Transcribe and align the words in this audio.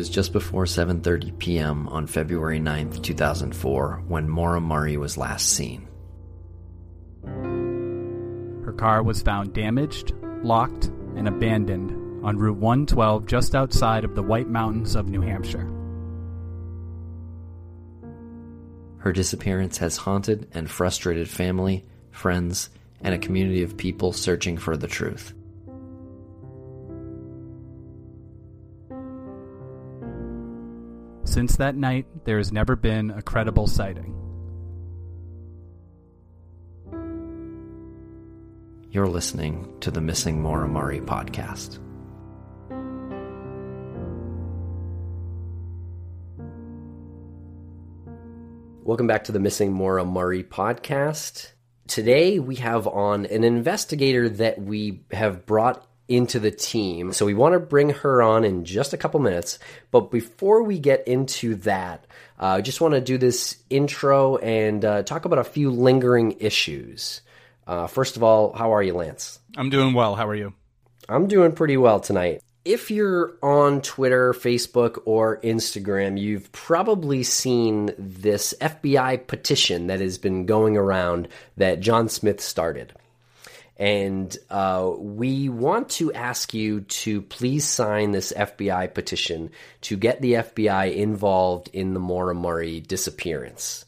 Was 0.00 0.08
just 0.08 0.32
before 0.32 0.64
7:30 0.64 1.38
p.m. 1.38 1.86
on 1.88 2.06
February 2.06 2.58
9th, 2.58 3.02
2004, 3.02 4.02
when 4.08 4.30
Maura 4.30 4.58
Murray 4.58 4.96
was 4.96 5.18
last 5.18 5.50
seen. 5.50 5.86
Her 8.64 8.72
car 8.78 9.02
was 9.02 9.20
found 9.20 9.52
damaged, 9.52 10.14
locked, 10.42 10.86
and 11.16 11.28
abandoned 11.28 12.24
on 12.24 12.38
Route 12.38 12.56
112 12.56 13.26
just 13.26 13.54
outside 13.54 14.04
of 14.04 14.14
the 14.14 14.22
White 14.22 14.48
Mountains 14.48 14.94
of 14.94 15.10
New 15.10 15.20
Hampshire. 15.20 15.70
Her 19.00 19.12
disappearance 19.12 19.76
has 19.78 19.98
haunted 19.98 20.48
and 20.54 20.70
frustrated 20.70 21.28
family, 21.28 21.84
friends, 22.10 22.70
and 23.02 23.14
a 23.14 23.18
community 23.18 23.62
of 23.64 23.76
people 23.76 24.14
searching 24.14 24.56
for 24.56 24.78
the 24.78 24.88
truth. 24.88 25.34
Since 31.30 31.58
that 31.58 31.76
night, 31.76 32.06
there 32.24 32.38
has 32.38 32.50
never 32.50 32.74
been 32.74 33.12
a 33.12 33.22
credible 33.22 33.68
sighting. 33.68 34.16
You're 38.90 39.06
listening 39.06 39.72
to 39.78 39.92
the 39.92 40.00
Missing 40.00 40.42
Maura 40.42 40.66
Murray 40.66 41.00
podcast. 41.00 41.78
Welcome 48.82 49.06
back 49.06 49.22
to 49.22 49.30
the 49.30 49.38
Missing 49.38 49.72
Maura 49.72 50.04
Murray 50.04 50.42
podcast. 50.42 51.52
Today 51.86 52.40
we 52.40 52.56
have 52.56 52.88
on 52.88 53.26
an 53.26 53.44
investigator 53.44 54.28
that 54.30 54.60
we 54.60 55.04
have 55.12 55.46
brought 55.46 55.86
into 56.10 56.40
the 56.40 56.50
team. 56.50 57.12
So 57.12 57.24
we 57.24 57.34
want 57.34 57.54
to 57.54 57.60
bring 57.60 57.90
her 57.90 58.20
on 58.20 58.44
in 58.44 58.64
just 58.64 58.92
a 58.92 58.96
couple 58.96 59.20
minutes. 59.20 59.60
But 59.92 60.10
before 60.10 60.64
we 60.64 60.78
get 60.78 61.06
into 61.06 61.54
that, 61.56 62.04
uh, 62.38 62.46
I 62.46 62.60
just 62.60 62.80
want 62.80 62.94
to 62.94 63.00
do 63.00 63.16
this 63.16 63.56
intro 63.70 64.36
and 64.38 64.84
uh, 64.84 65.02
talk 65.04 65.24
about 65.24 65.38
a 65.38 65.44
few 65.44 65.70
lingering 65.70 66.36
issues. 66.40 67.22
Uh, 67.66 67.86
first 67.86 68.16
of 68.16 68.24
all, 68.24 68.52
how 68.52 68.74
are 68.74 68.82
you, 68.82 68.94
Lance? 68.94 69.38
I'm 69.56 69.70
doing 69.70 69.94
well. 69.94 70.16
How 70.16 70.26
are 70.26 70.34
you? 70.34 70.52
I'm 71.08 71.28
doing 71.28 71.52
pretty 71.52 71.76
well 71.76 72.00
tonight. 72.00 72.42
If 72.64 72.90
you're 72.90 73.36
on 73.42 73.80
Twitter, 73.80 74.32
Facebook, 74.32 75.00
or 75.06 75.40
Instagram, 75.40 76.20
you've 76.20 76.50
probably 76.52 77.22
seen 77.22 77.94
this 77.96 78.52
FBI 78.60 79.26
petition 79.28 79.86
that 79.86 80.00
has 80.00 80.18
been 80.18 80.44
going 80.44 80.76
around 80.76 81.28
that 81.56 81.80
John 81.80 82.08
Smith 82.08 82.40
started. 82.40 82.92
And 83.80 84.36
uh, 84.50 84.92
we 84.98 85.48
want 85.48 85.88
to 85.92 86.12
ask 86.12 86.52
you 86.52 86.82
to 86.82 87.22
please 87.22 87.64
sign 87.64 88.10
this 88.10 88.30
FBI 88.30 88.92
petition 88.92 89.52
to 89.80 89.96
get 89.96 90.20
the 90.20 90.34
FBI 90.34 90.94
involved 90.94 91.70
in 91.72 91.94
the 91.94 92.00
Murray 92.00 92.80
disappearance. 92.80 93.86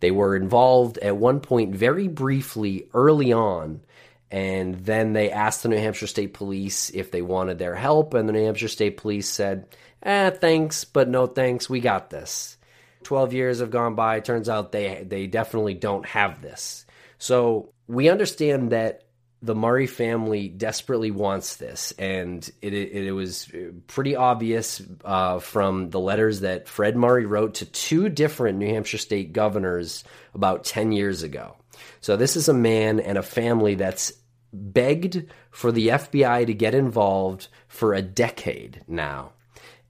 They 0.00 0.10
were 0.10 0.34
involved 0.34 0.96
at 0.96 1.18
one 1.18 1.40
point 1.40 1.76
very 1.76 2.08
briefly 2.08 2.88
early 2.94 3.34
on, 3.34 3.82
and 4.30 4.76
then 4.76 5.12
they 5.12 5.30
asked 5.30 5.62
the 5.62 5.68
New 5.68 5.76
Hampshire 5.76 6.06
State 6.06 6.32
Police 6.32 6.88
if 6.88 7.10
they 7.10 7.20
wanted 7.20 7.58
their 7.58 7.74
help, 7.74 8.14
and 8.14 8.26
the 8.26 8.32
New 8.32 8.46
Hampshire 8.46 8.68
State 8.68 8.96
Police 8.96 9.28
said, 9.28 9.66
eh, 10.02 10.30
thanks, 10.30 10.84
but 10.84 11.10
no 11.10 11.26
thanks, 11.26 11.68
we 11.68 11.80
got 11.80 12.08
this. 12.08 12.56
12 13.02 13.34
years 13.34 13.60
have 13.60 13.70
gone 13.70 13.94
by, 13.94 14.20
turns 14.20 14.48
out 14.48 14.72
they, 14.72 15.04
they 15.06 15.26
definitely 15.26 15.74
don't 15.74 16.06
have 16.06 16.40
this. 16.40 16.86
So 17.18 17.74
we 17.86 18.08
understand 18.08 18.72
that 18.72 19.03
the 19.44 19.54
Murray 19.54 19.86
family 19.86 20.48
desperately 20.48 21.10
wants 21.10 21.56
this, 21.56 21.92
and 21.98 22.48
it, 22.62 22.72
it, 22.72 23.06
it 23.08 23.12
was 23.12 23.52
pretty 23.88 24.16
obvious 24.16 24.80
uh, 25.04 25.38
from 25.38 25.90
the 25.90 26.00
letters 26.00 26.40
that 26.40 26.66
Fred 26.66 26.96
Murray 26.96 27.26
wrote 27.26 27.56
to 27.56 27.66
two 27.66 28.08
different 28.08 28.58
New 28.58 28.68
Hampshire 28.68 28.96
state 28.96 29.34
governors 29.34 30.02
about 30.34 30.64
10 30.64 30.92
years 30.92 31.22
ago. 31.22 31.56
So, 32.00 32.16
this 32.16 32.36
is 32.36 32.48
a 32.48 32.54
man 32.54 33.00
and 33.00 33.18
a 33.18 33.22
family 33.22 33.74
that's 33.74 34.14
begged 34.50 35.26
for 35.50 35.70
the 35.70 35.88
FBI 35.88 36.46
to 36.46 36.54
get 36.54 36.74
involved 36.74 37.48
for 37.68 37.92
a 37.92 38.00
decade 38.00 38.82
now, 38.88 39.32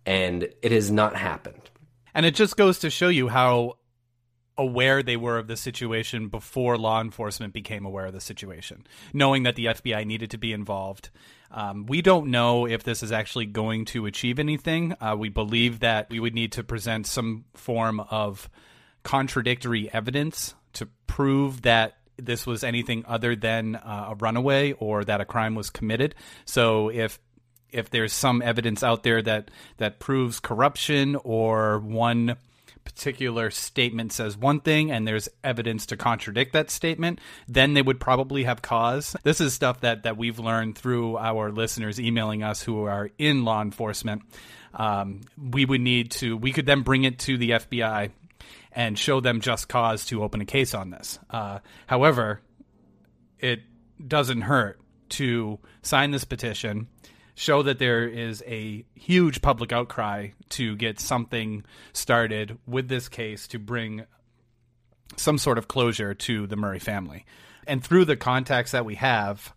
and 0.04 0.48
it 0.62 0.72
has 0.72 0.90
not 0.90 1.14
happened. 1.14 1.70
And 2.12 2.26
it 2.26 2.34
just 2.34 2.56
goes 2.56 2.80
to 2.80 2.90
show 2.90 3.08
you 3.08 3.28
how 3.28 3.76
aware 4.56 5.02
they 5.02 5.16
were 5.16 5.38
of 5.38 5.46
the 5.46 5.56
situation 5.56 6.28
before 6.28 6.78
law 6.78 7.00
enforcement 7.00 7.52
became 7.52 7.84
aware 7.84 8.06
of 8.06 8.12
the 8.12 8.20
situation, 8.20 8.86
knowing 9.12 9.42
that 9.42 9.56
the 9.56 9.66
FBI 9.66 10.06
needed 10.06 10.30
to 10.30 10.38
be 10.38 10.52
involved. 10.52 11.10
Um, 11.50 11.86
we 11.86 12.02
don't 12.02 12.28
know 12.28 12.66
if 12.66 12.82
this 12.82 13.02
is 13.02 13.12
actually 13.12 13.46
going 13.46 13.84
to 13.86 14.06
achieve 14.06 14.38
anything. 14.38 14.96
Uh, 15.00 15.16
we 15.18 15.28
believe 15.28 15.80
that 15.80 16.10
we 16.10 16.20
would 16.20 16.34
need 16.34 16.52
to 16.52 16.64
present 16.64 17.06
some 17.06 17.44
form 17.54 18.00
of 18.00 18.48
contradictory 19.02 19.92
evidence 19.92 20.54
to 20.74 20.88
prove 21.06 21.62
that 21.62 21.98
this 22.16 22.46
was 22.46 22.64
anything 22.64 23.04
other 23.06 23.36
than 23.36 23.76
uh, 23.76 24.08
a 24.10 24.14
runaway 24.16 24.72
or 24.72 25.04
that 25.04 25.20
a 25.20 25.24
crime 25.24 25.54
was 25.54 25.70
committed. 25.70 26.14
So 26.44 26.88
if 26.88 27.18
if 27.70 27.90
there's 27.90 28.12
some 28.12 28.40
evidence 28.40 28.84
out 28.84 29.02
there 29.02 29.20
that 29.22 29.50
that 29.78 29.98
proves 29.98 30.38
corruption 30.38 31.16
or 31.16 31.80
one 31.80 32.36
particular 32.84 33.50
statement 33.50 34.12
says 34.12 34.36
one 34.36 34.60
thing 34.60 34.90
and 34.90 35.06
there's 35.06 35.28
evidence 35.42 35.86
to 35.86 35.96
contradict 35.96 36.52
that 36.52 36.70
statement, 36.70 37.20
then 37.48 37.74
they 37.74 37.82
would 37.82 38.00
probably 38.00 38.44
have 38.44 38.62
cause. 38.62 39.16
This 39.22 39.40
is 39.40 39.54
stuff 39.54 39.80
that, 39.80 40.02
that 40.04 40.16
we've 40.16 40.38
learned 40.38 40.76
through 40.76 41.16
our 41.18 41.50
listeners 41.50 41.98
emailing 41.98 42.42
us 42.42 42.62
who 42.62 42.84
are 42.84 43.10
in 43.18 43.44
law 43.44 43.62
enforcement. 43.62 44.22
Um, 44.74 45.22
we 45.38 45.64
would 45.64 45.80
need 45.80 46.10
to, 46.12 46.36
we 46.36 46.52
could 46.52 46.66
then 46.66 46.82
bring 46.82 47.04
it 47.04 47.18
to 47.20 47.38
the 47.38 47.50
FBI 47.50 48.10
and 48.72 48.98
show 48.98 49.20
them 49.20 49.40
just 49.40 49.68
cause 49.68 50.04
to 50.06 50.22
open 50.22 50.40
a 50.40 50.44
case 50.44 50.74
on 50.74 50.90
this. 50.90 51.18
Uh, 51.30 51.60
however, 51.86 52.40
it 53.38 53.60
doesn't 54.06 54.42
hurt 54.42 54.80
to 55.10 55.58
sign 55.82 56.10
this 56.10 56.24
petition 56.24 56.88
show 57.34 57.62
that 57.62 57.78
there 57.78 58.06
is 58.06 58.42
a 58.46 58.84
huge 58.94 59.42
public 59.42 59.72
outcry 59.72 60.28
to 60.50 60.76
get 60.76 61.00
something 61.00 61.64
started 61.92 62.58
with 62.66 62.88
this 62.88 63.08
case 63.08 63.48
to 63.48 63.58
bring 63.58 64.04
some 65.16 65.38
sort 65.38 65.58
of 65.58 65.68
closure 65.68 66.14
to 66.14 66.46
the 66.46 66.56
Murray 66.56 66.78
family. 66.78 67.24
And 67.66 67.82
through 67.82 68.04
the 68.04 68.16
contacts 68.16 68.72
that 68.72 68.84
we 68.84 68.96
have, 68.96 69.52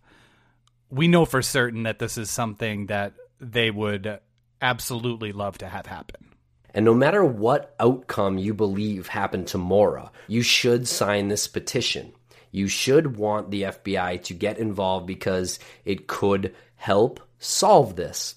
we 0.90 1.08
know 1.08 1.24
for 1.24 1.42
certain 1.42 1.84
that 1.84 1.98
this 1.98 2.18
is 2.18 2.30
something 2.30 2.86
that 2.86 3.14
they 3.40 3.70
would 3.70 4.20
absolutely 4.60 5.32
love 5.32 5.58
to 5.58 5.68
have 5.68 5.86
happen. 5.86 6.28
And 6.74 6.84
no 6.84 6.94
matter 6.94 7.24
what 7.24 7.74
outcome 7.80 8.38
you 8.38 8.54
believe 8.54 9.08
happened 9.08 9.46
to 9.48 9.58
Maura, 9.58 10.10
you 10.26 10.42
should 10.42 10.86
sign 10.86 11.28
this 11.28 11.48
petition. 11.48 12.12
You 12.50 12.68
should 12.68 13.16
want 13.16 13.50
the 13.50 13.62
FBI 13.62 14.22
to 14.24 14.34
get 14.34 14.58
involved 14.58 15.06
because 15.06 15.58
it 15.84 16.06
could 16.06 16.54
help 16.76 17.20
solve 17.38 17.96
this. 17.96 18.34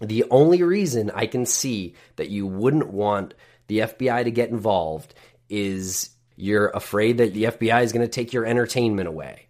The 0.00 0.24
only 0.30 0.62
reason 0.62 1.10
I 1.14 1.26
can 1.26 1.44
see 1.44 1.94
that 2.16 2.30
you 2.30 2.46
wouldn't 2.46 2.88
want 2.88 3.34
the 3.66 3.80
FBI 3.80 4.24
to 4.24 4.30
get 4.30 4.50
involved 4.50 5.14
is 5.48 6.10
you're 6.36 6.68
afraid 6.68 7.18
that 7.18 7.34
the 7.34 7.44
FBI 7.44 7.82
is 7.82 7.92
going 7.92 8.06
to 8.06 8.12
take 8.12 8.32
your 8.32 8.46
entertainment 8.46 9.08
away. 9.08 9.46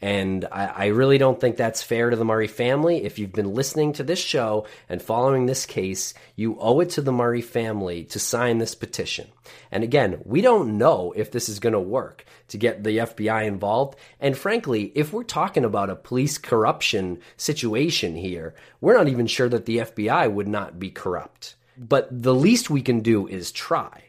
And 0.00 0.44
I, 0.52 0.66
I, 0.66 0.86
really 0.86 1.18
don't 1.18 1.40
think 1.40 1.56
that's 1.56 1.82
fair 1.82 2.10
to 2.10 2.16
the 2.16 2.24
Murray 2.24 2.46
family. 2.46 3.04
If 3.04 3.18
you've 3.18 3.32
been 3.32 3.54
listening 3.54 3.92
to 3.94 4.04
this 4.04 4.20
show 4.20 4.64
and 4.88 5.02
following 5.02 5.46
this 5.46 5.66
case, 5.66 6.14
you 6.36 6.56
owe 6.60 6.78
it 6.80 6.90
to 6.90 7.02
the 7.02 7.10
Murray 7.10 7.42
family 7.42 8.04
to 8.04 8.20
sign 8.20 8.58
this 8.58 8.76
petition. 8.76 9.26
And 9.72 9.82
again, 9.82 10.20
we 10.24 10.40
don't 10.40 10.78
know 10.78 11.12
if 11.16 11.32
this 11.32 11.48
is 11.48 11.58
going 11.58 11.72
to 11.72 11.80
work 11.80 12.24
to 12.48 12.58
get 12.58 12.84
the 12.84 12.98
FBI 12.98 13.44
involved. 13.46 13.98
And 14.20 14.38
frankly, 14.38 14.92
if 14.94 15.12
we're 15.12 15.24
talking 15.24 15.64
about 15.64 15.90
a 15.90 15.96
police 15.96 16.38
corruption 16.38 17.18
situation 17.36 18.14
here, 18.14 18.54
we're 18.80 18.96
not 18.96 19.08
even 19.08 19.26
sure 19.26 19.48
that 19.48 19.66
the 19.66 19.78
FBI 19.78 20.32
would 20.32 20.48
not 20.48 20.78
be 20.78 20.90
corrupt. 20.90 21.56
But 21.76 22.08
the 22.10 22.34
least 22.34 22.70
we 22.70 22.82
can 22.82 23.00
do 23.00 23.26
is 23.26 23.50
try. 23.50 24.04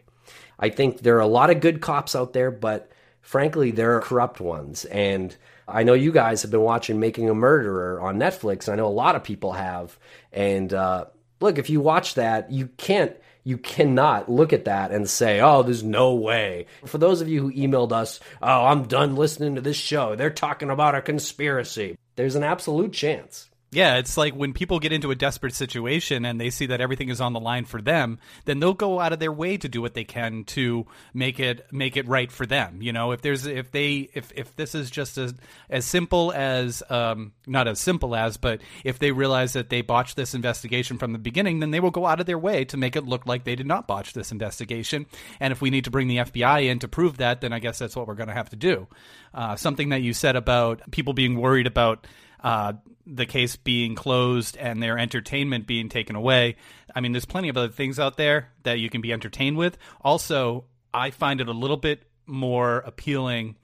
I 0.59 0.69
think 0.69 0.99
there 0.99 1.15
are 1.15 1.21
a 1.21 1.27
lot 1.27 1.49
of 1.49 1.61
good 1.61 1.81
cops 1.81 2.15
out 2.15 2.33
there, 2.33 2.51
but 2.51 2.91
frankly, 3.21 3.71
there 3.71 3.95
are 3.95 4.01
corrupt 4.01 4.39
ones. 4.39 4.85
And 4.85 5.35
I 5.71 5.83
know 5.83 5.93
you 5.93 6.11
guys 6.11 6.41
have 6.41 6.51
been 6.51 6.61
watching 6.61 6.99
Making 6.99 7.29
a 7.29 7.33
Murderer 7.33 8.01
on 8.01 8.17
Netflix. 8.17 8.67
And 8.67 8.73
I 8.73 8.75
know 8.75 8.87
a 8.87 8.89
lot 8.89 9.15
of 9.15 9.23
people 9.23 9.53
have. 9.53 9.97
And 10.31 10.73
uh, 10.73 11.05
look, 11.39 11.57
if 11.57 11.69
you 11.69 11.81
watch 11.81 12.15
that, 12.15 12.51
you 12.51 12.67
can't. 12.77 13.15
You 13.45 13.57
cannot 13.57 14.29
look 14.29 14.51
at 14.53 14.65
that 14.65 14.91
and 14.91 15.09
say, 15.09 15.39
oh, 15.39 15.63
there's 15.63 15.81
no 15.81 16.13
way. 16.13 16.67
For 16.85 16.97
those 16.97 17.21
of 17.21 17.29
you 17.29 17.41
who 17.41 17.53
emailed 17.53 17.93
us, 17.93 18.19
oh, 18.41 18.65
I'm 18.65 18.83
done 18.83 19.15
listening 19.15 19.55
to 19.55 19.61
this 19.61 19.77
show. 19.77 20.15
They're 20.15 20.29
talking 20.29 20.69
about 20.69 20.93
a 20.93 21.01
conspiracy. 21.01 21.97
There's 22.15 22.35
an 22.35 22.43
absolute 22.43 22.91
chance. 22.91 23.48
Yeah, 23.71 23.97
it's 23.97 24.17
like 24.17 24.33
when 24.33 24.53
people 24.53 24.79
get 24.79 24.91
into 24.91 25.11
a 25.11 25.15
desperate 25.15 25.53
situation 25.53 26.25
and 26.25 26.41
they 26.41 26.49
see 26.49 26.65
that 26.67 26.81
everything 26.81 27.09
is 27.09 27.21
on 27.21 27.33
the 27.33 27.39
line 27.39 27.65
for 27.65 27.79
them, 27.79 28.17
then 28.45 28.59
they'll 28.59 28.73
go 28.73 28.99
out 28.99 29.13
of 29.13 29.19
their 29.19 29.31
way 29.31 29.57
to 29.57 29.69
do 29.69 29.79
what 29.79 29.93
they 29.93 30.03
can 30.03 30.43
to 30.45 30.87
make 31.13 31.39
it 31.39 31.67
make 31.71 31.95
it 31.95 32.07
right 32.07 32.31
for 32.31 32.47
them. 32.47 32.81
You 32.81 32.93
know, 32.93 33.11
if 33.11 33.21
there's 33.21 33.45
if 33.45 33.71
they 33.71 34.09
if 34.15 34.31
if 34.33 34.55
this 34.55 34.73
is 34.73 34.89
just 34.89 35.19
as 35.19 35.35
as 35.69 35.85
simple 35.85 36.31
as 36.31 36.81
um 36.89 37.33
not 37.45 37.67
as 37.67 37.79
simple 37.79 38.15
as, 38.15 38.37
but 38.37 38.61
if 38.83 38.97
they 38.97 39.11
realize 39.11 39.53
that 39.53 39.69
they 39.69 39.81
botched 39.81 40.15
this 40.15 40.33
investigation 40.33 40.97
from 40.97 41.13
the 41.13 41.19
beginning, 41.19 41.59
then 41.59 41.69
they 41.69 41.79
will 41.79 41.91
go 41.91 42.07
out 42.07 42.19
of 42.19 42.25
their 42.25 42.39
way 42.39 42.65
to 42.65 42.77
make 42.77 42.95
it 42.95 43.05
look 43.05 43.27
like 43.27 43.43
they 43.43 43.55
did 43.55 43.67
not 43.67 43.85
botch 43.85 44.13
this 44.13 44.31
investigation. 44.31 45.05
And 45.39 45.51
if 45.51 45.61
we 45.61 45.69
need 45.69 45.83
to 45.83 45.91
bring 45.91 46.07
the 46.07 46.17
FBI 46.17 46.65
in 46.65 46.79
to 46.79 46.87
prove 46.87 47.17
that, 47.17 47.41
then 47.41 47.53
I 47.53 47.59
guess 47.59 47.77
that's 47.77 47.95
what 47.95 48.07
we're 48.07 48.15
going 48.15 48.29
to 48.29 48.33
have 48.33 48.49
to 48.49 48.55
do. 48.55 48.87
Uh, 49.31 49.55
something 49.55 49.89
that 49.89 50.01
you 50.01 50.13
said 50.13 50.35
about 50.35 50.89
people 50.89 51.13
being 51.13 51.39
worried 51.39 51.67
about 51.67 52.07
uh, 52.41 52.73
the 53.05 53.25
case 53.25 53.55
being 53.55 53.95
closed 53.95 54.57
and 54.57 54.81
their 54.81 54.97
entertainment 54.97 55.67
being 55.67 55.89
taken 55.89 56.15
away. 56.15 56.55
I 56.95 57.01
mean, 57.01 57.11
there's 57.11 57.25
plenty 57.25 57.49
of 57.49 57.57
other 57.57 57.69
things 57.69 57.99
out 57.99 58.17
there 58.17 58.49
that 58.63 58.79
you 58.79 58.89
can 58.89 59.01
be 59.01 59.11
entertained 59.11 59.57
with. 59.57 59.77
Also, 60.01 60.65
I 60.93 61.11
find 61.11 61.41
it 61.41 61.47
a 61.47 61.53
little 61.53 61.77
bit 61.77 62.03
more 62.25 62.77
appealing 62.79 63.55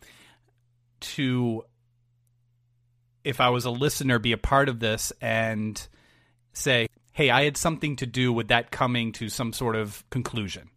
to, 1.01 1.63
if 3.23 3.39
I 3.39 3.49
was 3.49 3.65
a 3.65 3.71
listener, 3.71 4.19
be 4.19 4.31
a 4.31 4.37
part 4.37 4.69
of 4.69 4.79
this 4.79 5.13
and 5.21 5.87
say, 6.53 6.87
hey, 7.13 7.29
I 7.29 7.43
had 7.43 7.57
something 7.57 7.95
to 7.97 8.05
do 8.05 8.33
with 8.33 8.47
that 8.49 8.71
coming 8.71 9.11
to 9.13 9.29
some 9.29 9.53
sort 9.53 9.75
of 9.75 10.03
conclusion 10.09 10.69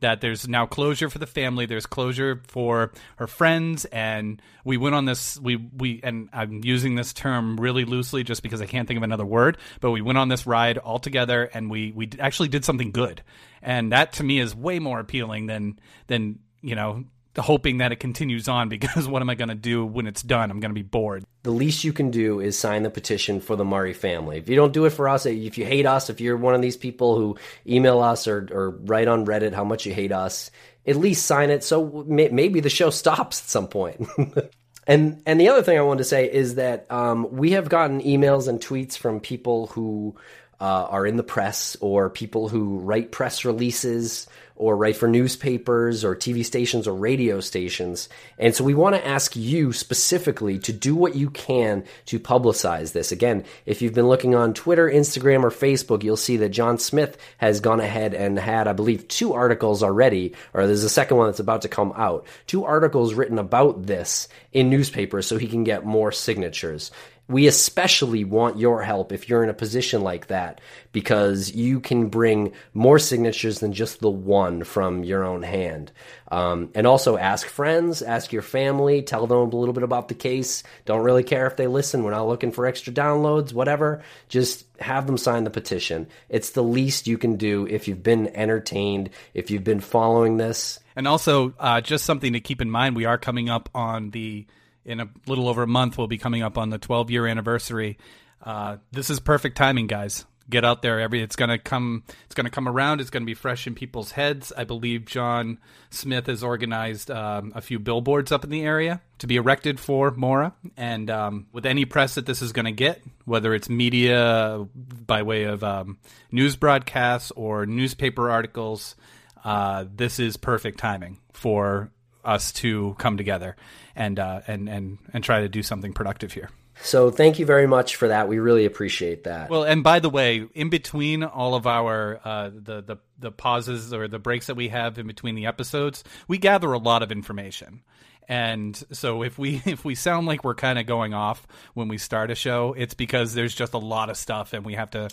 that 0.00 0.20
there's 0.20 0.48
now 0.48 0.66
closure 0.66 1.08
for 1.08 1.18
the 1.18 1.26
family. 1.26 1.66
There's 1.66 1.86
closure 1.86 2.42
for 2.48 2.92
her 3.16 3.26
friends, 3.26 3.84
and 3.86 4.40
we 4.64 4.76
went 4.76 4.94
on 4.94 5.04
this. 5.04 5.38
We 5.38 5.56
we 5.56 6.00
and 6.02 6.28
I'm 6.32 6.62
using 6.64 6.94
this 6.94 7.12
term 7.12 7.58
really 7.58 7.84
loosely 7.84 8.24
just 8.24 8.42
because 8.42 8.60
I 8.60 8.66
can't 8.66 8.88
think 8.88 8.98
of 8.98 9.02
another 9.02 9.26
word. 9.26 9.58
But 9.80 9.90
we 9.90 10.00
went 10.00 10.18
on 10.18 10.28
this 10.28 10.46
ride 10.46 10.78
all 10.78 10.98
together, 10.98 11.44
and 11.44 11.70
we 11.70 11.92
we 11.92 12.10
actually 12.18 12.48
did 12.48 12.64
something 12.64 12.90
good, 12.90 13.22
and 13.62 13.92
that 13.92 14.14
to 14.14 14.24
me 14.24 14.40
is 14.40 14.54
way 14.54 14.78
more 14.78 15.00
appealing 15.00 15.46
than 15.46 15.78
than 16.06 16.40
you 16.60 16.74
know 16.74 17.04
hoping 17.38 17.78
that 17.78 17.92
it 17.92 17.96
continues 17.96 18.48
on 18.48 18.68
because 18.68 19.06
what 19.08 19.22
am 19.22 19.30
I 19.30 19.34
going 19.34 19.48
to 19.48 19.54
do 19.54 19.84
when 19.84 20.06
it's 20.06 20.22
done? 20.22 20.50
I'm 20.50 20.60
going 20.60 20.70
to 20.70 20.74
be 20.74 20.82
bored. 20.82 21.24
The 21.42 21.50
least 21.50 21.84
you 21.84 21.92
can 21.92 22.10
do 22.10 22.40
is 22.40 22.58
sign 22.58 22.82
the 22.82 22.90
petition 22.90 23.40
for 23.40 23.56
the 23.56 23.64
Murray 23.64 23.92
family. 23.92 24.38
If 24.38 24.48
you 24.48 24.56
don't 24.56 24.72
do 24.72 24.84
it 24.84 24.90
for 24.90 25.08
us, 25.08 25.26
if 25.26 25.56
you 25.56 25.64
hate 25.64 25.86
us, 25.86 26.10
if 26.10 26.20
you're 26.20 26.36
one 26.36 26.54
of 26.54 26.62
these 26.62 26.76
people 26.76 27.16
who 27.16 27.36
email 27.66 28.00
us 28.00 28.26
or, 28.26 28.48
or 28.50 28.70
write 28.70 29.08
on 29.08 29.26
Reddit 29.26 29.52
how 29.52 29.64
much 29.64 29.86
you 29.86 29.94
hate 29.94 30.12
us, 30.12 30.50
at 30.86 30.96
least 30.96 31.26
sign 31.26 31.50
it 31.50 31.62
so 31.62 32.04
may, 32.06 32.28
maybe 32.28 32.60
the 32.60 32.70
show 32.70 32.90
stops 32.90 33.40
at 33.40 33.48
some 33.48 33.68
point. 33.68 34.06
and 34.86 35.22
and 35.24 35.40
the 35.40 35.48
other 35.48 35.62
thing 35.62 35.78
I 35.78 35.82
wanted 35.82 35.98
to 35.98 36.04
say 36.04 36.30
is 36.30 36.56
that 36.56 36.90
um, 36.90 37.30
we 37.30 37.52
have 37.52 37.68
gotten 37.68 38.00
emails 38.00 38.48
and 38.48 38.60
tweets 38.60 38.96
from 38.96 39.20
people 39.20 39.68
who 39.68 40.16
uh, 40.60 40.86
are 40.90 41.06
in 41.06 41.16
the 41.16 41.22
press 41.22 41.76
or 41.80 42.10
people 42.10 42.48
who 42.48 42.78
write 42.80 43.12
press 43.12 43.44
releases 43.44 44.26
or 44.60 44.76
write 44.76 44.94
for 44.94 45.08
newspapers 45.08 46.04
or 46.04 46.14
TV 46.14 46.44
stations 46.44 46.86
or 46.86 46.94
radio 46.94 47.40
stations. 47.40 48.10
And 48.38 48.54
so 48.54 48.62
we 48.62 48.74
want 48.74 48.94
to 48.94 49.06
ask 49.06 49.34
you 49.34 49.72
specifically 49.72 50.58
to 50.58 50.72
do 50.72 50.94
what 50.94 51.16
you 51.16 51.30
can 51.30 51.82
to 52.06 52.20
publicize 52.20 52.92
this. 52.92 53.10
Again, 53.10 53.44
if 53.64 53.80
you've 53.80 53.94
been 53.94 54.08
looking 54.08 54.34
on 54.34 54.52
Twitter, 54.52 54.88
Instagram, 54.88 55.44
or 55.44 55.50
Facebook, 55.50 56.02
you'll 56.02 56.18
see 56.18 56.36
that 56.36 56.50
John 56.50 56.76
Smith 56.78 57.16
has 57.38 57.60
gone 57.60 57.80
ahead 57.80 58.12
and 58.12 58.38
had, 58.38 58.68
I 58.68 58.74
believe, 58.74 59.08
two 59.08 59.32
articles 59.32 59.82
already, 59.82 60.34
or 60.52 60.66
there's 60.66 60.84
a 60.84 60.90
second 60.90 61.16
one 61.16 61.28
that's 61.28 61.40
about 61.40 61.62
to 61.62 61.68
come 61.68 61.94
out. 61.96 62.26
Two 62.46 62.66
articles 62.66 63.14
written 63.14 63.38
about 63.38 63.86
this 63.86 64.28
in 64.52 64.68
newspapers 64.68 65.26
so 65.26 65.38
he 65.38 65.48
can 65.48 65.64
get 65.64 65.86
more 65.86 66.12
signatures 66.12 66.90
we 67.30 67.46
especially 67.46 68.24
want 68.24 68.58
your 68.58 68.82
help 68.82 69.12
if 69.12 69.28
you're 69.28 69.44
in 69.44 69.50
a 69.50 69.54
position 69.54 70.02
like 70.02 70.26
that 70.26 70.60
because 70.90 71.54
you 71.54 71.78
can 71.78 72.08
bring 72.08 72.52
more 72.74 72.98
signatures 72.98 73.60
than 73.60 73.72
just 73.72 74.00
the 74.00 74.10
one 74.10 74.64
from 74.64 75.04
your 75.04 75.24
own 75.24 75.42
hand. 75.42 75.92
Um, 76.32 76.70
and 76.74 76.88
also 76.88 77.16
ask 77.16 77.46
friends, 77.46 78.02
ask 78.02 78.32
your 78.32 78.42
family, 78.42 79.02
tell 79.02 79.28
them 79.28 79.38
a 79.38 79.56
little 79.56 79.72
bit 79.72 79.84
about 79.84 80.08
the 80.08 80.14
case. 80.14 80.64
Don't 80.86 81.04
really 81.04 81.22
care 81.22 81.46
if 81.46 81.56
they 81.56 81.68
listen. 81.68 82.02
We're 82.02 82.10
not 82.10 82.26
looking 82.26 82.50
for 82.50 82.66
extra 82.66 82.92
downloads, 82.92 83.52
whatever. 83.52 84.02
Just 84.28 84.66
have 84.80 85.06
them 85.06 85.16
sign 85.16 85.44
the 85.44 85.50
petition. 85.50 86.08
It's 86.28 86.50
the 86.50 86.64
least 86.64 87.06
you 87.06 87.16
can 87.16 87.36
do 87.36 87.64
if 87.68 87.86
you've 87.86 88.02
been 88.02 88.26
entertained, 88.34 89.10
if 89.34 89.52
you've 89.52 89.64
been 89.64 89.80
following 89.80 90.36
this. 90.36 90.80
And 90.96 91.06
also, 91.06 91.54
uh, 91.60 91.80
just 91.80 92.04
something 92.04 92.32
to 92.32 92.40
keep 92.40 92.60
in 92.60 92.70
mind 92.70 92.96
we 92.96 93.04
are 93.04 93.18
coming 93.18 93.48
up 93.48 93.68
on 93.72 94.10
the 94.10 94.46
in 94.90 95.00
a 95.00 95.08
little 95.26 95.48
over 95.48 95.62
a 95.62 95.68
month, 95.68 95.96
we'll 95.96 96.08
be 96.08 96.18
coming 96.18 96.42
up 96.42 96.58
on 96.58 96.70
the 96.70 96.78
12 96.78 97.10
year 97.10 97.26
anniversary. 97.26 97.96
Uh, 98.42 98.78
this 98.90 99.08
is 99.08 99.20
perfect 99.20 99.56
timing, 99.56 99.86
guys. 99.86 100.24
Get 100.48 100.64
out 100.64 100.82
there. 100.82 100.98
Every 100.98 101.22
it's 101.22 101.36
gonna 101.36 101.58
come. 101.58 102.02
It's 102.26 102.34
gonna 102.34 102.50
come 102.50 102.66
around. 102.66 103.00
It's 103.00 103.10
gonna 103.10 103.24
be 103.24 103.34
fresh 103.34 103.68
in 103.68 103.76
people's 103.76 104.10
heads. 104.10 104.52
I 104.56 104.64
believe 104.64 105.04
John 105.04 105.58
Smith 105.90 106.26
has 106.26 106.42
organized 106.42 107.08
um, 107.08 107.52
a 107.54 107.60
few 107.60 107.78
billboards 107.78 108.32
up 108.32 108.42
in 108.42 108.50
the 108.50 108.62
area 108.62 109.00
to 109.18 109.28
be 109.28 109.36
erected 109.36 109.78
for 109.78 110.10
Maura. 110.10 110.52
And 110.76 111.08
um, 111.08 111.46
with 111.52 111.66
any 111.66 111.84
press 111.84 112.16
that 112.16 112.26
this 112.26 112.42
is 112.42 112.50
going 112.50 112.64
to 112.64 112.72
get, 112.72 113.00
whether 113.26 113.54
it's 113.54 113.68
media 113.68 114.66
by 114.74 115.22
way 115.22 115.44
of 115.44 115.62
um, 115.62 115.98
news 116.32 116.56
broadcasts 116.56 117.30
or 117.36 117.64
newspaper 117.64 118.28
articles, 118.28 118.96
uh, 119.44 119.84
this 119.94 120.18
is 120.18 120.36
perfect 120.36 120.80
timing 120.80 121.20
for 121.32 121.92
us 122.24 122.52
to 122.52 122.94
come 122.98 123.16
together 123.16 123.56
and 123.94 124.18
uh, 124.18 124.40
and 124.46 124.68
and 124.68 124.98
and 125.12 125.24
try 125.24 125.40
to 125.40 125.48
do 125.48 125.62
something 125.62 125.92
productive 125.92 126.32
here. 126.32 126.50
So 126.82 127.10
thank 127.10 127.38
you 127.38 127.44
very 127.44 127.66
much 127.66 127.96
for 127.96 128.08
that. 128.08 128.28
We 128.28 128.38
really 128.38 128.64
appreciate 128.64 129.24
that. 129.24 129.50
Well, 129.50 129.64
and 129.64 129.84
by 129.84 129.98
the 129.98 130.08
way, 130.08 130.46
in 130.54 130.70
between 130.70 131.22
all 131.22 131.54
of 131.54 131.66
our 131.66 132.20
uh, 132.24 132.50
the 132.50 132.80
the 132.80 132.96
the 133.18 133.30
pauses 133.30 133.92
or 133.92 134.08
the 134.08 134.18
breaks 134.18 134.46
that 134.46 134.54
we 134.54 134.68
have 134.68 134.98
in 134.98 135.06
between 135.06 135.34
the 135.34 135.46
episodes, 135.46 136.02
we 136.26 136.38
gather 136.38 136.72
a 136.72 136.78
lot 136.78 137.02
of 137.02 137.12
information. 137.12 137.82
And 138.28 138.80
so 138.92 139.22
if 139.22 139.38
we 139.38 139.60
if 139.66 139.84
we 139.84 139.94
sound 139.94 140.26
like 140.26 140.44
we're 140.44 140.54
kind 140.54 140.78
of 140.78 140.86
going 140.86 141.12
off 141.12 141.46
when 141.74 141.88
we 141.88 141.98
start 141.98 142.30
a 142.30 142.34
show, 142.34 142.74
it's 142.76 142.94
because 142.94 143.34
there's 143.34 143.54
just 143.54 143.74
a 143.74 143.78
lot 143.78 144.08
of 144.08 144.16
stuff 144.16 144.52
and 144.52 144.64
we 144.64 144.74
have 144.74 144.90
to 144.92 145.10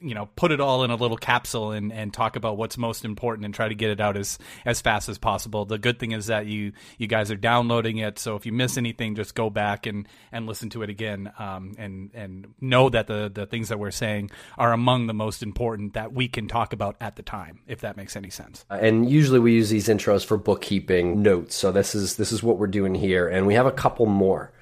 you 0.00 0.14
know 0.14 0.28
put 0.36 0.52
it 0.52 0.60
all 0.60 0.84
in 0.84 0.90
a 0.90 0.96
little 0.96 1.16
capsule 1.16 1.72
and, 1.72 1.92
and 1.92 2.12
talk 2.12 2.36
about 2.36 2.56
what's 2.56 2.78
most 2.78 3.04
important 3.04 3.44
and 3.44 3.54
try 3.54 3.68
to 3.68 3.74
get 3.74 3.90
it 3.90 4.00
out 4.00 4.16
as 4.16 4.38
as 4.64 4.80
fast 4.80 5.08
as 5.08 5.18
possible. 5.18 5.64
The 5.64 5.78
good 5.78 5.98
thing 5.98 6.12
is 6.12 6.26
that 6.26 6.46
you 6.46 6.72
you 6.98 7.06
guys 7.06 7.30
are 7.30 7.36
downloading 7.36 7.98
it. 7.98 8.18
So 8.18 8.36
if 8.36 8.46
you 8.46 8.52
miss 8.52 8.76
anything 8.76 9.14
just 9.14 9.34
go 9.34 9.50
back 9.50 9.86
and 9.86 10.06
and 10.32 10.46
listen 10.46 10.70
to 10.70 10.82
it 10.82 10.90
again 10.90 11.32
um, 11.38 11.74
and 11.78 12.10
and 12.14 12.54
know 12.60 12.88
that 12.88 13.06
the 13.06 13.30
the 13.32 13.46
things 13.46 13.68
that 13.68 13.78
we're 13.78 13.90
saying 13.90 14.30
are 14.56 14.72
among 14.72 15.06
the 15.06 15.14
most 15.14 15.42
important 15.42 15.94
that 15.94 16.12
we 16.12 16.28
can 16.28 16.48
talk 16.48 16.72
about 16.72 16.96
at 17.00 17.16
the 17.16 17.22
time 17.22 17.60
if 17.66 17.80
that 17.80 17.96
makes 17.96 18.16
any 18.16 18.30
sense. 18.30 18.64
Uh, 18.70 18.78
and 18.80 19.08
usually 19.08 19.38
we 19.38 19.54
use 19.54 19.70
these 19.70 19.88
intros 19.88 20.24
for 20.24 20.36
bookkeeping 20.36 21.22
notes. 21.22 21.54
So 21.54 21.72
this 21.72 21.94
is 21.94 22.16
this 22.16 22.32
is 22.32 22.42
what 22.42 22.58
we're 22.58 22.66
doing 22.66 22.94
here. 22.94 23.28
And 23.28 23.46
we 23.46 23.54
have 23.54 23.66
a 23.66 23.72
couple 23.72 24.06
more 24.06 24.52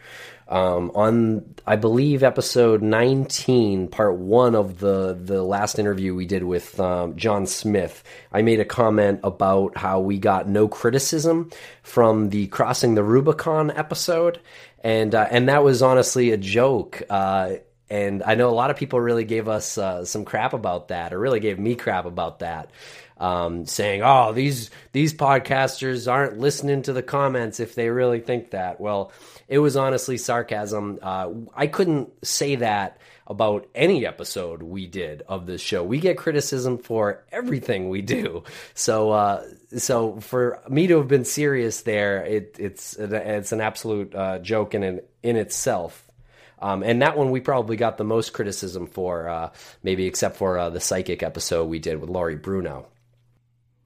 um, 0.48 0.92
on 0.94 1.54
I 1.66 1.76
believe 1.76 2.22
episode 2.22 2.80
19, 2.80 3.88
part 3.88 4.16
one 4.16 4.54
of 4.54 4.78
the 4.78 5.18
the 5.20 5.42
last 5.42 5.78
interview 5.78 6.14
we 6.14 6.26
did 6.26 6.44
with 6.44 6.78
um, 6.78 7.16
John 7.16 7.46
Smith, 7.46 8.04
I 8.32 8.42
made 8.42 8.60
a 8.60 8.64
comment 8.64 9.20
about 9.24 9.76
how 9.76 10.00
we 10.00 10.18
got 10.18 10.48
no 10.48 10.68
criticism 10.68 11.50
from 11.82 12.30
the 12.30 12.46
crossing 12.46 12.94
the 12.94 13.02
Rubicon 13.02 13.72
episode, 13.72 14.40
and 14.84 15.14
uh, 15.14 15.26
and 15.30 15.48
that 15.48 15.64
was 15.64 15.82
honestly 15.82 16.30
a 16.30 16.36
joke. 16.36 17.02
Uh, 17.10 17.54
and 17.88 18.22
I 18.24 18.34
know 18.34 18.48
a 18.48 18.50
lot 18.50 18.70
of 18.70 18.76
people 18.76 19.00
really 19.00 19.24
gave 19.24 19.48
us 19.48 19.78
uh, 19.78 20.04
some 20.04 20.24
crap 20.24 20.52
about 20.52 20.88
that, 20.88 21.12
or 21.12 21.18
really 21.18 21.40
gave 21.40 21.58
me 21.58 21.74
crap 21.74 22.04
about 22.04 22.40
that, 22.40 22.70
um, 23.18 23.66
saying, 23.66 24.02
"Oh, 24.02 24.32
these 24.32 24.70
these 24.92 25.14
podcasters 25.14 26.10
aren't 26.10 26.38
listening 26.38 26.82
to 26.82 26.92
the 26.92 27.02
comments 27.02 27.60
if 27.60 27.74
they 27.74 27.88
really 27.88 28.20
think 28.20 28.50
that." 28.50 28.80
Well, 28.80 29.12
it 29.48 29.58
was 29.58 29.76
honestly 29.76 30.18
sarcasm. 30.18 30.98
Uh, 31.02 31.30
I 31.54 31.66
couldn't 31.66 32.10
say 32.24 32.56
that 32.56 32.98
about 33.26 33.68
any 33.74 34.06
episode 34.06 34.62
we 34.62 34.86
did 34.86 35.22
of 35.22 35.46
this 35.46 35.60
show. 35.60 35.82
We 35.82 35.98
get 35.98 36.16
criticism 36.16 36.78
for 36.78 37.24
everything 37.32 37.88
we 37.88 38.02
do. 38.02 38.44
So, 38.74 39.10
uh, 39.10 39.44
so 39.76 40.20
for 40.20 40.62
me 40.68 40.86
to 40.86 40.98
have 40.98 41.08
been 41.08 41.24
serious 41.24 41.82
there, 41.82 42.24
it, 42.24 42.56
it's 42.58 42.94
it's 42.94 43.52
an 43.52 43.60
absolute 43.60 44.14
uh, 44.14 44.38
joke 44.38 44.74
in 44.74 45.00
in 45.22 45.36
itself. 45.36 46.02
Um, 46.58 46.82
and 46.82 47.02
that 47.02 47.18
one 47.18 47.30
we 47.30 47.40
probably 47.40 47.76
got 47.76 47.98
the 47.98 48.04
most 48.04 48.32
criticism 48.32 48.86
for, 48.86 49.28
uh, 49.28 49.50
maybe 49.82 50.06
except 50.06 50.36
for 50.36 50.58
uh, 50.58 50.70
the 50.70 50.80
psychic 50.80 51.22
episode 51.22 51.66
we 51.66 51.78
did 51.78 52.00
with 52.00 52.08
Laurie 52.08 52.36
Bruno. 52.36 52.86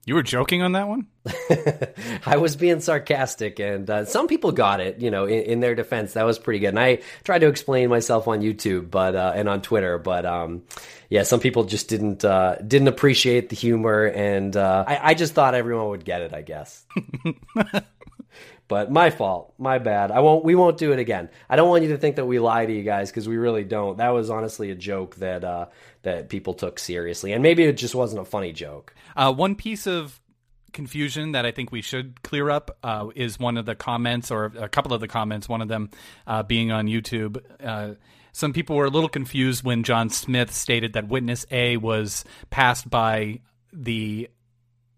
You 0.03 0.15
were 0.15 0.23
joking 0.23 0.63
on 0.63 0.71
that 0.71 0.87
one? 0.87 1.05
I 2.25 2.37
was 2.37 2.55
being 2.55 2.79
sarcastic, 2.79 3.59
and 3.59 3.87
uh, 3.87 4.05
some 4.05 4.27
people 4.27 4.51
got 4.51 4.79
it. 4.79 4.99
You 4.99 5.11
know, 5.11 5.25
in, 5.25 5.43
in, 5.43 5.59
their 5.59 5.75
defense, 5.75 6.13
that 6.13 6.23
was 6.23 6.39
pretty 6.39 6.57
good. 6.59 6.69
And 6.69 6.79
I 6.79 7.01
tried 7.23 7.39
to 7.39 7.47
explain 7.47 7.89
myself 7.89 8.27
on 8.27 8.41
YouTube, 8.41 8.89
but 8.89 9.15
uh, 9.15 9.33
and 9.35 9.47
on 9.47 9.61
Twitter, 9.61 9.99
but 9.99 10.25
um, 10.25 10.63
yeah, 11.09 11.21
some 11.21 11.39
people 11.39 11.65
just 11.65 11.87
didn't 11.87 12.25
uh, 12.25 12.55
didn't 12.55 12.87
appreciate 12.87 13.49
the 13.49 13.55
humor, 13.55 14.05
and 14.05 14.57
uh, 14.57 14.85
I, 14.87 15.11
I 15.11 15.13
just 15.13 15.33
thought 15.33 15.53
everyone 15.53 15.89
would 15.89 16.05
get 16.05 16.21
it. 16.21 16.33
I 16.33 16.41
guess. 16.41 16.83
But 18.71 18.89
my 18.89 19.09
fault, 19.09 19.53
my 19.57 19.79
bad. 19.79 20.11
I 20.11 20.21
won't. 20.21 20.45
We 20.45 20.55
won't 20.55 20.77
do 20.77 20.93
it 20.93 20.99
again. 20.99 21.27
I 21.49 21.57
don't 21.57 21.67
want 21.67 21.83
you 21.83 21.89
to 21.89 21.97
think 21.97 22.15
that 22.15 22.23
we 22.23 22.39
lie 22.39 22.65
to 22.65 22.71
you 22.71 22.83
guys 22.83 23.11
because 23.11 23.27
we 23.27 23.35
really 23.35 23.65
don't. 23.65 23.97
That 23.97 24.11
was 24.11 24.29
honestly 24.29 24.71
a 24.71 24.75
joke 24.75 25.17
that 25.17 25.43
uh, 25.43 25.65
that 26.03 26.29
people 26.29 26.53
took 26.53 26.79
seriously, 26.79 27.31
and 27.31 27.43
maybe 27.43 27.63
it 27.63 27.73
just 27.73 27.95
wasn't 27.95 28.21
a 28.21 28.25
funny 28.25 28.53
joke. 28.53 28.93
Uh, 29.15 29.33
one 29.33 29.55
piece 29.55 29.87
of 29.87 30.19
confusion 30.73 31.33
that 31.33 31.45
I 31.45 31.51
think 31.51 31.71
we 31.71 31.81
should 31.81 32.21
clear 32.23 32.49
up 32.49 32.77
uh, 32.83 33.07
is 33.15 33.39
one 33.39 33.57
of 33.57 33.65
the 33.65 33.75
comments, 33.75 34.31
or 34.31 34.45
a 34.57 34.69
couple 34.69 34.93
of 34.93 35.01
the 35.01 35.07
comments. 35.07 35.47
One 35.47 35.61
of 35.61 35.67
them 35.67 35.89
uh, 36.25 36.43
being 36.43 36.71
on 36.71 36.87
YouTube. 36.87 37.41
Uh, 37.63 37.95
some 38.33 38.53
people 38.53 38.75
were 38.75 38.85
a 38.85 38.89
little 38.89 39.09
confused 39.09 39.63
when 39.63 39.83
John 39.83 40.09
Smith 40.09 40.53
stated 40.53 40.93
that 40.93 41.07
witness 41.07 41.45
A 41.51 41.77
was 41.77 42.23
passed 42.49 42.89
by 42.89 43.39
the 43.73 44.29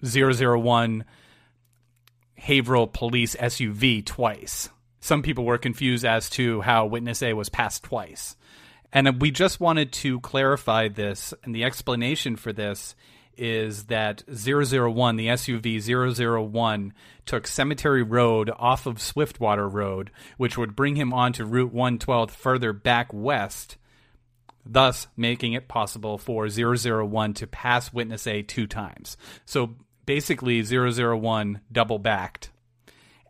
001 0.03 1.05
Haverhill 2.37 2.87
police 2.87 3.35
SUV 3.35 4.05
twice. 4.05 4.69
Some 4.99 5.21
people 5.21 5.45
were 5.45 5.57
confused 5.57 6.05
as 6.05 6.29
to 6.31 6.61
how 6.61 6.85
witness 6.85 7.23
A 7.23 7.33
was 7.33 7.49
passed 7.49 7.83
twice. 7.83 8.35
And 8.93 9.19
we 9.19 9.31
just 9.31 9.59
wanted 9.59 9.91
to 9.93 10.19
clarify 10.19 10.87
this, 10.87 11.33
and 11.43 11.53
the 11.53 11.63
explanation 11.63 12.35
for 12.35 12.53
this 12.53 12.95
is 13.35 13.85
that 13.85 14.23
001, 14.27 15.15
the 15.15 15.27
SUV 15.27 15.81
001, 16.51 16.93
took 17.25 17.47
Cemetery 17.47 18.03
Road 18.03 18.51
off 18.55 18.85
of 18.85 19.01
Swiftwater 19.01 19.67
Road, 19.67 20.11
which 20.37 20.59
would 20.59 20.75
bring 20.75 20.95
him 20.95 21.11
onto 21.11 21.43
Route 21.43 21.73
112 21.73 22.29
further 22.29 22.71
back 22.71 23.11
west, 23.11 23.77
thus 24.63 25.07
making 25.17 25.53
it 25.53 25.67
possible 25.67 26.19
for 26.19 26.47
001 26.47 27.33
to 27.33 27.47
pass 27.47 27.91
Witness 27.91 28.27
A 28.27 28.43
two 28.43 28.67
times. 28.67 29.17
So 29.45 29.75
basically 30.05 30.61
001 30.61 31.61
double 31.71 31.97
backed 31.97 32.51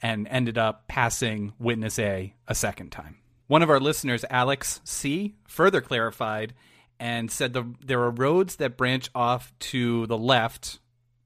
and 0.02 0.28
ended 0.28 0.58
up 0.58 0.90
passing 0.90 1.54
Witness 1.58 1.98
A 2.00 2.34
a 2.50 2.54
second 2.54 2.92
time. 2.92 3.23
One 3.54 3.62
of 3.62 3.70
our 3.70 3.80
listeners, 3.80 4.26
Alex 4.32 4.82
C., 4.84 5.36
further 5.48 5.80
clarified 5.80 6.56
and 7.00 7.30
said 7.30 7.54
the, 7.54 7.72
there 7.86 8.02
are 8.02 8.10
roads 8.10 8.56
that 8.56 8.78
branch 8.78 9.12
off 9.14 9.54
to 9.70 10.08
the 10.08 10.18
left, 10.18 10.80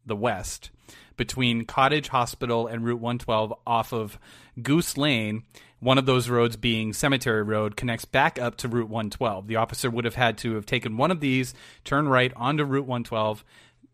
the 0.06 0.14
west, 0.14 0.70
between 1.16 1.64
Cottage 1.64 2.10
Hospital 2.10 2.68
and 2.68 2.84
Route 2.84 3.00
112 3.00 3.54
off 3.66 3.94
of 3.94 4.20
Goose 4.62 4.98
Lane. 4.98 5.44
One 5.80 5.98
of 5.98 6.06
those 6.06 6.28
roads 6.28 6.58
being 6.58 6.92
Cemetery 6.92 7.44
Road 7.44 7.78
connects 7.78 8.04
back 8.04 8.38
up 8.38 8.58
to 8.58 8.68
Route 8.68 8.90
112. 8.90 9.48
The 9.48 9.56
officer 9.56 9.90
would 9.90 10.04
have 10.04 10.16
had 10.16 10.38
to 10.40 10.56
have 10.56 10.66
taken 10.66 10.98
one 10.98 11.12
of 11.12 11.22
these, 11.22 11.54
turn 11.86 12.10
right 12.10 12.34
onto 12.36 12.66
Route 12.66 12.88
112, 12.88 13.46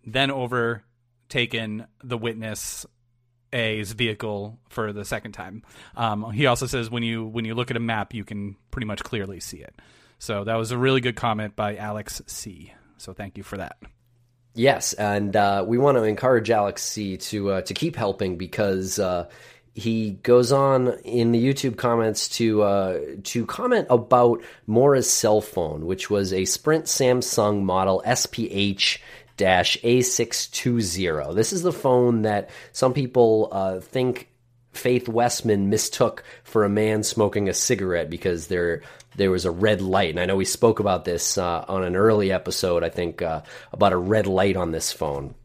then 0.07 0.31
over 0.31 0.83
taken 1.29 1.85
the 2.03 2.17
witness 2.17 2.87
A's 3.53 3.91
vehicle 3.91 4.59
for 4.69 4.91
the 4.91 5.05
second 5.05 5.33
time. 5.33 5.63
Um, 5.95 6.31
he 6.31 6.45
also 6.45 6.65
says 6.65 6.89
when 6.89 7.03
you 7.03 7.25
when 7.25 7.45
you 7.45 7.55
look 7.55 7.71
at 7.71 7.77
a 7.77 7.81
map, 7.81 8.13
you 8.13 8.25
can 8.25 8.55
pretty 8.71 8.87
much 8.87 9.03
clearly 9.03 9.39
see 9.39 9.57
it. 9.57 9.75
So 10.19 10.43
that 10.43 10.55
was 10.55 10.71
a 10.71 10.77
really 10.77 11.01
good 11.01 11.15
comment 11.15 11.55
by 11.55 11.75
Alex 11.75 12.21
C. 12.27 12.73
So 12.97 13.13
thank 13.13 13.37
you 13.37 13.43
for 13.43 13.57
that. 13.57 13.77
Yes, 14.55 14.93
and 14.93 15.35
uh, 15.35 15.65
we 15.67 15.77
want 15.77 15.97
to 15.97 16.03
encourage 16.03 16.49
Alex 16.51 16.83
C. 16.83 17.17
to 17.17 17.51
uh, 17.51 17.61
to 17.63 17.73
keep 17.73 17.95
helping 17.95 18.37
because 18.37 18.99
uh, 18.99 19.27
he 19.73 20.11
goes 20.11 20.51
on 20.51 20.89
in 20.99 21.31
the 21.31 21.43
YouTube 21.43 21.77
comments 21.77 22.29
to 22.29 22.61
uh, 22.61 22.99
to 23.23 23.45
comment 23.47 23.87
about 23.89 24.43
Maura's 24.67 25.09
cell 25.09 25.41
phone, 25.41 25.85
which 25.85 26.09
was 26.09 26.31
a 26.31 26.45
Sprint 26.45 26.85
Samsung 26.85 27.63
model 27.63 28.03
SPH 28.05 28.99
a620. 29.37 31.35
This 31.35 31.53
is 31.53 31.61
the 31.61 31.73
phone 31.73 32.23
that 32.23 32.49
some 32.71 32.93
people 32.93 33.49
uh, 33.51 33.79
think 33.79 34.29
Faith 34.73 35.07
Westman 35.07 35.69
mistook 35.69 36.23
for 36.43 36.63
a 36.65 36.69
man 36.69 37.03
smoking 37.03 37.47
a 37.47 37.53
cigarette 37.53 38.09
because 38.09 38.47
there 38.47 38.81
there 39.15 39.31
was 39.31 39.45
a 39.45 39.51
red 39.51 39.81
light. 39.81 40.09
And 40.09 40.19
I 40.19 40.25
know 40.25 40.35
we 40.35 40.45
spoke 40.45 40.79
about 40.79 41.05
this 41.05 41.37
uh, 41.37 41.65
on 41.67 41.83
an 41.83 41.95
early 41.95 42.31
episode, 42.31 42.83
I 42.83 42.89
think, 42.89 43.21
uh, 43.21 43.41
about 43.71 43.93
a 43.93 43.97
red 43.97 44.25
light 44.25 44.55
on 44.57 44.71
this 44.71 44.91
phone. 44.91 45.35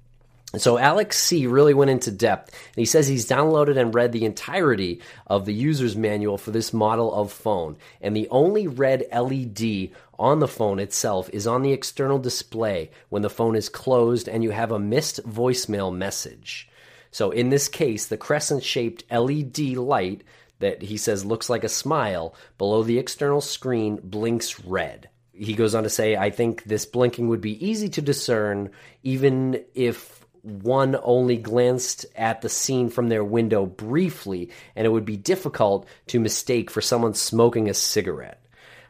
So 0.57 0.79
Alex 0.79 1.19
C 1.19 1.47
really 1.47 1.75
went 1.75 1.91
into 1.91 2.11
depth, 2.11 2.55
and 2.55 2.81
he 2.81 2.87
says 2.87 3.07
he's 3.07 3.29
downloaded 3.29 3.79
and 3.79 3.95
read 3.95 4.13
the 4.13 4.25
entirety 4.25 5.03
of 5.27 5.45
the 5.45 5.53
user's 5.53 5.95
manual 5.95 6.39
for 6.39 6.53
this 6.53 6.73
model 6.73 7.13
of 7.13 7.31
phone, 7.31 7.77
and 8.01 8.17
the 8.17 8.29
only 8.31 8.67
red 8.67 9.05
LED 9.13 9.91
on 10.19 10.41
the 10.41 10.49
phone 10.49 10.79
itself 10.79 11.31
is 11.33 11.47
on 11.47 11.63
the 11.63 11.73
external 11.73 12.19
display 12.19 12.91
when 13.09 13.23
the 13.23 13.31
phone 13.31 13.55
is 13.55 13.69
closed 13.69 14.29
and 14.29 14.43
you 14.43 14.51
have 14.51 14.73
a 14.73 14.79
missed 14.79 15.23
voicemail 15.29 15.95
message. 15.95 16.69
So 17.11 17.31
in 17.31 17.51
this 17.51 17.69
case, 17.69 18.07
the 18.07 18.17
crescent-shaped 18.17 19.05
LED 19.11 19.77
light 19.77 20.25
that 20.59 20.83
he 20.83 20.97
says 20.97 21.25
looks 21.25 21.49
like 21.49 21.65
a 21.65 21.69
smile 21.69 22.35
below 22.59 22.83
the 22.83 22.99
external 22.99 23.41
screen 23.41 24.01
blinks 24.03 24.61
red. 24.61 25.09
He 25.33 25.55
goes 25.55 25.75
on 25.75 25.85
to 25.85 25.91
say, 25.91 26.17
I 26.17 26.31
think 26.31 26.65
this 26.65 26.85
blinking 26.85 27.29
would 27.29 27.41
be 27.41 27.65
easy 27.65 27.89
to 27.91 28.03
discern 28.03 28.71
even 29.05 29.65
if 29.75 30.27
one 30.43 30.97
only 31.03 31.37
glanced 31.37 32.07
at 32.17 32.43
the 32.43 32.49
scene 32.49 32.91
from 32.91 33.09
their 33.09 33.25
window 33.25 33.67
briefly, 33.67 34.51
and 34.75 34.87
it 34.87 34.91
would 34.91 35.05
be 35.05 35.17
difficult 35.17 35.87
to 36.09 36.21
mistake 36.21 36.71
for 36.71 36.81
someone 36.81 37.15
smoking 37.15 37.69
a 37.69 37.75
cigarette. 37.75 38.43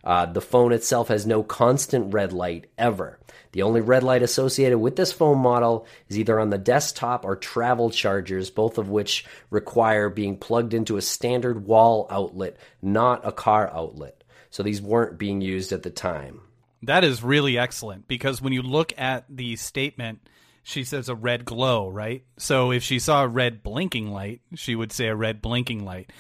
Uh, 0.05 0.27
the 0.27 0.41
phone 0.41 0.73
itself 0.73 1.09
has 1.09 1.27
no 1.27 1.43
constant 1.43 2.13
red 2.13 2.33
light 2.33 2.67
ever. 2.79 3.19
The 3.53 3.63
only 3.63 3.81
red 3.81 4.03
light 4.03 4.23
associated 4.23 4.79
with 4.79 4.97
this 4.97 5.13
phone 5.13 5.39
model 5.39 5.87
is 6.09 6.19
either 6.19 6.39
on 6.39 6.51
the 6.51 6.59
desktop 6.59 7.25
or 7.25 7.37
travel 7.37 7.91
chargers, 7.91 8.51
both 8.51 8.79
of 8.79 8.89
which 8.89 9.25
require 9.51 10.11
being 10.11 10.37
plugged 10.37 10.75
into 10.75 10.97
a 10.97 11.03
standard 11.03 11.65
wall 11.67 12.07
outlet, 12.11 12.57
not 12.83 13.27
a 13.27 13.33
car 13.33 13.71
outlet. 13.73 14.23
So 14.51 14.63
these 14.63 14.83
weren't 14.83 15.19
being 15.19 15.41
used 15.41 15.73
at 15.73 15.83
the 15.83 15.91
time. 15.91 16.41
That 16.83 17.05
is 17.05 17.23
really 17.23 17.59
excellent 17.59 18.07
because 18.07 18.41
when 18.41 18.53
you 18.53 18.63
look 18.63 18.93
at 18.99 19.25
the 19.29 19.57
statement, 19.57 20.21
she 20.63 20.85
says 20.85 21.09
a 21.09 21.15
red 21.15 21.45
glow, 21.45 21.89
right? 21.89 22.25
So 22.37 22.73
if 22.73 22.83
she 22.83 22.99
saw 22.99 23.25
a 23.25 23.29
red 23.29 23.63
blinking 23.63 24.11
light, 24.11 24.43
she 24.55 24.77
would 24.77 24.93
say 24.93 25.07
a 25.07 25.17
red 25.17 25.43
blinking 25.43 25.85
light. 25.85 26.11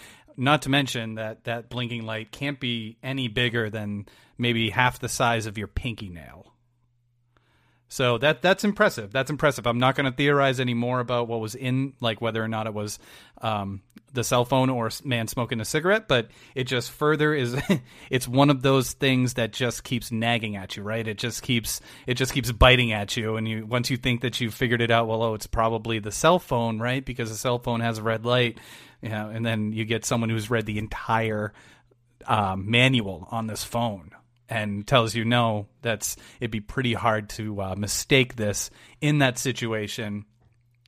Not 0.41 0.63
to 0.63 0.71
mention 0.71 1.17
that 1.17 1.45
that 1.45 1.69
blinking 1.69 2.07
light 2.07 2.31
can't 2.31 2.61
be 2.61 2.97
any 3.03 3.27
bigger 3.27 3.69
than 3.69 4.07
maybe 4.39 4.71
half 4.71 5.01
the 5.01 5.09
size 5.09 5.47
of 5.47 5.59
your 5.59 5.67
pinky 5.67 6.09
nail. 6.09 6.55
So 7.89 8.19
that 8.19 8.43
that's 8.43 8.65
impressive. 8.65 9.13
That's 9.13 9.31
impressive. 9.31 9.67
I'm 9.67 9.79
not 9.79 9.95
going 9.95 10.11
to 10.11 10.17
theorize 10.17 10.61
any 10.61 10.75
more 10.75 11.01
about 11.01 11.27
what 11.27 11.41
was 11.41 11.55
in, 11.55 11.95
like 12.01 12.21
whether 12.21 12.43
or 12.43 12.49
not 12.49 12.67
it 12.67 12.75
was 12.75 12.99
um, 13.41 13.81
the 14.13 14.23
cell 14.23 14.45
phone 14.45 14.69
or 14.69 14.91
man 15.05 15.27
smoking 15.27 15.59
a 15.59 15.65
cigarette, 15.65 16.07
but 16.07 16.29
it 16.55 16.65
just 16.65 16.91
further 16.91 17.33
is 17.33 17.57
it's 18.11 18.29
one 18.29 18.51
of 18.51 18.61
those 18.61 18.93
things 18.93 19.35
that 19.35 19.55
just 19.55 19.85
keeps 19.85 20.13
nagging 20.13 20.55
at 20.55 20.77
you, 20.77 20.83
right? 20.83 21.07
It 21.07 21.17
just 21.17 21.43
keeps 21.43 21.81
it 22.07 22.15
just 22.15 22.35
keeps 22.35 22.53
biting 22.53 22.93
at 22.93 23.17
you 23.17 23.37
and 23.37 23.49
you 23.49 23.65
once 23.65 23.89
you 23.89 23.97
think 23.97 24.21
that 24.21 24.39
you've 24.39 24.55
figured 24.55 24.83
it 24.83 24.91
out, 24.91 25.09
well, 25.09 25.23
oh, 25.23 25.35
it's 25.35 25.47
probably 25.47 25.99
the 25.99 26.13
cell 26.13 26.39
phone, 26.39 26.79
right? 26.79 27.03
Because 27.03 27.31
the 27.31 27.37
cell 27.37 27.59
phone 27.59 27.81
has 27.81 27.97
a 27.97 28.03
red 28.03 28.27
light, 28.27 28.59
you 29.01 29.09
know, 29.09 29.31
and 29.31 29.47
then 29.47 29.73
you 29.73 29.87
get 29.87 30.05
someone 30.05 30.29
who's 30.29 30.51
read 30.51 30.67
the 30.67 30.77
entire 30.77 31.55
um, 32.27 32.71
manual 32.71 33.27
on 33.31 33.47
this 33.47 33.65
phone 33.65 34.11
and 34.49 34.87
tells 34.87 35.15
you 35.15 35.25
no, 35.25 35.67
that's 35.83 36.17
it'd 36.41 36.51
be 36.51 36.61
pretty 36.61 36.95
hard 36.95 37.29
to 37.31 37.61
uh, 37.61 37.75
mistake 37.77 38.37
this 38.37 38.71
in 39.01 39.19
that 39.19 39.39
situation 39.39 40.25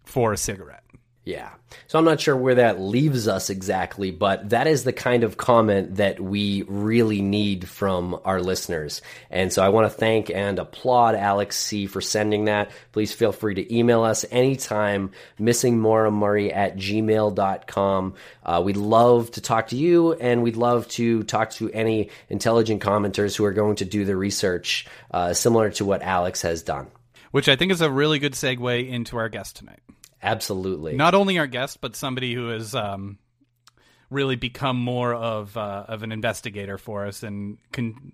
for 0.05 0.33
a 0.33 0.37
cigarette. 0.37 0.85
Yeah. 1.31 1.51
So 1.87 1.97
I'm 1.97 2.05
not 2.05 2.21
sure 2.21 2.37
where 2.37 2.57
that 2.57 2.81
leaves 2.81 3.29
us 3.29 3.51
exactly, 3.51 4.11
but 4.11 4.51
that 4.51 4.67
is 4.67 4.83
the 4.83 4.93
kind 4.93 5.23
of 5.23 5.37
comment 5.37 5.97
that 5.97 6.19
we 6.19 6.63
really 6.63 7.23
need 7.23 7.69
from 7.69 8.21
our 8.25 8.41
listeners. 8.41 9.01
And 9.31 9.53
so 9.53 9.63
I 9.63 9.69
want 9.69 9.91
to 9.91 9.97
thank 9.97 10.29
and 10.29 10.59
applaud 10.59 11.15
Alex 11.15 11.57
C 11.57 11.87
for 11.87 12.01
sending 12.01 12.47
that. 12.47 12.73
Please 12.91 13.13
feel 13.13 13.31
free 13.31 13.55
to 13.55 13.77
email 13.77 14.03
us 14.03 14.25
anytime, 14.33 15.13
missingmauramurray 15.39 16.53
at 16.53 16.77
gmail.com. 16.77 18.15
Uh, 18.45 18.63
we'd 18.65 18.77
love 18.77 19.31
to 19.33 19.41
talk 19.41 19.69
to 19.69 19.77
you 19.77 20.15
and 20.15 20.43
we'd 20.43 20.57
love 20.57 20.89
to 20.89 21.23
talk 21.23 21.51
to 21.53 21.71
any 21.71 22.11
intelligent 22.29 22.83
commenters 22.83 23.37
who 23.37 23.45
are 23.45 23.53
going 23.53 23.77
to 23.77 23.85
do 23.85 24.05
the 24.05 24.17
research 24.17 24.89
uh, 25.13 25.33
similar 25.33 25.71
to 25.71 25.85
what 25.85 26.03
Alex 26.03 26.43
has 26.43 26.65
done. 26.65 26.89
Which 27.31 27.49
I 27.49 27.55
think 27.55 27.71
is 27.71 27.81
a 27.81 27.89
really 27.89 28.19
good 28.19 28.33
segue 28.33 28.89
into 28.89 29.17
our 29.17 29.29
guest 29.29 29.55
tonight. 29.55 29.79
Absolutely. 30.23 30.95
Not 30.95 31.15
only 31.15 31.39
our 31.39 31.47
guest, 31.47 31.81
but 31.81 31.97
somebody 31.97 32.35
who 32.35 32.49
has 32.49 32.75
um, 32.75 33.19
really 34.11 34.37
become 34.37 34.77
more 34.77 35.15
of 35.15 35.57
uh, 35.57 35.85
of 35.89 36.03
an 36.03 36.13
investigator 36.13 36.79
for 36.79 37.07
us 37.07 37.23
and 37.23 37.59
con- 37.73 38.13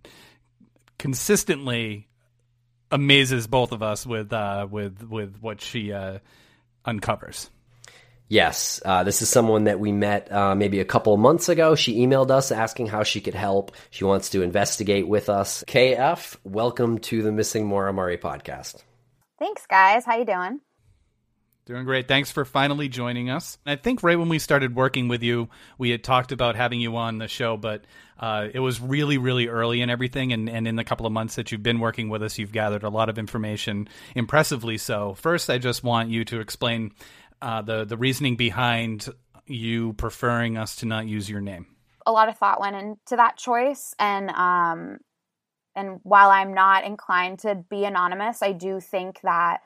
consistently 0.99 2.07
amazes 2.91 3.47
both 3.47 3.73
of 3.73 3.83
us 3.83 4.07
with 4.07 4.33
uh, 4.33 4.67
with 4.71 5.03
with 5.03 5.37
what 5.41 5.61
she 5.61 5.93
uh, 5.93 6.19
uncovers. 6.85 7.51
Yes, 8.29 8.81
uh, 8.85 9.05
this 9.05 9.23
is 9.23 9.29
someone 9.29 9.65
that 9.65 9.79
we 9.79 9.93
met 9.93 10.33
uh, 10.33 10.57
maybe 10.57 10.81
a 10.81 10.85
couple 10.85 11.15
of 11.15 11.21
months 11.21 11.49
ago. 11.49 11.77
She 11.77 12.01
emailed 12.05 12.33
us 12.33 12.51
asking 12.51 12.89
how 12.89 13.05
she 13.05 13.21
could 13.21 13.37
help. 13.37 13.71
She 13.91 14.03
wants 14.03 14.31
to 14.31 14.43
investigate 14.43 15.07
with 15.07 15.29
us. 15.29 15.63
KF, 15.69 16.37
welcome 16.43 16.99
to 16.99 17.23
the 17.23 17.31
Missing 17.31 17.67
Maura 17.67 17.93
Murray 17.93 18.19
podcast. 18.19 18.83
Thanks, 19.39 19.65
guys. 19.67 20.05
How 20.05 20.17
you 20.17 20.25
doing? 20.25 20.61
Doing 21.67 21.85
great. 21.85 22.07
Thanks 22.07 22.31
for 22.31 22.45
finally 22.45 22.89
joining 22.89 23.29
us. 23.29 23.59
I 23.67 23.75
think 23.75 24.05
right 24.05 24.17
when 24.17 24.29
we 24.29 24.39
started 24.39 24.77
working 24.77 25.09
with 25.09 25.25
you, 25.25 25.49
we 25.79 25.91
had 25.91 26.05
talked 26.05 26.31
about 26.31 26.55
having 26.55 26.81
you 26.81 26.95
on 26.95 27.19
the 27.19 27.27
show, 27.27 27.57
but 27.57 27.85
uh, 28.21 28.47
it 28.55 28.61
was 28.61 28.81
really, 28.81 29.19
really 29.19 29.49
early 29.49 29.83
and 29.83 29.91
everything. 29.91 30.33
And, 30.33 30.49
and 30.49 30.69
in 30.69 30.77
the 30.77 30.85
couple 30.85 31.07
of 31.07 31.13
months 31.13 31.35
that 31.35 31.51
you've 31.51 31.65
been 31.65 31.81
working 31.81 32.09
with 32.09 32.23
us, 32.23 32.39
you've 32.39 32.53
gathered 32.53 32.85
a 32.85 32.89
lot 32.89 33.09
of 33.09 33.19
information, 33.19 33.89
impressively 34.15 34.79
so. 34.79 35.15
First, 35.15 35.51
I 35.51 35.59
just 35.59 35.83
want 35.83 36.09
you 36.09 36.25
to 36.27 36.39
explain 36.39 36.93
uh, 37.43 37.63
the 37.63 37.85
the 37.85 37.97
reasoning 37.97 38.37
behind 38.37 39.09
you 39.47 39.93
preferring 39.95 40.57
us 40.57 40.77
to 40.77 40.87
not 40.87 41.09
use 41.09 41.29
your 41.29 41.41
name. 41.41 41.67
A 42.07 42.13
lot 42.13 42.29
of 42.29 42.39
thought 42.39 42.61
went 42.61 42.77
into 42.77 43.17
that 43.17 43.37
choice, 43.37 43.93
and 43.99 44.31
um, 44.31 44.99
and 45.75 45.99
while 46.05 46.31
I'm 46.31 46.55
not 46.55 46.85
inclined 46.85 47.41
to 47.41 47.57
be 47.69 47.85
anonymous, 47.85 48.41
I 48.41 48.53
do 48.53 48.79
think 48.79 49.21
that 49.23 49.63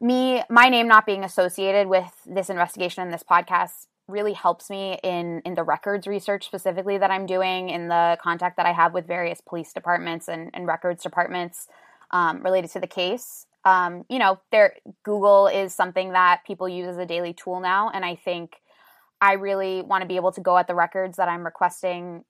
me 0.00 0.42
my 0.50 0.68
name 0.68 0.88
not 0.88 1.06
being 1.06 1.24
associated 1.24 1.88
with 1.88 2.10
this 2.26 2.50
investigation 2.50 3.02
and 3.02 3.12
this 3.12 3.22
podcast 3.22 3.86
really 4.08 4.32
helps 4.32 4.70
me 4.70 4.98
in 5.02 5.42
in 5.44 5.54
the 5.54 5.62
records 5.62 6.06
research 6.06 6.46
specifically 6.46 6.98
that 6.98 7.10
I'm 7.10 7.26
doing 7.26 7.68
in 7.68 7.88
the 7.88 8.18
contact 8.20 8.56
that 8.56 8.66
I 8.66 8.72
have 8.72 8.94
with 8.94 9.06
various 9.06 9.40
police 9.40 9.72
departments 9.72 10.28
and, 10.28 10.50
and 10.54 10.66
records 10.66 11.02
departments 11.02 11.68
um, 12.10 12.42
related 12.42 12.70
to 12.70 12.80
the 12.80 12.86
case. 12.86 13.46
Um, 13.64 14.04
you 14.08 14.18
know, 14.18 14.40
there 14.50 14.76
Google 15.04 15.46
is 15.46 15.74
something 15.74 16.12
that 16.12 16.40
people 16.46 16.68
use 16.68 16.88
as 16.88 16.96
a 16.96 17.04
daily 17.04 17.34
tool 17.34 17.60
now, 17.60 17.90
and 17.92 18.04
I 18.04 18.14
think 18.14 18.56
I 19.20 19.34
really 19.34 19.82
want 19.82 20.02
to 20.02 20.08
be 20.08 20.16
able 20.16 20.32
to 20.32 20.40
go 20.40 20.56
at 20.56 20.66
the 20.66 20.74
records 20.74 21.16
that 21.18 21.28
I'm 21.28 21.44
requesting 21.44 22.24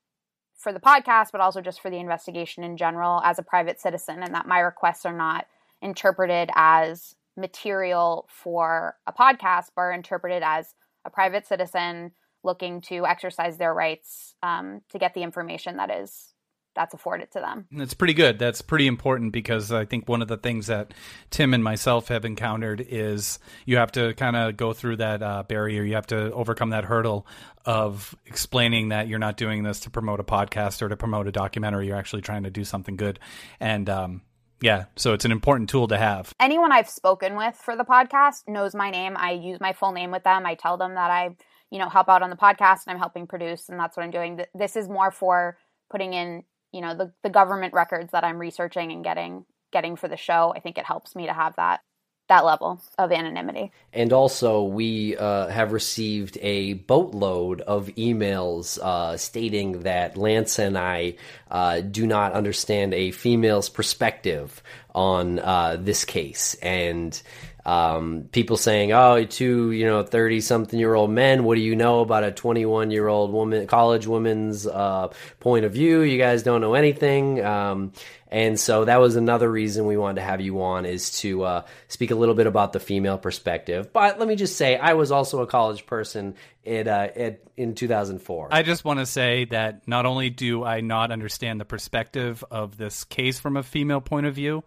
for 0.56 0.72
the 0.72 0.80
podcast, 0.80 1.28
but 1.30 1.40
also 1.40 1.60
just 1.60 1.80
for 1.80 1.90
the 1.90 1.98
investigation 1.98 2.64
in 2.64 2.76
general 2.76 3.20
as 3.22 3.38
a 3.38 3.42
private 3.42 3.80
citizen, 3.80 4.22
and 4.22 4.34
that 4.34 4.48
my 4.48 4.58
requests 4.58 5.06
are 5.06 5.16
not 5.16 5.46
interpreted 5.80 6.50
as 6.56 7.14
material 7.38 8.28
for 8.28 8.96
a 9.06 9.12
podcast 9.12 9.66
are 9.76 9.92
interpreted 9.92 10.42
as 10.44 10.74
a 11.04 11.10
private 11.10 11.46
citizen 11.46 12.12
looking 12.44 12.80
to 12.82 13.06
exercise 13.06 13.56
their 13.56 13.72
rights 13.72 14.34
um, 14.42 14.80
to 14.90 14.98
get 14.98 15.14
the 15.14 15.22
information 15.22 15.76
that 15.76 15.90
is 15.90 16.34
that's 16.78 16.94
afforded 16.94 17.30
to 17.32 17.40
them. 17.40 17.66
That's 17.72 17.94
pretty 17.94 18.14
good. 18.14 18.38
That's 18.38 18.62
pretty 18.62 18.86
important 18.86 19.32
because 19.32 19.72
I 19.72 19.84
think 19.84 20.08
one 20.08 20.22
of 20.22 20.28
the 20.28 20.36
things 20.36 20.68
that 20.68 20.94
Tim 21.28 21.52
and 21.52 21.64
myself 21.64 22.06
have 22.06 22.24
encountered 22.24 22.86
is 22.88 23.40
you 23.66 23.78
have 23.78 23.90
to 23.92 24.14
kind 24.14 24.36
of 24.36 24.56
go 24.56 24.72
through 24.72 24.98
that 24.98 25.20
uh, 25.20 25.42
barrier. 25.42 25.82
You 25.82 25.94
have 25.94 26.06
to 26.08 26.32
overcome 26.32 26.70
that 26.70 26.84
hurdle 26.84 27.26
of 27.64 28.14
explaining 28.26 28.90
that 28.90 29.08
you're 29.08 29.18
not 29.18 29.36
doing 29.36 29.64
this 29.64 29.80
to 29.80 29.90
promote 29.90 30.20
a 30.20 30.24
podcast 30.24 30.80
or 30.80 30.88
to 30.88 30.96
promote 30.96 31.26
a 31.26 31.32
documentary. 31.32 31.88
You're 31.88 31.96
actually 31.96 32.22
trying 32.22 32.44
to 32.44 32.50
do 32.50 32.64
something 32.64 32.96
good. 32.96 33.18
And 33.58 33.90
um, 33.90 34.22
yeah, 34.60 34.86
so 34.96 35.12
it's 35.12 35.24
an 35.24 35.32
important 35.32 35.70
tool 35.70 35.88
to 35.88 35.98
have. 35.98 36.32
Anyone 36.40 36.72
I've 36.72 36.88
spoken 36.88 37.36
with 37.36 37.54
for 37.56 37.76
the 37.76 37.84
podcast 37.84 38.48
knows 38.48 38.74
my 38.74 38.90
name. 38.90 39.16
I 39.16 39.32
use 39.32 39.60
my 39.60 39.72
full 39.72 39.92
name 39.92 40.10
with 40.10 40.24
them. 40.24 40.46
I 40.46 40.54
tell 40.54 40.76
them 40.76 40.94
that 40.94 41.10
I, 41.10 41.36
you 41.70 41.78
know, 41.78 41.88
help 41.88 42.08
out 42.08 42.22
on 42.22 42.30
the 42.30 42.36
podcast 42.36 42.80
and 42.86 42.94
I'm 42.94 42.98
helping 42.98 43.26
produce 43.26 43.68
and 43.68 43.78
that's 43.78 43.96
what 43.96 44.02
I'm 44.02 44.10
doing. 44.10 44.40
This 44.54 44.76
is 44.76 44.88
more 44.88 45.10
for 45.10 45.58
putting 45.90 46.12
in, 46.12 46.44
you 46.72 46.80
know, 46.80 46.94
the 46.94 47.12
the 47.22 47.30
government 47.30 47.74
records 47.74 48.12
that 48.12 48.24
I'm 48.24 48.38
researching 48.38 48.92
and 48.92 49.04
getting 49.04 49.44
getting 49.72 49.96
for 49.96 50.08
the 50.08 50.16
show. 50.16 50.52
I 50.56 50.60
think 50.60 50.78
it 50.78 50.86
helps 50.86 51.14
me 51.14 51.26
to 51.26 51.32
have 51.32 51.54
that 51.56 51.80
that 52.28 52.44
level 52.44 52.80
of 52.98 53.10
anonymity. 53.10 53.72
And 53.92 54.12
also, 54.12 54.62
we 54.62 55.16
uh, 55.16 55.48
have 55.48 55.72
received 55.72 56.38
a 56.40 56.74
boatload 56.74 57.62
of 57.62 57.86
emails 57.96 58.78
uh, 58.78 59.16
stating 59.16 59.82
that 59.82 60.16
Lance 60.16 60.58
and 60.58 60.76
I 60.78 61.16
uh, 61.50 61.80
do 61.80 62.06
not 62.06 62.32
understand 62.32 62.94
a 62.94 63.10
female's 63.10 63.68
perspective 63.68 64.62
on 64.94 65.38
uh, 65.38 65.76
this 65.80 66.04
case. 66.04 66.54
And 66.62 67.20
um, 67.68 68.28
people 68.32 68.56
saying, 68.56 68.92
"Oh, 68.92 69.22
two, 69.24 69.72
you 69.72 69.84
know, 69.84 70.02
thirty-something-year-old 70.02 71.10
men. 71.10 71.44
What 71.44 71.56
do 71.56 71.60
you 71.60 71.76
know 71.76 72.00
about 72.00 72.24
a 72.24 72.32
twenty-one-year-old 72.32 73.30
woman, 73.30 73.66
college 73.66 74.06
woman's 74.06 74.66
uh, 74.66 75.08
point 75.40 75.66
of 75.66 75.72
view? 75.72 76.00
You 76.00 76.16
guys 76.16 76.42
don't 76.42 76.62
know 76.62 76.72
anything." 76.72 77.44
Um, 77.44 77.92
and 78.28 78.58
so 78.58 78.86
that 78.86 79.00
was 79.00 79.16
another 79.16 79.50
reason 79.50 79.86
we 79.86 79.98
wanted 79.98 80.16
to 80.16 80.22
have 80.22 80.40
you 80.40 80.62
on 80.62 80.86
is 80.86 81.18
to 81.20 81.42
uh, 81.44 81.62
speak 81.88 82.10
a 82.10 82.14
little 82.14 82.34
bit 82.34 82.46
about 82.46 82.72
the 82.72 82.80
female 82.80 83.18
perspective. 83.18 83.92
But 83.92 84.18
let 84.18 84.28
me 84.28 84.36
just 84.36 84.56
say, 84.56 84.76
I 84.76 84.94
was 84.94 85.10
also 85.10 85.40
a 85.40 85.46
college 85.46 85.86
person 85.86 86.34
in, 86.62 86.88
uh, 86.88 87.08
in 87.56 87.74
2004. 87.74 88.48
I 88.50 88.62
just 88.62 88.84
want 88.84 88.98
to 88.98 89.06
say 89.06 89.46
that 89.46 89.88
not 89.88 90.04
only 90.04 90.28
do 90.28 90.62
I 90.62 90.82
not 90.82 91.10
understand 91.10 91.58
the 91.58 91.64
perspective 91.64 92.44
of 92.50 92.76
this 92.76 93.04
case 93.04 93.40
from 93.40 93.56
a 93.56 93.62
female 93.62 94.02
point 94.02 94.26
of 94.26 94.34
view, 94.34 94.62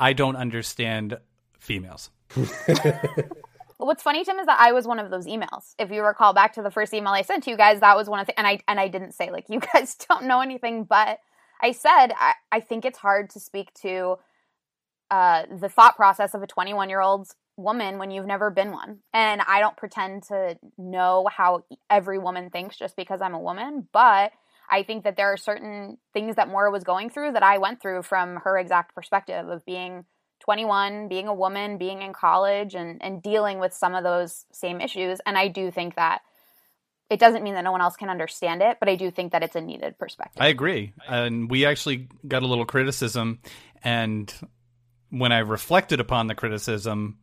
I 0.00 0.12
don't 0.12 0.36
understand 0.36 1.18
females. 1.60 2.10
What's 3.78 4.02
funny, 4.02 4.24
Tim, 4.24 4.38
is 4.38 4.46
that 4.46 4.58
I 4.58 4.72
was 4.72 4.86
one 4.86 4.98
of 4.98 5.10
those 5.10 5.26
emails. 5.26 5.74
If 5.78 5.90
you 5.90 6.02
recall 6.02 6.32
back 6.32 6.54
to 6.54 6.62
the 6.62 6.70
first 6.70 6.94
email 6.94 7.12
I 7.12 7.22
sent 7.22 7.44
to 7.44 7.50
you 7.50 7.56
guys, 7.56 7.80
that 7.80 7.96
was 7.96 8.08
one 8.08 8.20
of 8.20 8.26
the 8.26 8.38
and 8.38 8.46
I 8.46 8.60
and 8.66 8.80
I 8.80 8.88
didn't 8.88 9.12
say 9.12 9.30
like 9.30 9.46
you 9.50 9.60
guys 9.60 9.94
don't 10.08 10.24
know 10.24 10.40
anything, 10.40 10.84
but 10.84 11.20
I 11.60 11.72
said 11.72 12.12
I, 12.16 12.34
I 12.50 12.60
think 12.60 12.84
it's 12.84 12.98
hard 12.98 13.30
to 13.30 13.40
speak 13.40 13.72
to 13.82 14.16
uh, 15.10 15.44
the 15.60 15.68
thought 15.68 15.96
process 15.96 16.34
of 16.34 16.42
a 16.42 16.46
21 16.46 16.88
year 16.88 17.00
old 17.00 17.28
woman 17.56 17.98
when 17.98 18.10
you've 18.10 18.26
never 18.26 18.50
been 18.50 18.72
one. 18.72 18.98
And 19.12 19.40
I 19.46 19.60
don't 19.60 19.76
pretend 19.76 20.24
to 20.24 20.58
know 20.76 21.28
how 21.30 21.64
every 21.88 22.18
woman 22.18 22.50
thinks 22.50 22.76
just 22.76 22.96
because 22.96 23.20
I'm 23.20 23.34
a 23.34 23.40
woman, 23.40 23.88
but 23.92 24.32
I 24.68 24.82
think 24.82 25.04
that 25.04 25.16
there 25.16 25.32
are 25.32 25.36
certain 25.36 25.98
things 26.12 26.36
that 26.36 26.48
Maura 26.48 26.70
was 26.70 26.84
going 26.84 27.08
through 27.08 27.32
that 27.32 27.42
I 27.42 27.58
went 27.58 27.80
through 27.80 28.02
from 28.02 28.36
her 28.36 28.58
exact 28.58 28.94
perspective 28.94 29.48
of 29.48 29.64
being 29.64 30.04
21, 30.40 31.08
being 31.08 31.28
a 31.28 31.34
woman, 31.34 31.78
being 31.78 32.02
in 32.02 32.12
college, 32.12 32.74
and, 32.74 33.02
and 33.02 33.22
dealing 33.22 33.58
with 33.58 33.72
some 33.72 33.94
of 33.94 34.04
those 34.04 34.44
same 34.52 34.80
issues. 34.80 35.20
And 35.26 35.36
I 35.36 35.48
do 35.48 35.70
think 35.70 35.96
that 35.96 36.22
it 37.08 37.20
doesn't 37.20 37.42
mean 37.42 37.54
that 37.54 37.62
no 37.62 37.72
one 37.72 37.80
else 37.80 37.96
can 37.96 38.08
understand 38.08 38.62
it, 38.62 38.78
but 38.80 38.88
I 38.88 38.96
do 38.96 39.10
think 39.10 39.32
that 39.32 39.42
it's 39.42 39.56
a 39.56 39.60
needed 39.60 39.98
perspective. 39.98 40.42
I 40.42 40.48
agree. 40.48 40.92
And 41.08 41.50
we 41.50 41.66
actually 41.66 42.08
got 42.26 42.42
a 42.42 42.46
little 42.46 42.66
criticism. 42.66 43.40
And 43.82 44.32
when 45.10 45.32
I 45.32 45.38
reflected 45.38 46.00
upon 46.00 46.26
the 46.26 46.34
criticism, 46.34 47.18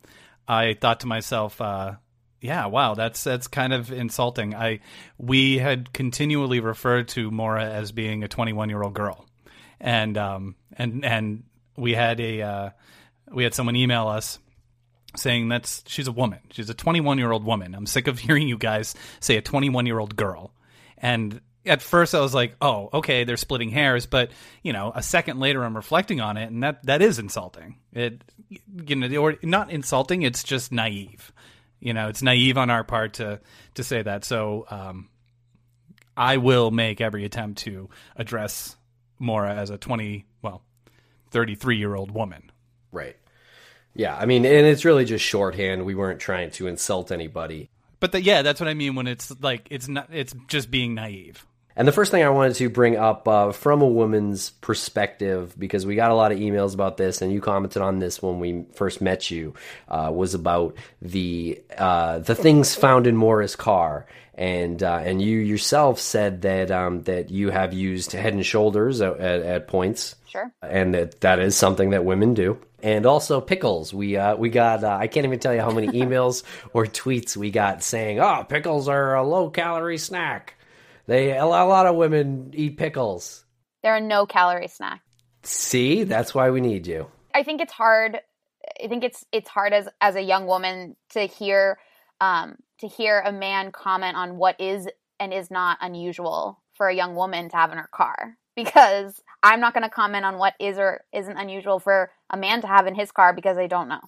I 0.47 0.73
thought 0.73 1.01
to 1.01 1.07
myself, 1.07 1.59
uh, 1.59 1.95
yeah, 2.39 2.65
wow, 2.65 2.93
that's 2.93 3.23
that's 3.23 3.47
kind 3.47 3.71
of 3.71 3.89
insulting. 3.89 4.53
I 4.53 4.81
we 5.17 5.59
had 5.59 5.93
continually 5.93 6.59
referred 6.59 7.07
to 7.09 7.31
Maura 7.31 7.65
as 7.65 7.93
being 7.93 8.23
a 8.23 8.27
21 8.27 8.67
year 8.67 8.83
old 8.83 8.93
girl, 8.93 9.25
and 9.79 10.17
um 10.17 10.55
and 10.73 11.05
and 11.05 11.43
we 11.77 11.93
had 11.93 12.19
a 12.19 12.41
uh, 12.41 12.69
we 13.31 13.43
had 13.43 13.53
someone 13.53 13.75
email 13.75 14.07
us 14.07 14.39
saying 15.15 15.49
that's 15.49 15.83
she's 15.87 16.07
a 16.07 16.11
woman. 16.11 16.39
She's 16.51 16.69
a 16.69 16.73
21 16.73 17.17
year 17.17 17.31
old 17.31 17.43
woman. 17.43 17.75
I'm 17.75 17.85
sick 17.85 18.07
of 18.07 18.19
hearing 18.19 18.47
you 18.47 18.57
guys 18.57 18.95
say 19.19 19.37
a 19.37 19.41
21 19.41 19.85
year 19.85 19.99
old 19.99 20.15
girl. 20.15 20.53
And 20.97 21.41
at 21.65 21.81
first 21.81 22.15
I 22.15 22.19
was 22.19 22.33
like, 22.33 22.55
oh, 22.61 22.89
okay, 22.93 23.23
they're 23.23 23.37
splitting 23.37 23.69
hairs. 23.69 24.05
But 24.05 24.31
you 24.63 24.73
know, 24.73 24.91
a 24.93 25.03
second 25.03 25.39
later, 25.39 25.63
I'm 25.63 25.75
reflecting 25.75 26.21
on 26.21 26.37
it, 26.37 26.51
and 26.51 26.63
that 26.63 26.85
that 26.85 27.01
is 27.01 27.19
insulting. 27.19 27.77
It 27.93 28.23
you 28.87 28.95
know, 28.95 29.15
or 29.17 29.35
not 29.43 29.71
insulting. 29.71 30.23
It's 30.23 30.43
just 30.43 30.71
naive. 30.71 31.31
You 31.79 31.93
know, 31.93 32.07
it's 32.07 32.21
naive 32.21 32.57
on 32.57 32.69
our 32.69 32.83
part 32.83 33.15
to 33.15 33.39
to 33.75 33.83
say 33.83 34.01
that. 34.01 34.23
So 34.25 34.65
um, 34.69 35.09
I 36.15 36.37
will 36.37 36.71
make 36.71 37.01
every 37.01 37.25
attempt 37.25 37.59
to 37.63 37.89
address 38.15 38.75
Maura 39.19 39.55
as 39.55 39.69
a 39.69 39.77
20, 39.77 40.25
well, 40.41 40.63
33 41.31 41.77
year 41.77 41.95
old 41.95 42.11
woman. 42.11 42.51
Right. 42.93 43.17
Yeah, 43.95 44.15
I 44.15 44.25
mean, 44.25 44.45
and 44.45 44.65
it's 44.65 44.85
really 44.85 45.05
just 45.05 45.25
shorthand. 45.25 45.85
We 45.85 45.93
weren't 45.93 46.19
trying 46.19 46.51
to 46.51 46.67
insult 46.67 47.11
anybody. 47.11 47.69
But 47.99 48.11
the, 48.11 48.21
yeah, 48.21 48.41
that's 48.41 48.59
what 48.59 48.67
I 48.67 48.73
mean 48.73 48.95
when 48.95 49.07
it's 49.07 49.33
like 49.41 49.67
it's 49.69 49.87
not 49.87 50.09
it's 50.11 50.33
just 50.47 50.71
being 50.71 50.95
naive. 50.95 51.45
And 51.75 51.87
the 51.87 51.91
first 51.91 52.11
thing 52.11 52.23
I 52.23 52.29
wanted 52.29 52.55
to 52.55 52.69
bring 52.69 52.97
up 52.97 53.27
uh, 53.27 53.51
from 53.51 53.81
a 53.81 53.87
woman's 53.87 54.51
perspective, 54.51 55.55
because 55.57 55.85
we 55.85 55.95
got 55.95 56.11
a 56.11 56.15
lot 56.15 56.31
of 56.31 56.37
emails 56.37 56.73
about 56.73 56.97
this, 56.97 57.21
and 57.21 57.31
you 57.31 57.41
commented 57.41 57.81
on 57.81 57.99
this 57.99 58.21
when 58.21 58.39
we 58.39 58.65
first 58.75 59.01
met 59.01 59.31
you, 59.31 59.55
uh, 59.87 60.11
was 60.13 60.33
about 60.33 60.75
the 61.01 61.61
uh, 61.77 62.19
the 62.19 62.35
things 62.35 62.75
found 62.75 63.07
in 63.07 63.15
Maura's 63.15 63.55
car, 63.55 64.05
and 64.35 64.83
uh, 64.83 65.01
and 65.03 65.21
you 65.21 65.39
yourself 65.39 65.99
said 65.99 66.43
that 66.43 66.69
um, 66.69 67.01
that 67.03 67.31
you 67.31 67.49
have 67.49 67.73
used 67.73 68.11
Head 68.11 68.33
and 68.33 68.45
Shoulders 68.45 69.01
at, 69.01 69.19
at, 69.19 69.41
at 69.41 69.67
points, 69.67 70.15
sure, 70.27 70.51
and 70.61 70.93
that 70.93 71.21
that 71.21 71.39
is 71.39 71.55
something 71.55 71.89
that 71.89 72.05
women 72.05 72.35
do 72.35 72.59
and 72.83 73.05
also 73.05 73.41
pickles. 73.41 73.93
We 73.93 74.17
uh, 74.17 74.35
we 74.35 74.49
got 74.49 74.83
uh, 74.83 74.95
I 74.99 75.07
can't 75.07 75.25
even 75.25 75.39
tell 75.39 75.55
you 75.55 75.61
how 75.61 75.71
many 75.71 75.87
emails 75.99 76.43
or 76.73 76.85
tweets 76.85 77.35
we 77.35 77.49
got 77.49 77.81
saying, 77.81 78.19
"Oh, 78.19 78.45
pickles 78.47 78.87
are 78.87 79.15
a 79.15 79.23
low 79.23 79.49
calorie 79.49 79.97
snack." 79.97 80.55
They 81.05 81.37
a 81.37 81.45
lot 81.45 81.85
of 81.85 81.95
women 81.95 82.51
eat 82.53 82.77
pickles. 82.77 83.45
They're 83.81 83.95
a 83.95 84.01
no 84.01 84.25
calorie 84.25 84.67
snack. 84.67 85.01
See, 85.43 86.03
that's 86.03 86.33
why 86.33 86.49
we 86.49 86.61
need 86.61 86.87
you. 86.87 87.07
I 87.33 87.43
think 87.43 87.61
it's 87.61 87.73
hard. 87.73 88.19
I 88.83 88.87
think 88.87 89.03
it's 89.03 89.25
it's 89.31 89.49
hard 89.49 89.73
as 89.73 89.89
as 89.99 90.15
a 90.15 90.21
young 90.21 90.47
woman 90.47 90.95
to 91.11 91.25
hear 91.25 91.77
um, 92.21 92.55
to 92.79 92.87
hear 92.87 93.21
a 93.25 93.31
man 93.31 93.71
comment 93.71 94.15
on 94.15 94.37
what 94.37 94.59
is 94.59 94.87
and 95.19 95.33
is 95.33 95.51
not 95.51 95.77
unusual 95.81 96.61
for 96.73 96.87
a 96.87 96.95
young 96.95 97.15
woman 97.15 97.49
to 97.49 97.55
have 97.57 97.71
in 97.71 97.77
her 97.77 97.89
car 97.91 98.37
because 98.55 99.21
I'm 99.41 99.59
not 99.59 99.73
going 99.73 99.83
to 99.83 99.89
comment 99.89 100.25
on 100.25 100.37
what 100.37 100.53
is 100.59 100.77
or 100.77 101.03
isn't 101.11 101.37
unusual 101.37 101.79
for 101.79 102.11
a 102.29 102.37
man 102.37 102.61
to 102.61 102.67
have 102.67 102.87
in 102.87 102.95
his 102.95 103.11
car 103.11 103.33
because 103.33 103.57
I 103.57 103.67
don't 103.67 103.89
know. 103.89 104.01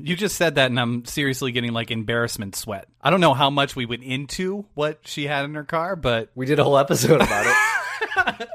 You 0.00 0.16
just 0.16 0.36
said 0.36 0.56
that, 0.56 0.70
and 0.70 0.78
I'm 0.78 1.04
seriously 1.04 1.52
getting 1.52 1.72
like 1.72 1.90
embarrassment 1.90 2.56
sweat. 2.56 2.88
I 3.00 3.10
don't 3.10 3.20
know 3.20 3.34
how 3.34 3.50
much 3.50 3.74
we 3.74 3.86
went 3.86 4.02
into 4.02 4.66
what 4.74 5.00
she 5.04 5.26
had 5.26 5.44
in 5.44 5.54
her 5.54 5.64
car, 5.64 5.96
but 5.96 6.30
we 6.34 6.46
did 6.46 6.58
a 6.58 6.64
whole 6.64 6.78
episode 6.78 7.20
about 7.20 7.46
it. 7.46 8.48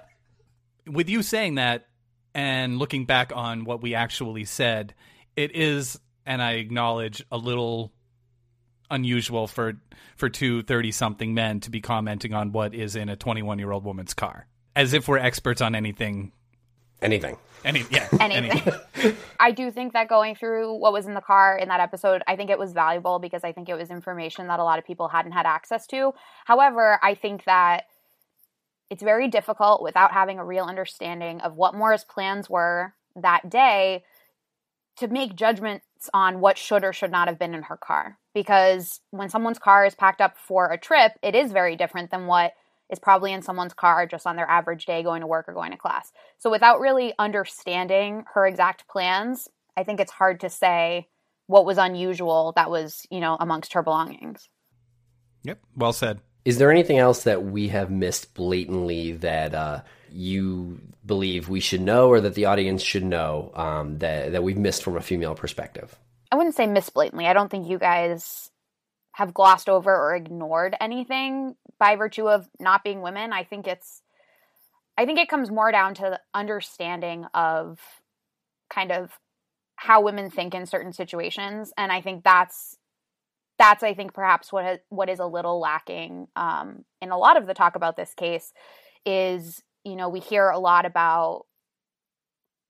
With 0.88 1.10
you 1.10 1.22
saying 1.22 1.56
that 1.56 1.88
and 2.34 2.80
looking 2.80 3.06
back 3.06 3.32
on 3.36 3.66
what 3.66 3.82
we 3.82 3.96
actually 3.96 4.46
said, 4.46 4.94
it 5.36 5.56
is, 5.56 6.00
and 6.26 6.42
I 6.42 6.54
acknowledge, 6.54 7.24
a 7.32 7.38
little 7.38 7.92
unusual 8.90 9.48
for 9.48 9.74
for 10.16 10.30
two 10.30 10.62
30 10.62 10.92
something 10.92 11.34
men 11.34 11.60
to 11.62 11.72
be 11.72 11.82
commenting 11.82 12.34
on 12.34 12.52
what 12.52 12.76
is 12.76 12.96
in 12.96 13.10
a 13.10 13.16
21 13.16 13.58
year 13.58 13.72
old 13.72 13.84
woman's 13.84 14.14
car 14.14 14.46
as 14.76 14.94
if 14.94 15.08
we're 15.08 15.18
experts 15.18 15.62
on 15.62 15.74
anything 15.74 16.32
anything 17.02 17.38
any 17.66 17.84
yeah 17.90 18.08
anything, 18.20 18.52
anything. 18.52 19.16
i 19.40 19.52
do 19.52 19.72
think 19.72 19.94
that 19.94 20.08
going 20.08 20.36
through 20.36 20.74
what 20.76 20.94
was 20.94 21.06
in 21.06 21.14
the 21.14 21.22
car 21.22 21.58
in 21.58 21.70
that 21.70 21.80
episode 21.80 22.22
i 22.28 22.36
think 22.36 22.50
it 22.50 22.60
was 22.60 22.74
valuable 22.74 23.20
because 23.20 23.44
i 23.44 23.52
think 23.52 23.70
it 23.70 23.76
was 23.76 23.90
information 23.90 24.48
that 24.48 24.60
a 24.60 24.64
lot 24.64 24.80
of 24.80 24.86
people 24.86 25.08
hadn't 25.08 25.32
had 25.32 25.46
access 25.46 25.88
to. 25.88 26.14
However 26.46 27.00
i 27.02 27.16
think 27.16 27.46
that 27.46 27.84
it's 28.90 29.02
very 29.02 29.28
difficult 29.28 29.82
without 29.82 30.12
having 30.12 30.38
a 30.38 30.46
real 30.46 30.66
understanding 30.66 31.42
of 31.42 31.56
what 31.56 31.74
Maura's 31.74 32.04
plans 32.04 32.48
were 32.48 32.94
that 33.16 33.50
day 33.50 34.04
to 34.98 35.08
make 35.08 35.36
judgments 35.36 35.86
on 36.14 36.40
what 36.40 36.60
should 36.60 36.84
or 36.84 36.94
should 36.94 37.12
not 37.12 37.28
have 37.28 37.40
been 37.40 37.56
in 37.56 37.64
her 37.64 37.78
car. 37.78 38.20
Because 38.36 39.00
when 39.10 39.30
someone's 39.30 39.58
car 39.58 39.86
is 39.86 39.96
packed 39.96 40.22
up 40.22 40.38
for 40.38 40.72
a 40.72 40.78
trip 40.78 41.14
it 41.24 41.34
is 41.34 41.52
very 41.52 41.76
different 41.76 42.12
than 42.12 42.28
what 42.28 42.54
is 42.94 43.00
probably 43.00 43.34
in 43.34 43.42
someone's 43.42 43.74
car 43.74 44.06
just 44.06 44.26
on 44.26 44.38
their 44.38 44.50
average 44.50 44.86
day 44.86 45.04
going 45.04 45.22
to 45.22 45.28
work 45.28 45.50
or 45.50 45.54
going 45.54 45.72
to 45.72 45.78
class. 45.78 46.14
So 46.38 46.50
without 46.50 46.80
really 46.80 47.14
understanding 47.20 48.24
her 48.34 48.46
exact 48.46 48.88
plans, 48.88 49.50
I 49.76 49.84
think 49.84 50.00
it's 50.00 50.12
hard 50.12 50.40
to 50.42 50.50
say 50.50 51.10
what 51.48 51.66
was 51.66 51.78
unusual 51.78 52.54
that 52.56 52.70
was, 52.70 53.06
you 53.10 53.20
know, 53.20 53.36
amongst 53.40 53.74
her 53.74 53.84
belongings. 53.84 54.48
Yep, 55.44 55.60
well 55.76 55.92
said. 55.92 56.22
Is 56.46 56.58
there 56.58 56.72
anything 56.72 57.00
else 57.00 57.24
that 57.24 57.44
we 57.44 57.70
have 57.70 57.90
missed 57.90 58.34
blatantly 58.34 59.14
that 59.14 59.56
uh, 59.56 59.82
you 60.12 60.80
believe 61.06 61.50
we 61.50 61.60
should 61.60 61.82
know 61.82 62.10
or 62.10 62.22
that 62.22 62.36
the 62.36 62.46
audience 62.46 62.84
should 62.84 63.04
know 63.04 63.52
um, 63.56 63.98
that, 64.00 64.34
that 64.34 64.44
we've 64.44 64.58
missed 64.58 64.84
from 64.84 64.98
a 64.98 65.02
female 65.02 65.36
perspective? 65.36 65.98
I 66.32 66.36
wouldn't 66.36 66.56
say 66.56 66.68
miss 66.68 66.90
blatantly. 66.90 67.28
I 67.28 67.34
don't 67.34 67.50
think 67.50 67.68
you 67.68 67.80
guys 67.80 68.52
have 69.14 69.34
glossed 69.34 69.70
over 69.70 69.96
or 69.96 70.16
ignored 70.16 70.76
anything 70.82 71.56
by 71.80 71.96
virtue 71.96 72.28
of 72.28 72.50
not 72.60 72.84
being 72.84 73.02
women. 73.02 73.32
I 73.32 73.44
think 73.44 73.68
it's 73.68 74.02
I 74.98 75.06
think 75.06 75.18
it 75.18 75.30
comes 75.30 75.50
more 75.50 75.72
down 75.72 75.96
to 75.96 76.02
the 76.04 76.20
understanding 76.34 77.26
of 77.34 77.80
kind 78.70 78.92
of 78.92 79.12
how 79.76 80.02
women 80.02 80.30
think 80.30 80.54
in 80.54 80.66
certain 80.66 80.94
situations 80.94 81.74
and 81.78 81.92
I 81.92 82.02
think 82.02 82.24
that's 82.24 82.78
that's 83.60 83.84
I 83.84 83.94
think 83.94 84.14
perhaps 84.14 84.52
what 84.52 84.84
what 84.90 85.10
is 85.10 85.20
a 85.20 85.26
little 85.26 85.60
lacking 85.60 86.28
um, 86.36 86.86
in 87.02 87.12
a 87.12 87.18
lot 87.18 87.38
of 87.38 87.48
the 87.48 87.54
talk 87.54 87.76
about 87.76 87.96
this 87.96 88.14
case 88.14 88.52
is 89.06 89.62
you 89.84 89.96
know 89.96 90.10
we 90.10 90.20
hear 90.20 90.50
a 90.50 90.60
lot 90.60 90.86
about 90.86 91.46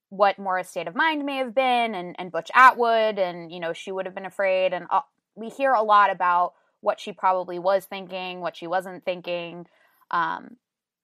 what 0.10 0.38
Maura's 0.38 0.68
state 0.68 0.88
of 0.88 0.96
mind 0.96 1.26
may 1.26 1.38
have 1.38 1.56
been 1.56 1.96
and, 1.96 2.16
and 2.20 2.32
Butch 2.32 2.52
Atwood 2.54 3.18
and 3.18 3.52
you 3.52 3.60
know 3.60 3.74
she 3.74 3.92
would 3.92 4.06
have 4.06 4.16
been 4.16 4.26
afraid 4.26 4.74
and 4.74 4.86
we 5.36 5.50
hear 5.50 5.74
a 5.74 5.84
lot 5.84 6.10
about 6.10 6.54
what 6.82 7.00
she 7.00 7.14
probably 7.14 7.60
was 7.60 7.86
thinking, 7.86 8.42
what 8.42 8.56
she 8.56 8.68
wasn't 8.68 9.06
thinking. 9.06 9.66
Um, 10.12 10.58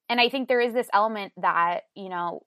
and 0.09 0.19
I 0.19 0.29
think 0.29 0.47
there 0.47 0.59
is 0.59 0.73
this 0.73 0.89
element 0.93 1.33
that, 1.37 1.81
you 1.95 2.09
know, 2.09 2.41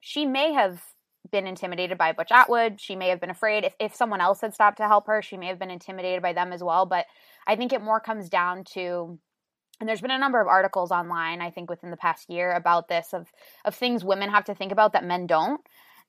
she 0.00 0.26
may 0.26 0.52
have 0.52 0.82
been 1.30 1.46
intimidated 1.46 1.98
by 1.98 2.12
Butch 2.12 2.30
Atwood. 2.30 2.80
She 2.80 2.96
may 2.96 3.08
have 3.08 3.20
been 3.20 3.30
afraid. 3.30 3.64
If, 3.64 3.74
if 3.78 3.94
someone 3.94 4.20
else 4.20 4.40
had 4.40 4.54
stopped 4.54 4.78
to 4.78 4.88
help 4.88 5.06
her, 5.06 5.22
she 5.22 5.36
may 5.36 5.46
have 5.46 5.58
been 5.58 5.70
intimidated 5.70 6.22
by 6.22 6.32
them 6.32 6.52
as 6.52 6.62
well. 6.62 6.86
But 6.86 7.06
I 7.46 7.56
think 7.56 7.72
it 7.72 7.82
more 7.82 8.00
comes 8.00 8.28
down 8.28 8.64
to, 8.74 9.18
and 9.78 9.88
there's 9.88 10.00
been 10.00 10.10
a 10.10 10.18
number 10.18 10.40
of 10.40 10.48
articles 10.48 10.90
online, 10.90 11.40
I 11.40 11.50
think 11.50 11.70
within 11.70 11.90
the 11.90 11.96
past 11.96 12.28
year 12.28 12.52
about 12.52 12.88
this 12.88 13.12
of 13.12 13.28
of 13.64 13.74
things 13.74 14.04
women 14.04 14.30
have 14.30 14.44
to 14.44 14.54
think 14.54 14.72
about 14.72 14.92
that 14.92 15.04
men 15.04 15.26
don't. 15.26 15.60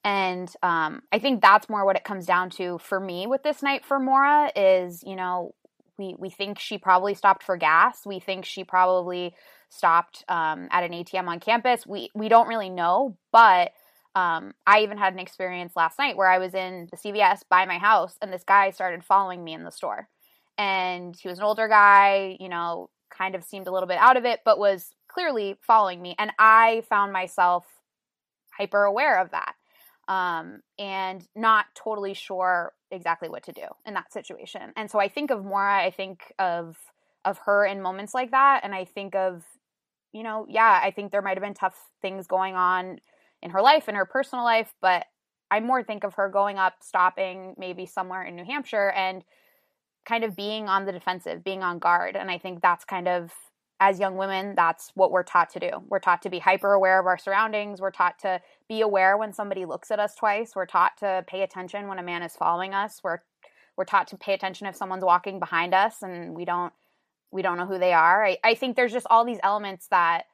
And 0.04 0.52
um, 0.64 1.04
I 1.12 1.20
think 1.20 1.42
that's 1.42 1.70
more 1.70 1.86
what 1.86 1.96
it 1.96 2.04
comes 2.04 2.26
down 2.26 2.50
to 2.52 2.80
for 2.80 3.00
me 3.00 3.28
with 3.28 3.44
this 3.44 3.62
night 3.62 3.86
for 3.86 4.00
Maura 4.00 4.52
is, 4.56 5.04
you 5.06 5.16
know, 5.16 5.54
we 5.98 6.16
we 6.18 6.30
think 6.30 6.58
she 6.60 6.78
probably 6.78 7.14
stopped 7.14 7.44
for 7.44 7.58
gas. 7.58 8.06
We 8.06 8.20
think 8.20 8.46
she 8.46 8.64
probably 8.64 9.36
stopped 9.70 10.26
um, 10.28 10.68
at 10.72 10.84
an 10.84 10.92
ATM 10.92 11.28
on 11.28 11.40
campus. 11.40 11.86
We 11.86 12.10
we 12.16 12.30
don't 12.30 12.48
really 12.48 12.70
know, 12.70 13.18
but 13.32 13.72
um, 14.16 14.54
I 14.66 14.82
even 14.82 14.98
had 14.98 15.14
an 15.14 15.20
experience 15.20 15.74
last 15.76 16.00
night 16.00 16.18
where 16.18 16.30
I 16.30 16.40
was 16.40 16.54
in 16.54 16.90
the 16.92 16.98
CVS 16.98 17.42
by 17.50 17.66
my 17.66 17.78
house, 17.78 18.16
and 18.22 18.34
this 18.34 18.44
guy 18.44 18.72
started 18.72 19.04
following 19.04 19.44
me 19.44 19.54
in 19.54 19.64
the 19.64 19.72
store, 19.72 20.10
and 20.58 21.16
he 21.16 21.28
was 21.28 21.38
an 21.38 21.46
older 21.46 21.68
guy, 21.68 22.38
you 22.40 22.50
know, 22.50 22.90
kind 23.16 23.36
of 23.36 23.44
seemed 23.44 23.68
a 23.68 23.72
little 23.72 23.88
bit 23.88 24.00
out 24.00 24.18
of 24.18 24.26
it, 24.26 24.40
but 24.44 24.58
was 24.58 24.96
clearly 25.08 25.58
following 25.62 26.02
me, 26.02 26.16
and 26.18 26.32
I 26.40 26.84
found 26.90 27.14
myself 27.14 27.66
hyper 28.58 28.84
aware 28.84 29.22
of 29.22 29.32
that 29.32 29.54
um, 30.12 30.60
and 30.78 31.26
not 31.38 31.68
totally 31.74 32.14
sure 32.14 32.74
exactly 32.92 33.30
what 33.30 33.44
to 33.44 33.54
do 33.54 33.66
in 33.86 33.94
that 33.94 34.12
situation. 34.12 34.74
And 34.76 34.92
so 34.92 35.00
I 35.00 35.08
think 35.08 35.32
of 35.32 35.46
Maura, 35.46 35.82
I 35.82 35.90
think 35.90 36.34
of 36.38 36.76
of 37.24 37.38
her 37.46 37.66
in 37.66 37.82
moments 37.82 38.14
like 38.14 38.32
that, 38.32 38.62
and 38.64 38.76
I 38.76 38.84
think 38.84 39.16
of, 39.16 39.44
you 40.12 40.24
know, 40.24 40.46
yeah, 40.50 40.82
I 40.84 40.92
think 40.92 41.12
there 41.12 41.22
might 41.22 41.38
have 41.38 41.44
been 41.44 41.54
tough 41.54 41.80
things 42.02 42.28
going 42.28 42.56
on 42.56 43.00
in 43.42 43.52
her 43.52 43.62
life, 43.62 43.88
in 43.88 43.96
her 43.96 44.06
personal 44.06 44.44
life, 44.44 44.74
but 44.82 45.06
I 45.50 45.62
more 45.62 45.82
think 45.82 46.04
of 46.04 46.16
her 46.16 46.28
going 46.28 46.58
up, 46.58 46.74
stopping 46.82 47.56
maybe 47.58 47.86
somewhere 47.86 48.24
in 48.24 48.36
New 48.36 48.44
Hampshire, 48.44 48.90
and 48.90 49.24
kind 50.06 50.26
of 50.26 50.36
being 50.36 50.68
on 50.68 50.86
the 50.86 50.92
defensive, 50.92 51.44
being 51.44 51.64
on 51.64 51.80
guard. 51.80 52.18
And 52.18 52.30
I 52.30 52.38
think 52.38 52.62
that's 52.62 52.84
kind 52.84 53.08
of 53.08 53.32
as 53.82 54.00
young 54.00 54.16
women, 54.16 54.54
that's 54.56 54.92
what 54.94 55.12
we're 55.12 55.24
taught 55.24 55.50
to 55.50 55.60
do. 55.60 55.72
We're 55.90 56.00
taught 56.00 56.22
to 56.22 56.30
be 56.30 56.38
hyper 56.38 56.72
aware 56.72 57.00
of 57.00 57.08
our 57.08 57.18
surroundings. 57.18 57.82
We're 57.82 57.90
taught 57.90 58.20
to 58.20 58.40
be 58.70 58.82
aware 58.82 59.18
when 59.18 59.34
somebody 59.34 59.66
looks 59.66 59.90
at 59.90 60.00
us 60.00 60.14
twice. 60.14 60.56
We're 60.56 60.68
taught 60.68 60.98
to 61.00 61.26
pay 61.28 61.42
attention 61.42 61.88
when 61.88 61.98
a 61.98 62.04
man 62.04 62.22
is 62.22 62.36
following 62.36 62.76
us. 62.76 63.02
We're 63.04 63.20
we're 63.76 63.86
taught 63.86 64.08
to 64.10 64.18
pay 64.18 64.34
attention 64.34 64.68
if 64.68 64.76
someone's 64.76 65.04
walking 65.04 65.40
behind 65.40 65.74
us 65.74 66.04
and 66.04 66.36
we 66.36 66.46
don't 66.46 66.72
we 67.32 67.42
don't 67.42 67.58
know 67.58 67.66
who 67.66 67.80
they 67.80 67.92
are. 67.92 68.24
I, 68.24 68.38
I 68.44 68.54
think 68.54 68.76
there's 68.76 68.92
just 68.92 69.08
all 69.10 69.26
these 69.26 69.40
elements 69.42 69.88
that 69.88 70.26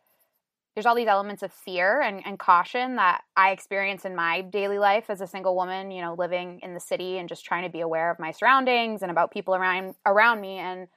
there's 0.76 0.86
all 0.86 0.96
these 0.96 1.08
elements 1.08 1.42
of 1.42 1.54
fear 1.54 2.02
and, 2.02 2.22
and 2.26 2.38
caution 2.38 2.98
that 2.98 3.22
I 3.38 3.52
experience 3.52 4.04
in 4.04 4.14
my 4.14 4.42
daily 4.42 4.78
life 4.78 5.10
as 5.10 5.22
a 5.22 5.28
single 5.28 5.56
woman, 5.56 5.90
you 5.90 6.02
know, 6.02 6.16
living 6.16 6.60
in 6.64 6.74
the 6.74 6.82
city 6.82 7.18
and 7.18 7.30
just 7.30 7.46
trying 7.46 7.64
to 7.64 7.70
be 7.70 7.80
aware 7.80 8.12
of 8.12 8.20
my 8.20 8.32
surroundings 8.32 9.04
and 9.04 9.10
about 9.10 9.32
people 9.32 9.56
around 9.56 9.96
around 10.06 10.42
me. 10.42 10.58
And 10.58 10.90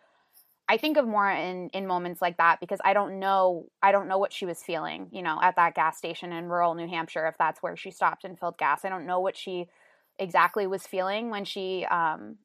I 0.71 0.77
think 0.77 0.97
of 0.97 1.05
Maura 1.05 1.37
in 1.37 1.69
in 1.71 1.89
moments 1.89 2.23
like 2.23 2.37
that 2.37 2.61
because 2.61 2.79
I 2.85 2.93
don't 2.93 3.19
know 3.19 3.67
I 3.83 3.91
don't 3.91 4.07
know 4.07 4.19
what 4.19 4.33
she 4.33 4.47
was 4.47 4.63
feeling, 4.63 5.09
you 5.11 5.21
know, 5.21 5.37
at 5.43 5.57
that 5.57 5.75
gas 5.75 5.99
station 5.99 6.33
in 6.33 6.45
rural 6.49 6.77
New 6.77 6.87
Hampshire 6.87 7.27
if 7.27 7.37
that's 7.37 7.61
where 7.61 7.77
she 7.77 7.91
stopped 7.91 8.23
and 8.23 8.39
filled 8.39 8.57
gas. 8.57 8.85
I 8.85 8.89
don't 8.89 9.05
know 9.05 9.19
what 9.19 9.37
she 9.37 9.67
exactly 10.17 10.69
was 10.69 10.87
feeling 10.87 11.29
when 11.29 11.45
she 11.45 11.85
um 11.87 12.37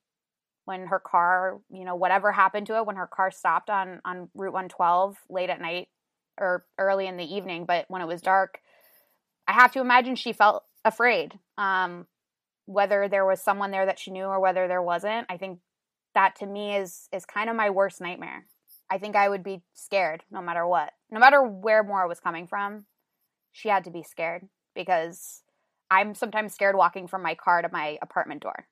when 0.63 0.87
her 0.87 0.97
car, 0.97 1.59
you 1.69 1.85
know, 1.85 1.93
whatever 1.93 2.31
happened 2.31 2.65
to 2.65 2.77
it 2.77 2.87
when 2.87 2.95
her 2.95 3.05
car 3.05 3.29
stopped 3.29 3.69
on 3.69 4.01
on 4.03 4.29
Route 4.33 4.53
112 4.53 5.17
late 5.29 5.51
at 5.51 5.61
night 5.61 5.89
or 6.39 6.65
early 6.79 7.05
in 7.05 7.17
the 7.17 7.35
evening, 7.35 7.65
but 7.67 7.85
when 7.89 8.01
it 8.01 8.07
was 8.07 8.23
dark, 8.23 8.59
I 9.47 9.53
have 9.53 9.71
to 9.73 9.81
imagine 9.81 10.15
she 10.15 10.33
felt 10.33 10.63
afraid. 10.83 11.37
Um 11.59 12.07
whether 12.65 13.07
there 13.07 13.23
was 13.27 13.39
someone 13.39 13.69
there 13.69 13.85
that 13.85 13.99
she 13.99 14.09
knew 14.09 14.25
or 14.25 14.39
whether 14.39 14.67
there 14.67 14.81
wasn't. 14.81 15.27
I 15.29 15.37
think 15.37 15.59
that 16.15 16.35
to 16.37 16.45
me 16.45 16.75
is 16.75 17.07
is 17.13 17.25
kind 17.25 17.49
of 17.49 17.55
my 17.55 17.69
worst 17.69 18.01
nightmare. 18.01 18.47
I 18.89 18.97
think 18.97 19.15
I 19.15 19.29
would 19.29 19.43
be 19.43 19.61
scared 19.73 20.23
no 20.31 20.41
matter 20.41 20.65
what. 20.65 20.91
No 21.11 21.19
matter 21.19 21.41
where 21.41 21.83
Maura 21.83 22.07
was 22.07 22.19
coming 22.19 22.47
from, 22.47 22.85
she 23.51 23.69
had 23.69 23.83
to 23.85 23.91
be 23.91 24.03
scared 24.03 24.47
because 24.75 25.43
I'm 25.89 26.15
sometimes 26.15 26.53
scared 26.53 26.75
walking 26.75 27.07
from 27.07 27.21
my 27.21 27.35
car 27.35 27.61
to 27.61 27.69
my 27.71 27.97
apartment 28.01 28.41
door. 28.41 28.67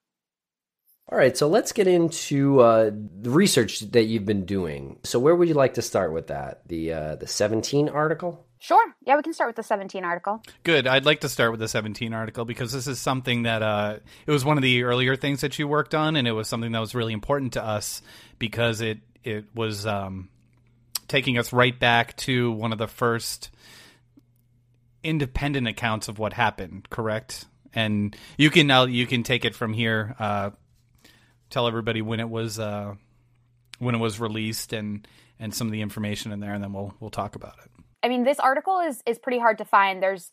All 1.12 1.17
right, 1.17 1.36
so 1.36 1.49
let's 1.49 1.73
get 1.73 1.88
into 1.88 2.62
uh, 2.62 2.89
the 2.93 3.29
research 3.29 3.82
that 3.91 4.03
you've 4.06 4.25
been 4.25 4.45
doing. 4.45 4.99
So, 5.03 5.19
where 5.19 5.36
would 5.36 5.49
you 5.49 5.53
like 5.53 5.73
to 5.73 5.82
start 5.82 6.13
with 6.13 6.27
that? 6.27 6.67
The 6.67 6.93
uh, 6.93 7.15
the 7.15 7.27
17 7.27 7.89
article? 7.89 8.47
Sure. 8.63 8.95
Yeah, 9.06 9.17
we 9.17 9.23
can 9.23 9.34
start 9.34 9.49
with 9.49 9.58
the 9.58 9.63
17 9.63 10.06
article. 10.06 10.41
Good. 10.63 10.88
I'd 10.88 11.04
like 11.04 11.19
to 11.19 11.28
start 11.28 11.52
with 11.52 11.60
the 11.60 11.67
17 11.67 12.13
article 12.13 12.45
because 12.45 12.71
this 12.71 12.88
is 12.88 12.97
something 12.97 13.43
that 13.43 13.62
uh, 13.62 13.97
it 14.26 14.32
was 14.32 14.45
one 14.45 14.58
of 14.58 14.63
the 14.63 14.84
earlier 14.84 15.17
things 15.17 15.41
that 15.41 15.60
you 15.60 15.67
worked 15.67 15.93
on, 15.93 16.15
and 16.15 16.26
it 16.26 16.32
was 16.32 16.47
something 16.47 16.71
that 16.71 16.80
was 16.80 16.95
really 16.95 17.12
important 17.12 17.52
to 17.54 17.63
us 17.63 18.02
because 18.39 18.80
it 18.80 18.99
it 19.21 19.54
was 19.54 19.86
um, 19.86 20.30
taking 21.10 21.38
us 21.38 21.52
right 21.52 21.78
back 21.78 22.15
to 22.15 22.54
one 22.54 22.71
of 22.71 22.78
the 22.78 22.88
first 22.88 23.49
independent 25.04 25.67
accounts 25.67 26.08
of 26.08 26.17
what 26.17 26.32
happened. 26.32 26.89
Correct. 26.89 27.43
And 27.73 28.15
you 28.38 28.49
can 28.49 28.65
now 28.65 28.86
you 28.86 29.06
can 29.08 29.23
take 29.23 29.43
it 29.43 29.56
from 29.56 29.73
here. 29.73 30.15
Uh, 30.17 30.52
tell 31.49 31.67
everybody 31.67 32.02
when 32.02 32.21
it 32.21 32.30
was 32.30 32.60
uh, 32.60 32.95
when 33.80 33.93
it 33.93 33.99
was 33.99 34.21
released 34.21 34.71
and 34.71 35.06
and 35.38 35.54
some 35.54 35.67
of 35.67 35.73
the 35.73 35.82
information 35.82 36.32
in 36.32 36.39
there, 36.39 36.54
and 36.54 36.63
then 36.63 36.71
we'll 36.71 36.93
we'll 37.02 37.10
talk 37.10 37.36
about 37.36 37.58
it. 37.62 37.72
I 38.03 38.09
mean, 38.09 38.23
this 38.23 38.39
article 38.39 38.79
is 38.79 39.01
is 39.05 39.17
pretty 39.17 39.39
hard 39.39 39.57
to 39.59 39.65
find. 39.65 40.03
There's 40.03 40.31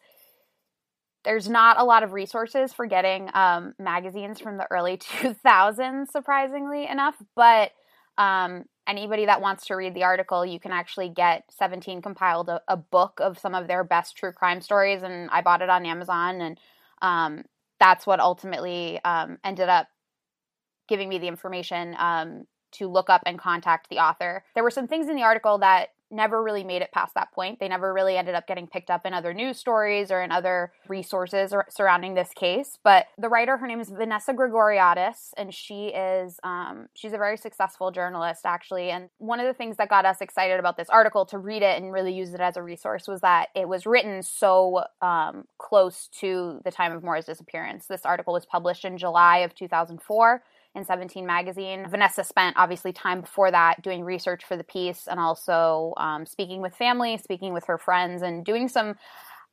there's 1.24 1.48
not 1.48 1.78
a 1.78 1.84
lot 1.84 2.02
of 2.02 2.12
resources 2.12 2.72
for 2.72 2.86
getting 2.86 3.30
um, 3.34 3.74
magazines 3.78 4.40
from 4.40 4.56
the 4.56 4.66
early 4.70 4.96
2000s, 4.98 6.10
surprisingly 6.10 6.86
enough. 6.86 7.14
But 7.36 7.72
um, 8.16 8.64
anybody 8.86 9.26
that 9.26 9.40
wants 9.40 9.66
to 9.66 9.74
read 9.74 9.94
the 9.94 10.04
article, 10.04 10.44
you 10.44 10.58
can 10.58 10.72
actually 10.72 11.08
get 11.10 11.44
17 11.58 12.02
compiled 12.02 12.48
a, 12.48 12.60
a, 12.68 12.76
book 12.76 13.20
of 13.20 13.38
some 13.38 13.54
of 13.54 13.68
their 13.68 13.84
best 13.84 14.16
true 14.16 14.32
crime 14.32 14.60
stories, 14.60 15.02
and 15.02 15.30
I 15.30 15.42
bought 15.42 15.62
it 15.62 15.70
on 15.70 15.86
Amazon, 15.86 16.40
and 16.40 16.58
um, 17.00 17.44
that's 17.78 18.06
what 18.06 18.20
ultimately 18.20 19.00
um, 19.04 19.38
ended 19.44 19.68
up 19.68 19.88
giving 20.88 21.08
me 21.08 21.18
the 21.18 21.28
information 21.28 21.94
um, 21.98 22.46
to 22.72 22.88
look 22.88 23.08
up 23.08 23.22
and 23.26 23.38
contact 23.38 23.88
the 23.88 23.98
author. 23.98 24.44
There 24.54 24.64
were 24.64 24.70
some 24.70 24.88
things 24.88 25.08
in 25.08 25.16
the 25.16 25.22
article 25.22 25.58
that 25.58 25.90
never 26.10 26.42
really 26.42 26.64
made 26.64 26.82
it 26.82 26.92
past 26.92 27.14
that 27.14 27.32
point. 27.32 27.60
They 27.60 27.68
never 27.68 27.92
really 27.92 28.16
ended 28.16 28.34
up 28.34 28.46
getting 28.46 28.66
picked 28.66 28.90
up 28.90 29.06
in 29.06 29.14
other 29.14 29.32
news 29.32 29.58
stories 29.58 30.10
or 30.10 30.22
in 30.22 30.32
other 30.32 30.72
resources 30.88 31.54
surrounding 31.68 32.14
this 32.14 32.30
case. 32.34 32.78
But 32.82 33.06
the 33.18 33.28
writer, 33.28 33.56
her 33.56 33.66
name 33.66 33.80
is 33.80 33.90
Vanessa 33.90 34.32
Grigoriadis, 34.32 35.32
and 35.36 35.54
she 35.54 35.88
is 35.88 36.40
um, 36.42 36.88
she's 36.94 37.12
a 37.12 37.18
very 37.18 37.36
successful 37.36 37.90
journalist 37.90 38.44
actually. 38.44 38.90
And 38.90 39.08
one 39.18 39.40
of 39.40 39.46
the 39.46 39.54
things 39.54 39.76
that 39.76 39.88
got 39.88 40.04
us 40.04 40.20
excited 40.20 40.58
about 40.58 40.76
this 40.76 40.88
article 40.88 41.24
to 41.26 41.38
read 41.38 41.62
it 41.62 41.80
and 41.80 41.92
really 41.92 42.12
use 42.12 42.34
it 42.34 42.40
as 42.40 42.56
a 42.56 42.62
resource 42.62 43.06
was 43.06 43.20
that 43.20 43.48
it 43.54 43.68
was 43.68 43.86
written 43.86 44.22
so 44.22 44.84
um, 45.02 45.44
close 45.58 46.08
to 46.20 46.60
the 46.64 46.70
time 46.70 46.92
of 46.92 47.02
Maura's 47.02 47.26
disappearance. 47.26 47.86
This 47.86 48.04
article 48.04 48.32
was 48.32 48.46
published 48.46 48.84
in 48.84 48.98
July 48.98 49.38
of 49.38 49.54
2004 49.54 50.42
in 50.74 50.84
17 50.84 51.26
magazine. 51.26 51.86
Vanessa 51.88 52.22
spent 52.22 52.56
obviously 52.56 52.92
time 52.92 53.20
before 53.22 53.50
that 53.50 53.82
doing 53.82 54.04
research 54.04 54.44
for 54.44 54.56
the 54.56 54.64
piece 54.64 55.08
and 55.08 55.18
also 55.18 55.94
um, 55.96 56.26
speaking 56.26 56.62
with 56.62 56.74
family, 56.74 57.18
speaking 57.18 57.52
with 57.52 57.64
her 57.66 57.78
friends, 57.78 58.22
and 58.22 58.44
doing 58.44 58.68
some. 58.68 58.94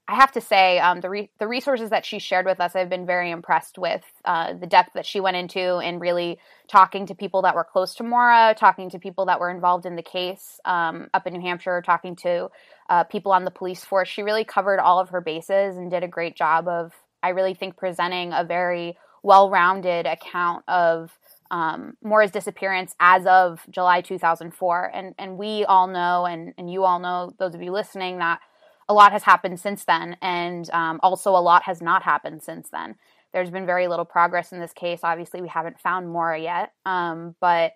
I 0.10 0.16
have 0.16 0.32
to 0.34 0.42
say, 0.42 0.80
um, 0.80 1.02
the 1.02 1.10
re- 1.10 1.30
the 1.38 1.50
resources 1.50 1.90
that 1.90 2.06
she 2.06 2.20
shared 2.20 2.46
with 2.46 2.62
us, 2.62 2.78
I've 2.78 2.90
been 2.90 3.06
very 3.06 3.30
impressed 3.30 3.78
with 3.78 4.04
uh, 4.24 4.54
the 4.54 4.68
depth 4.68 4.94
that 4.94 5.06
she 5.06 5.20
went 5.20 5.36
into 5.36 5.78
and 5.78 6.00
really 6.00 6.40
talking 6.70 7.08
to 7.08 7.16
people 7.16 7.42
that 7.42 7.56
were 7.56 7.66
close 7.66 7.94
to 7.96 8.04
Maura, 8.04 8.56
talking 8.58 8.90
to 8.92 9.00
people 9.00 9.26
that 9.26 9.42
were 9.42 9.50
involved 9.50 9.86
in 9.86 9.98
the 9.98 10.04
case 10.04 10.62
um, 10.64 11.10
up 11.14 11.28
in 11.28 11.34
New 11.34 11.42
Hampshire, 11.42 11.82
talking 11.82 12.16
to 12.18 12.50
uh, 12.90 13.04
people 13.04 13.34
on 13.34 13.44
the 13.44 13.52
police 13.52 13.84
force. 13.84 14.08
She 14.08 14.22
really 14.22 14.46
covered 14.46 14.80
all 14.80 15.00
of 15.00 15.10
her 15.10 15.20
bases 15.20 15.76
and 15.76 15.92
did 15.92 16.04
a 16.04 16.08
great 16.08 16.38
job 16.38 16.70
of, 16.70 16.94
I 17.22 17.30
really 17.30 17.54
think, 17.54 17.76
presenting 17.76 18.32
a 18.32 18.46
very 18.46 18.98
well-rounded 19.28 20.06
account 20.06 20.64
of 20.70 21.20
um, 21.52 21.98
Maura's 22.02 22.32
disappearance 22.32 22.96
as 23.02 23.26
of 23.26 23.60
July 23.70 24.00
2004. 24.00 24.92
And 24.94 25.14
and 25.20 25.38
we 25.38 25.66
all 25.66 25.88
know, 25.88 26.26
and 26.26 26.54
and 26.58 26.72
you 26.72 26.86
all 26.86 27.00
know, 27.00 27.34
those 27.38 27.54
of 27.54 27.62
you 27.62 27.72
listening, 27.72 28.20
that 28.20 28.40
a 28.88 28.94
lot 28.94 29.12
has 29.12 29.24
happened 29.24 29.60
since 29.60 29.84
then, 29.84 30.16
and 30.22 30.70
um, 30.72 31.00
also 31.04 31.32
a 31.32 31.44
lot 31.44 31.64
has 31.64 31.82
not 31.82 32.04
happened 32.04 32.42
since 32.42 32.70
then. 32.70 32.96
There's 33.34 33.50
been 33.50 33.66
very 33.66 33.90
little 33.90 34.06
progress 34.06 34.54
in 34.54 34.62
this 34.62 34.72
case. 34.72 35.02
Obviously, 35.04 35.42
we 35.42 35.50
haven't 35.50 35.82
found 35.82 36.10
Maura 36.10 36.40
yet, 36.40 36.72
um, 36.86 37.36
but 37.42 37.74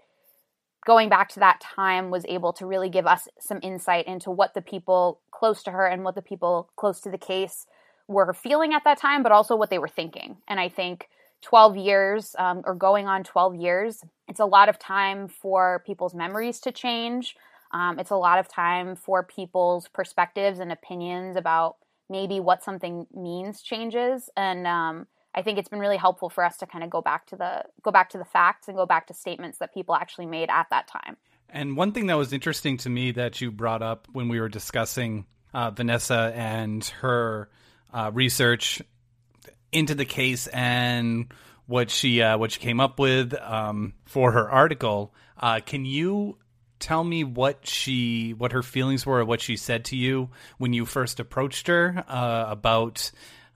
going 0.86 1.10
back 1.10 1.28
to 1.30 1.42
that 1.42 1.60
time 1.60 2.10
was 2.10 2.26
able 2.30 2.54
to 2.54 2.66
really 2.66 2.90
give 2.90 3.06
us 3.06 3.28
some 3.40 3.60
insight 3.62 4.08
into 4.08 4.32
what 4.32 4.54
the 4.54 4.62
people 4.62 5.20
close 5.32 5.64
to 5.64 5.72
her 5.72 5.86
and 5.86 6.04
what 6.06 6.16
the 6.16 6.22
people 6.22 6.70
close 6.78 7.02
to 7.02 7.12
the 7.12 7.18
case 7.18 7.68
were 8.08 8.34
feeling 8.34 8.74
at 8.74 8.84
that 8.86 8.98
time, 8.98 9.22
but 9.22 9.34
also 9.34 9.56
what 9.56 9.70
they 9.70 9.78
were 9.78 9.88
thinking. 9.88 10.38
And 10.48 10.60
I 10.60 10.70
think 10.70 11.10
12 11.42 11.78
years 11.78 12.36
um, 12.38 12.62
or 12.66 12.76
going 12.76 13.08
on 13.08 13.24
12 13.24 13.56
years, 13.56 14.04
it's 14.28 14.40
a 14.40 14.46
lot 14.46 14.70
of 14.70 14.80
time 14.80 15.28
for 15.28 15.84
people's 15.86 16.14
memories 16.14 16.60
to 16.62 16.72
change. 16.72 17.36
Um, 17.72 18.00
it's 18.00 18.12
a 18.12 18.16
lot 18.16 18.40
of 18.40 18.48
time 18.48 18.96
for 18.96 19.24
people's 19.24 19.88
perspectives 19.88 20.60
and 20.60 20.72
opinions 20.72 21.36
about 21.36 21.78
maybe 22.10 22.40
what 22.40 22.64
something 22.64 23.08
means 23.16 23.62
changes. 23.62 24.30
And 24.36 24.68
um, 24.68 25.08
I 25.34 25.42
think 25.42 25.58
it's 25.58 25.70
been 25.70 25.80
really 25.80 25.98
helpful 25.98 26.30
for 26.30 26.44
us 26.44 26.58
to 26.58 26.66
kind 26.66 26.84
of 26.84 26.90
go 26.90 27.02
back 27.02 27.28
to 27.28 27.36
the 27.36 27.64
go 27.82 27.92
back 27.92 28.10
to 28.10 28.18
the 28.18 28.26
facts 28.26 28.68
and 28.68 28.76
go 28.76 28.86
back 28.86 29.08
to 29.08 29.14
statements 29.14 29.60
that 29.60 29.74
people 29.74 29.96
actually 29.96 30.26
made 30.26 30.50
at 30.50 30.68
that 30.70 30.88
time. 30.88 31.18
And 31.50 31.76
one 31.76 31.92
thing 31.92 32.08
that 32.08 32.18
was 32.18 32.34
interesting 32.34 32.78
to 32.78 32.90
me 32.90 33.12
that 33.12 33.42
you 33.42 33.52
brought 33.52 33.82
up 33.82 34.08
when 34.12 34.28
we 34.28 34.40
were 34.40 34.50
discussing 34.50 35.26
uh, 35.54 35.72
Vanessa 35.72 36.32
and 36.36 36.84
her 37.02 37.50
uh, 37.94 38.12
research 38.14 38.82
into 39.72 39.96
the 39.96 40.06
case 40.06 40.48
and 40.48 41.34
what 41.68 41.90
she 41.90 42.22
uh, 42.22 42.38
what 42.38 42.52
she 42.52 42.60
came 42.60 42.80
up 42.80 43.00
with 43.00 43.34
um, 43.34 43.94
for 44.06 44.32
her 44.32 44.50
article. 44.50 45.14
Uh, 45.38 45.60
can 45.66 45.86
you 45.86 46.38
tell 46.80 47.04
me 47.04 47.24
what 47.24 47.66
she 47.66 48.34
what 48.34 48.52
her 48.52 48.64
feelings 48.64 49.06
were, 49.06 49.20
or 49.20 49.26
what 49.26 49.42
she 49.42 49.56
said 49.56 49.86
to 49.86 49.96
you 49.96 50.30
when 50.58 50.74
you 50.74 50.86
first 50.86 51.20
approached 51.20 51.68
her 51.68 52.04
uh, 52.08 52.46
about 52.50 53.12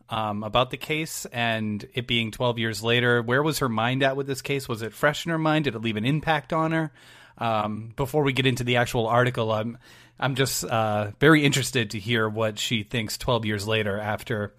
um, 0.09 0.43
about 0.43 0.69
the 0.69 0.77
case 0.77 1.25
and 1.25 1.87
it 1.93 2.07
being 2.07 2.31
12 2.31 2.59
years 2.59 2.83
later? 2.83 3.21
Where 3.21 3.43
was 3.43 3.59
her 3.59 3.69
mind 3.69 4.03
at 4.03 4.15
with 4.15 4.27
this 4.27 4.41
case? 4.41 4.69
Was 4.69 4.81
it 4.81 4.93
fresh 4.93 5.25
in 5.25 5.31
her 5.31 5.37
mind? 5.37 5.65
Did 5.65 5.75
it 5.75 5.81
leave 5.81 5.97
an 5.97 6.05
impact 6.05 6.53
on 6.53 6.71
her? 6.71 6.91
Um, 7.37 7.91
before 7.97 8.23
we 8.23 8.31
get 8.31 8.45
into 8.45 8.63
the 8.63 8.77
actual 8.77 9.07
article, 9.07 9.51
I'm 9.51 9.77
I'm 10.17 10.35
just 10.35 10.63
uh, 10.63 11.11
very 11.19 11.43
interested 11.43 11.91
to 11.91 11.99
hear 11.99 12.29
what 12.29 12.57
she 12.57 12.83
thinks 12.83 13.17
12 13.17 13.45
years 13.45 13.67
later 13.67 13.99
after 13.99 14.53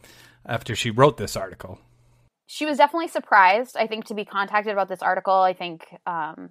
after 0.46 0.74
she 0.74 0.90
wrote 0.90 1.16
this 1.16 1.36
article 1.36 1.78
she 2.46 2.64
was 2.64 2.78
definitely 2.78 3.08
surprised, 3.08 3.76
I 3.76 3.86
think, 3.86 4.06
to 4.06 4.14
be 4.14 4.24
contacted 4.24 4.72
about 4.72 4.88
this 4.88 5.02
article. 5.02 5.34
I 5.34 5.52
think, 5.52 5.84
um, 6.06 6.50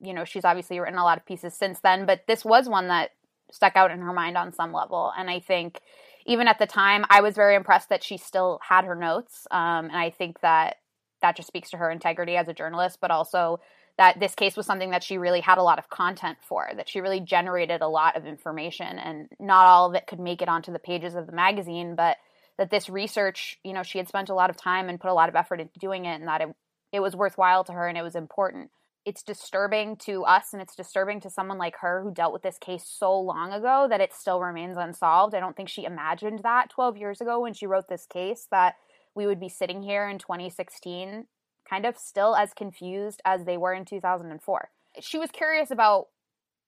you 0.00 0.14
know, 0.14 0.24
she's 0.24 0.44
obviously 0.44 0.80
written 0.80 0.98
a 0.98 1.04
lot 1.04 1.18
of 1.18 1.26
pieces 1.26 1.54
since 1.54 1.80
then, 1.80 2.06
but 2.06 2.22
this 2.26 2.44
was 2.44 2.68
one 2.68 2.88
that 2.88 3.10
stuck 3.52 3.76
out 3.76 3.90
in 3.90 4.00
her 4.00 4.12
mind 4.12 4.38
on 4.38 4.52
some 4.52 4.72
level. 4.72 5.12
And 5.16 5.28
I 5.30 5.40
think 5.40 5.80
even 6.26 6.48
at 6.48 6.58
the 6.58 6.66
time, 6.66 7.04
I 7.10 7.20
was 7.20 7.34
very 7.34 7.54
impressed 7.54 7.90
that 7.90 8.02
she 8.02 8.16
still 8.16 8.58
had 8.66 8.86
her 8.86 8.94
notes. 8.94 9.46
Um, 9.50 9.86
and 9.86 9.96
I 9.96 10.08
think 10.08 10.40
that 10.40 10.76
that 11.20 11.36
just 11.36 11.48
speaks 11.48 11.70
to 11.70 11.76
her 11.76 11.90
integrity 11.90 12.36
as 12.36 12.48
a 12.48 12.54
journalist, 12.54 12.98
but 13.00 13.10
also 13.10 13.60
that 13.98 14.18
this 14.18 14.34
case 14.34 14.56
was 14.56 14.66
something 14.66 14.90
that 14.90 15.04
she 15.04 15.18
really 15.18 15.40
had 15.40 15.58
a 15.58 15.62
lot 15.62 15.78
of 15.78 15.90
content 15.90 16.38
for, 16.40 16.68
that 16.74 16.88
she 16.88 17.00
really 17.00 17.20
generated 17.20 17.82
a 17.82 17.88
lot 17.88 18.16
of 18.16 18.26
information. 18.26 18.98
And 18.98 19.28
not 19.38 19.66
all 19.66 19.88
of 19.88 19.94
it 19.94 20.06
could 20.06 20.18
make 20.18 20.40
it 20.40 20.48
onto 20.48 20.72
the 20.72 20.78
pages 20.78 21.14
of 21.14 21.26
the 21.26 21.32
magazine, 21.32 21.94
but 21.94 22.16
that 22.58 22.70
this 22.70 22.88
research, 22.88 23.58
you 23.64 23.72
know, 23.72 23.82
she 23.82 23.98
had 23.98 24.08
spent 24.08 24.28
a 24.28 24.34
lot 24.34 24.50
of 24.50 24.56
time 24.56 24.88
and 24.88 25.00
put 25.00 25.10
a 25.10 25.14
lot 25.14 25.28
of 25.28 25.34
effort 25.34 25.60
into 25.60 25.78
doing 25.78 26.04
it 26.04 26.14
and 26.14 26.28
that 26.28 26.40
it, 26.40 26.48
it 26.92 27.00
was 27.00 27.16
worthwhile 27.16 27.64
to 27.64 27.72
her 27.72 27.88
and 27.88 27.98
it 27.98 28.02
was 28.02 28.14
important. 28.14 28.70
It's 29.04 29.22
disturbing 29.22 29.96
to 29.98 30.24
us 30.24 30.52
and 30.52 30.62
it's 30.62 30.76
disturbing 30.76 31.20
to 31.22 31.30
someone 31.30 31.58
like 31.58 31.76
her 31.80 32.02
who 32.02 32.12
dealt 32.14 32.32
with 32.32 32.42
this 32.42 32.58
case 32.58 32.84
so 32.86 33.18
long 33.18 33.52
ago 33.52 33.86
that 33.90 34.00
it 34.00 34.14
still 34.14 34.40
remains 34.40 34.76
unsolved. 34.78 35.34
I 35.34 35.40
don't 35.40 35.56
think 35.56 35.68
she 35.68 35.84
imagined 35.84 36.40
that 36.42 36.70
12 36.70 36.96
years 36.96 37.20
ago 37.20 37.40
when 37.40 37.52
she 37.52 37.66
wrote 37.66 37.88
this 37.88 38.06
case 38.06 38.46
that 38.50 38.76
we 39.14 39.26
would 39.26 39.40
be 39.40 39.48
sitting 39.48 39.82
here 39.82 40.08
in 40.08 40.18
2016 40.18 41.26
kind 41.68 41.86
of 41.86 41.96
still 41.96 42.36
as 42.36 42.52
confused 42.52 43.20
as 43.24 43.44
they 43.44 43.56
were 43.56 43.72
in 43.72 43.84
2004. 43.84 44.70
She 45.00 45.18
was 45.18 45.30
curious 45.30 45.70
about 45.70 46.08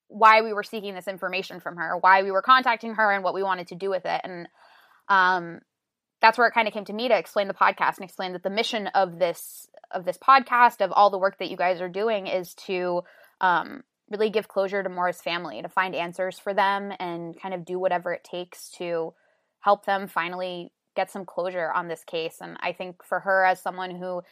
why 0.08 0.42
we 0.42 0.52
were 0.52 0.62
seeking 0.62 0.94
this 0.94 1.08
information 1.08 1.60
from 1.60 1.76
her, 1.76 1.96
why 1.98 2.22
we 2.22 2.30
were 2.30 2.42
contacting 2.42 2.94
her, 2.94 3.12
and 3.12 3.24
what 3.24 3.34
we 3.34 3.42
wanted 3.42 3.68
to 3.68 3.74
do 3.74 3.90
with 3.90 4.04
it. 4.04 4.20
And 4.24 4.48
um, 5.08 5.60
that's 6.20 6.38
where 6.38 6.46
it 6.46 6.54
kind 6.54 6.66
of 6.66 6.74
came 6.74 6.84
to 6.86 6.92
me 6.92 7.08
to 7.08 7.18
explain 7.18 7.48
the 7.48 7.54
podcast 7.54 7.96
and 7.96 8.04
explain 8.04 8.32
that 8.32 8.42
the 8.42 8.50
mission 8.50 8.86
of 8.88 9.18
this 9.18 9.68
of 9.90 10.04
this 10.04 10.18
podcast 10.18 10.84
of 10.84 10.92
all 10.92 11.10
the 11.10 11.18
work 11.18 11.38
that 11.38 11.50
you 11.50 11.56
guys 11.56 11.80
are 11.80 11.88
doing 11.88 12.26
is 12.26 12.54
to 12.54 13.02
um, 13.40 13.82
really 14.10 14.30
give 14.30 14.48
closure 14.48 14.82
to 14.82 14.88
Maura's 14.88 15.20
family, 15.20 15.62
to 15.62 15.68
find 15.68 15.94
answers 15.94 16.38
for 16.38 16.54
them, 16.54 16.92
and 16.98 17.40
kind 17.40 17.54
of 17.54 17.64
do 17.64 17.78
whatever 17.78 18.12
it 18.12 18.24
takes 18.24 18.70
to 18.72 19.14
help 19.60 19.84
them 19.84 20.08
finally 20.08 20.72
get 20.94 21.10
some 21.10 21.24
closure 21.24 21.70
on 21.70 21.88
this 21.88 22.04
case. 22.04 22.38
And 22.40 22.56
I 22.60 22.72
think 22.72 23.04
for 23.04 23.20
her, 23.20 23.44
as 23.44 23.60
someone 23.60 23.94
who 23.94 24.22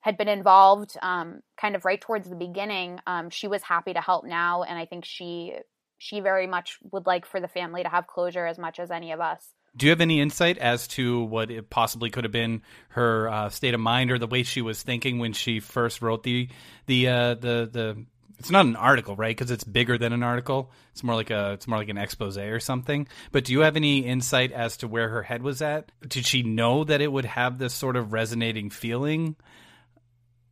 had 0.00 0.16
been 0.16 0.28
involved 0.28 0.96
um, 1.02 1.40
kind 1.60 1.76
of 1.76 1.84
right 1.84 2.00
towards 2.00 2.28
the 2.28 2.36
beginning, 2.36 3.00
um, 3.06 3.30
she 3.30 3.48
was 3.48 3.62
happy 3.62 3.92
to 3.92 4.00
help 4.00 4.24
now, 4.24 4.62
and 4.62 4.78
I 4.78 4.86
think 4.86 5.04
she 5.04 5.54
she 5.98 6.18
very 6.18 6.48
much 6.48 6.78
would 6.90 7.06
like 7.06 7.24
for 7.24 7.40
the 7.40 7.46
family 7.46 7.84
to 7.84 7.88
have 7.88 8.08
closure 8.08 8.44
as 8.44 8.58
much 8.58 8.80
as 8.80 8.90
any 8.90 9.12
of 9.12 9.20
us. 9.20 9.46
Do 9.76 9.86
you 9.86 9.90
have 9.90 10.00
any 10.00 10.20
insight 10.20 10.58
as 10.58 10.86
to 10.88 11.22
what 11.24 11.50
it 11.50 11.70
possibly 11.70 12.10
could 12.10 12.24
have 12.24 12.32
been 12.32 12.62
her 12.90 13.28
uh, 13.28 13.48
state 13.48 13.72
of 13.72 13.80
mind 13.80 14.10
or 14.10 14.18
the 14.18 14.26
way 14.26 14.42
she 14.42 14.60
was 14.60 14.82
thinking 14.82 15.18
when 15.18 15.32
she 15.32 15.60
first 15.60 16.02
wrote 16.02 16.22
the 16.22 16.48
the 16.86 17.08
uh, 17.08 17.34
the 17.34 17.68
the? 17.72 18.04
It's 18.38 18.50
not 18.50 18.66
an 18.66 18.76
article, 18.76 19.14
right? 19.14 19.34
Because 19.34 19.50
it's 19.50 19.64
bigger 19.64 19.96
than 19.96 20.12
an 20.12 20.22
article. 20.22 20.72
It's 20.90 21.04
more 21.04 21.14
like 21.14 21.30
a 21.30 21.52
it's 21.52 21.66
more 21.66 21.78
like 21.78 21.88
an 21.88 21.96
expose 21.96 22.36
or 22.36 22.60
something. 22.60 23.06
But 23.30 23.44
do 23.44 23.52
you 23.52 23.60
have 23.60 23.76
any 23.76 24.00
insight 24.00 24.52
as 24.52 24.76
to 24.78 24.88
where 24.88 25.08
her 25.08 25.22
head 25.22 25.42
was 25.42 25.62
at? 25.62 25.90
Did 26.06 26.26
she 26.26 26.42
know 26.42 26.84
that 26.84 27.00
it 27.00 27.10
would 27.10 27.24
have 27.24 27.58
this 27.58 27.72
sort 27.72 27.96
of 27.96 28.12
resonating 28.12 28.68
feeling 28.68 29.36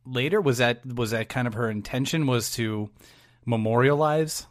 later? 0.05 0.41
Was 0.41 0.57
that 0.57 0.85
was 0.85 1.11
that 1.11 1.29
kind 1.29 1.47
of 1.47 1.53
her 1.53 1.69
intention? 1.69 2.25
Was 2.25 2.51
to 2.53 2.89
memorialize 3.45 4.47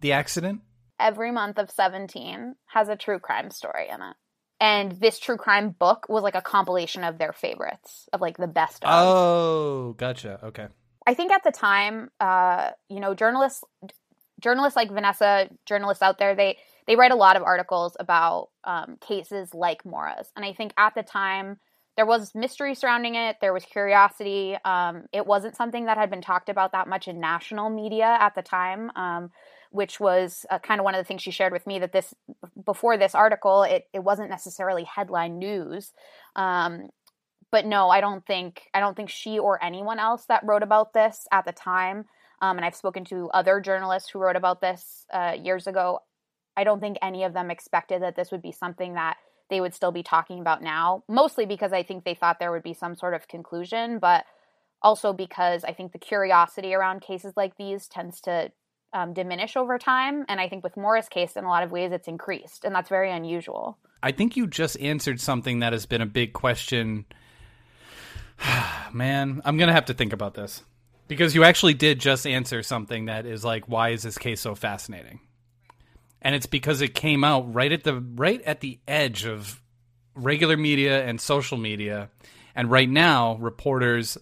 the 0.00 0.12
accident? 0.12 0.60
Every 1.04 1.30
month 1.30 1.58
of 1.58 1.70
17 1.70 2.54
has 2.66 2.88
a 2.88 2.96
true 2.96 3.18
crime 3.18 3.50
story 3.50 3.88
in 3.90 4.00
it. 4.00 4.16
And 4.58 4.92
this 4.92 5.18
true 5.18 5.36
crime 5.36 5.70
book 5.78 6.06
was 6.08 6.22
like 6.22 6.34
a 6.34 6.40
compilation 6.40 7.04
of 7.04 7.18
their 7.18 7.34
favorites, 7.34 8.08
of 8.14 8.22
like 8.22 8.38
the 8.38 8.46
best 8.46 8.82
of. 8.82 8.90
Oh, 8.90 9.92
gotcha. 9.98 10.40
Okay. 10.42 10.66
I 11.06 11.12
think 11.12 11.30
at 11.30 11.44
the 11.44 11.52
time, 11.52 12.10
uh, 12.20 12.70
you 12.88 13.00
know, 13.00 13.14
journalists 13.14 13.62
journalists 14.40 14.76
like 14.76 14.90
Vanessa, 14.90 15.50
journalists 15.66 16.02
out 16.02 16.18
there, 16.18 16.34
they 16.34 16.56
they 16.86 16.96
write 16.96 17.12
a 17.12 17.16
lot 17.16 17.36
of 17.36 17.42
articles 17.42 17.98
about 18.00 18.48
um, 18.64 18.96
cases 19.06 19.52
like 19.52 19.84
Maura's. 19.84 20.30
and 20.36 20.44
I 20.44 20.54
think 20.54 20.72
at 20.78 20.94
the 20.94 21.02
time 21.02 21.58
there 21.96 22.06
was 22.06 22.34
mystery 22.34 22.74
surrounding 22.74 23.14
it. 23.14 23.36
There 23.40 23.52
was 23.52 23.64
curiosity. 23.64 24.56
Um, 24.64 25.04
it 25.12 25.26
wasn't 25.26 25.56
something 25.56 25.84
that 25.86 25.98
had 25.98 26.10
been 26.10 26.22
talked 26.22 26.48
about 26.48 26.72
that 26.72 26.88
much 26.88 27.06
in 27.06 27.20
national 27.20 27.70
media 27.70 28.16
at 28.18 28.34
the 28.34 28.42
time. 28.42 28.90
Um, 28.96 29.30
which 29.74 29.98
was 29.98 30.46
uh, 30.50 30.58
kind 30.60 30.80
of 30.80 30.84
one 30.84 30.94
of 30.94 31.00
the 31.00 31.04
things 31.04 31.20
she 31.20 31.32
shared 31.32 31.52
with 31.52 31.66
me 31.66 31.80
that 31.80 31.92
this 31.92 32.14
before 32.64 32.96
this 32.96 33.14
article 33.14 33.64
it, 33.64 33.88
it 33.92 34.04
wasn't 34.04 34.30
necessarily 34.30 34.84
headline 34.84 35.38
news. 35.38 35.92
Um, 36.36 36.90
but 37.50 37.66
no 37.66 37.88
i 37.88 38.00
don't 38.00 38.26
think 38.26 38.62
i 38.74 38.80
don't 38.80 38.96
think 38.96 39.08
she 39.08 39.38
or 39.38 39.62
anyone 39.62 40.00
else 40.00 40.24
that 40.26 40.44
wrote 40.44 40.64
about 40.64 40.92
this 40.92 41.28
at 41.30 41.44
the 41.44 41.52
time 41.52 42.04
um, 42.42 42.56
and 42.56 42.64
i've 42.64 42.74
spoken 42.74 43.04
to 43.04 43.30
other 43.32 43.60
journalists 43.60 44.10
who 44.10 44.18
wrote 44.18 44.34
about 44.34 44.60
this 44.60 45.06
uh, 45.12 45.36
years 45.40 45.68
ago 45.68 46.00
i 46.56 46.64
don't 46.64 46.80
think 46.80 46.96
any 47.00 47.22
of 47.22 47.32
them 47.32 47.52
expected 47.52 48.02
that 48.02 48.16
this 48.16 48.32
would 48.32 48.42
be 48.42 48.50
something 48.50 48.94
that 48.94 49.18
they 49.50 49.60
would 49.60 49.72
still 49.72 49.92
be 49.92 50.02
talking 50.02 50.40
about 50.40 50.62
now 50.62 51.04
mostly 51.08 51.46
because 51.46 51.72
i 51.72 51.84
think 51.84 52.02
they 52.02 52.14
thought 52.14 52.40
there 52.40 52.50
would 52.50 52.64
be 52.64 52.74
some 52.74 52.96
sort 52.96 53.14
of 53.14 53.28
conclusion 53.28 54.00
but 54.00 54.24
also 54.82 55.12
because 55.12 55.62
i 55.62 55.72
think 55.72 55.92
the 55.92 55.98
curiosity 55.98 56.74
around 56.74 57.02
cases 57.02 57.34
like 57.36 57.56
these 57.56 57.86
tends 57.86 58.20
to 58.20 58.50
um, 58.94 59.12
diminish 59.12 59.56
over 59.56 59.76
time. 59.76 60.24
And 60.28 60.40
I 60.40 60.48
think 60.48 60.64
with 60.64 60.76
Maura's 60.76 61.08
case, 61.08 61.36
in 61.36 61.44
a 61.44 61.48
lot 61.48 61.62
of 61.62 61.70
ways, 61.70 61.92
it's 61.92 62.08
increased, 62.08 62.64
and 62.64 62.74
that's 62.74 62.88
very 62.88 63.10
unusual. 63.10 63.76
I 64.02 64.12
think 64.12 64.36
you 64.36 64.46
just 64.46 64.78
answered 64.80 65.20
something 65.20 65.58
that 65.58 65.72
has 65.72 65.84
been 65.84 66.00
a 66.00 66.06
big 66.06 66.32
question. 66.32 67.04
Man, 68.92 69.42
I'm 69.44 69.56
going 69.56 69.68
to 69.68 69.74
have 69.74 69.86
to 69.86 69.94
think 69.94 70.12
about 70.12 70.34
this 70.34 70.62
because 71.08 71.34
you 71.34 71.44
actually 71.44 71.74
did 71.74 71.98
just 71.98 72.26
answer 72.26 72.62
something 72.62 73.06
that 73.06 73.26
is 73.26 73.44
like, 73.44 73.68
why 73.68 73.90
is 73.90 74.02
this 74.02 74.16
case 74.16 74.40
so 74.40 74.54
fascinating? 74.54 75.20
And 76.22 76.34
it's 76.34 76.46
because 76.46 76.80
it 76.80 76.94
came 76.94 77.22
out 77.24 77.52
right 77.52 77.70
at 77.70 77.84
the 77.84 78.00
right 78.00 78.40
at 78.42 78.60
the 78.60 78.78
edge 78.88 79.26
of 79.26 79.60
regular 80.14 80.56
media 80.56 81.04
and 81.04 81.20
social 81.20 81.58
media. 81.58 82.08
And 82.54 82.70
right 82.70 82.88
now, 82.88 83.36
reporters 83.36 84.16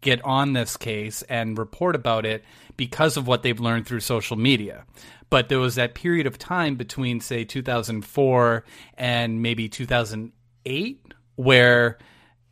get 0.00 0.24
on 0.24 0.52
this 0.52 0.76
case 0.76 1.22
and 1.22 1.58
report 1.58 1.94
about 1.94 2.24
it 2.24 2.44
because 2.76 3.16
of 3.16 3.26
what 3.26 3.42
they've 3.42 3.60
learned 3.60 3.86
through 3.86 4.00
social 4.00 4.36
media. 4.36 4.84
But 5.28 5.48
there 5.48 5.58
was 5.58 5.76
that 5.76 5.94
period 5.94 6.26
of 6.26 6.38
time 6.38 6.76
between, 6.76 7.20
say, 7.20 7.44
2004 7.44 8.64
and 8.94 9.42
maybe 9.42 9.68
2008 9.68 11.14
where 11.36 11.98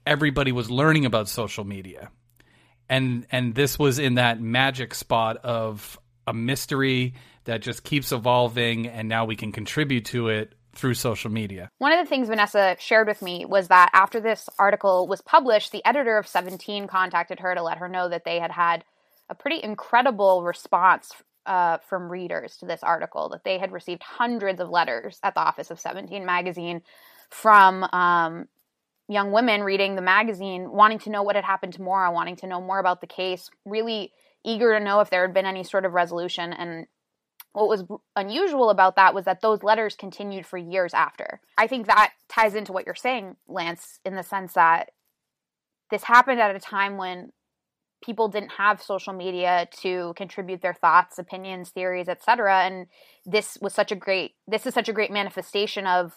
everybody 0.06 0.52
was 0.52 0.70
learning 0.70 1.04
about 1.04 1.28
social 1.28 1.64
media. 1.64 2.10
And 2.88 3.26
and 3.30 3.54
this 3.54 3.78
was 3.78 3.98
in 3.98 4.14
that 4.14 4.40
magic 4.40 4.94
spot 4.94 5.38
of 5.38 5.98
a 6.26 6.32
mystery 6.32 7.14
that 7.44 7.62
just 7.62 7.82
keeps 7.82 8.12
evolving 8.12 8.86
and 8.86 9.08
now 9.08 9.24
we 9.24 9.36
can 9.36 9.52
contribute 9.52 10.06
to 10.06 10.28
it 10.28 10.54
through 10.78 10.94
social 10.94 11.30
media. 11.30 11.70
One 11.78 11.92
of 11.92 11.98
the 11.98 12.08
things 12.08 12.28
Vanessa 12.28 12.76
shared 12.78 13.08
with 13.08 13.20
me 13.20 13.44
was 13.44 13.68
that 13.68 13.90
after 13.92 14.20
this 14.20 14.48
article 14.58 15.08
was 15.08 15.20
published, 15.20 15.72
the 15.72 15.84
editor 15.84 16.16
of 16.16 16.26
17 16.26 16.86
contacted 16.86 17.40
her 17.40 17.54
to 17.54 17.62
let 17.62 17.78
her 17.78 17.88
know 17.88 18.08
that 18.08 18.24
they 18.24 18.38
had 18.38 18.52
had 18.52 18.84
a 19.28 19.34
pretty 19.34 19.62
incredible 19.62 20.42
response 20.42 21.12
uh, 21.46 21.78
from 21.88 22.10
readers 22.10 22.56
to 22.58 22.66
this 22.66 22.82
article, 22.82 23.30
that 23.30 23.42
they 23.42 23.58
had 23.58 23.72
received 23.72 24.02
hundreds 24.02 24.60
of 24.60 24.70
letters 24.70 25.18
at 25.22 25.34
the 25.34 25.40
office 25.40 25.70
of 25.70 25.80
17 25.80 26.24
magazine 26.24 26.82
from 27.28 27.84
um, 27.92 28.46
young 29.08 29.32
women 29.32 29.62
reading 29.62 29.96
the 29.96 30.02
magazine, 30.02 30.70
wanting 30.70 30.98
to 31.00 31.10
know 31.10 31.22
what 31.22 31.36
had 31.36 31.44
happened 31.44 31.72
to 31.74 31.82
Maura, 31.82 32.12
wanting 32.12 32.36
to 32.36 32.46
know 32.46 32.60
more 32.60 32.78
about 32.78 33.00
the 33.00 33.06
case, 33.06 33.50
really 33.64 34.12
eager 34.44 34.78
to 34.78 34.84
know 34.84 35.00
if 35.00 35.10
there 35.10 35.22
had 35.22 35.34
been 35.34 35.46
any 35.46 35.64
sort 35.64 35.84
of 35.84 35.92
resolution. 35.92 36.52
And 36.52 36.86
what 37.52 37.68
was 37.68 37.84
unusual 38.14 38.70
about 38.70 38.96
that 38.96 39.14
was 39.14 39.24
that 39.24 39.40
those 39.40 39.62
letters 39.62 39.96
continued 39.96 40.46
for 40.46 40.58
years 40.58 40.94
after. 40.94 41.40
I 41.56 41.66
think 41.66 41.86
that 41.86 42.12
ties 42.28 42.54
into 42.54 42.72
what 42.72 42.86
you're 42.86 42.94
saying, 42.94 43.36
Lance, 43.48 44.00
in 44.04 44.14
the 44.14 44.22
sense 44.22 44.52
that 44.54 44.90
this 45.90 46.04
happened 46.04 46.40
at 46.40 46.54
a 46.54 46.60
time 46.60 46.96
when 46.96 47.32
people 48.02 48.28
didn't 48.28 48.52
have 48.52 48.82
social 48.82 49.12
media 49.12 49.68
to 49.80 50.12
contribute 50.16 50.62
their 50.62 50.74
thoughts, 50.74 51.18
opinions, 51.18 51.70
theories, 51.70 52.08
etc. 52.08 52.64
And 52.64 52.86
this 53.26 53.58
was 53.60 53.74
such 53.74 53.90
a 53.90 53.96
great 53.96 54.32
this 54.46 54.66
is 54.66 54.74
such 54.74 54.88
a 54.88 54.92
great 54.92 55.10
manifestation 55.10 55.86
of 55.86 56.12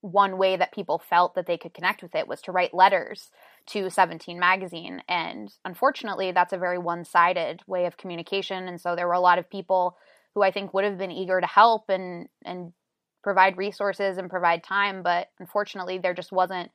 one 0.00 0.36
way 0.36 0.56
that 0.56 0.72
people 0.72 0.98
felt 0.98 1.36
that 1.36 1.46
they 1.46 1.56
could 1.56 1.72
connect 1.72 2.02
with 2.02 2.14
it 2.14 2.26
was 2.26 2.42
to 2.42 2.50
write 2.50 2.74
letters 2.74 3.30
to 3.66 3.88
17 3.88 4.36
magazine 4.36 5.00
and 5.08 5.52
unfortunately 5.64 6.32
that's 6.32 6.52
a 6.52 6.58
very 6.58 6.76
one-sided 6.76 7.62
way 7.68 7.86
of 7.86 7.96
communication 7.96 8.66
and 8.66 8.80
so 8.80 8.96
there 8.96 9.06
were 9.06 9.12
a 9.12 9.20
lot 9.20 9.38
of 9.38 9.48
people 9.48 9.96
who 10.34 10.42
I 10.42 10.50
think 10.50 10.72
would 10.72 10.84
have 10.84 10.98
been 10.98 11.10
eager 11.10 11.40
to 11.40 11.46
help 11.46 11.88
and 11.88 12.28
and 12.44 12.72
provide 13.22 13.56
resources 13.56 14.18
and 14.18 14.28
provide 14.28 14.64
time, 14.64 15.02
but 15.02 15.28
unfortunately, 15.38 15.98
there 15.98 16.14
just 16.14 16.32
wasn't. 16.32 16.70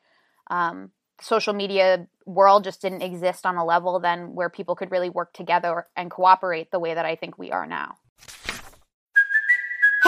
Um, 0.49 0.91
social 1.19 1.53
media 1.53 2.07
world 2.25 2.63
just 2.63 2.81
didn't 2.81 3.01
exist 3.01 3.45
on 3.45 3.57
a 3.57 3.65
level 3.65 3.99
then 3.99 4.35
where 4.35 4.49
people 4.49 4.75
could 4.75 4.91
really 4.91 5.09
work 5.09 5.33
together 5.33 5.87
and 5.95 6.11
cooperate 6.11 6.71
the 6.71 6.79
way 6.79 6.93
that 6.93 7.05
I 7.05 7.15
think 7.15 7.37
we 7.37 7.51
are 7.51 7.65
now. 7.65 7.97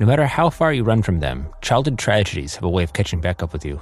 No 0.00 0.06
matter 0.06 0.24
how 0.24 0.48
far 0.48 0.72
you 0.72 0.82
run 0.82 1.02
from 1.02 1.20
them, 1.20 1.46
childhood 1.60 1.98
tragedies 1.98 2.54
have 2.54 2.64
a 2.64 2.70
way 2.70 2.82
of 2.82 2.94
catching 2.94 3.20
back 3.20 3.42
up 3.42 3.52
with 3.52 3.66
you. 3.66 3.78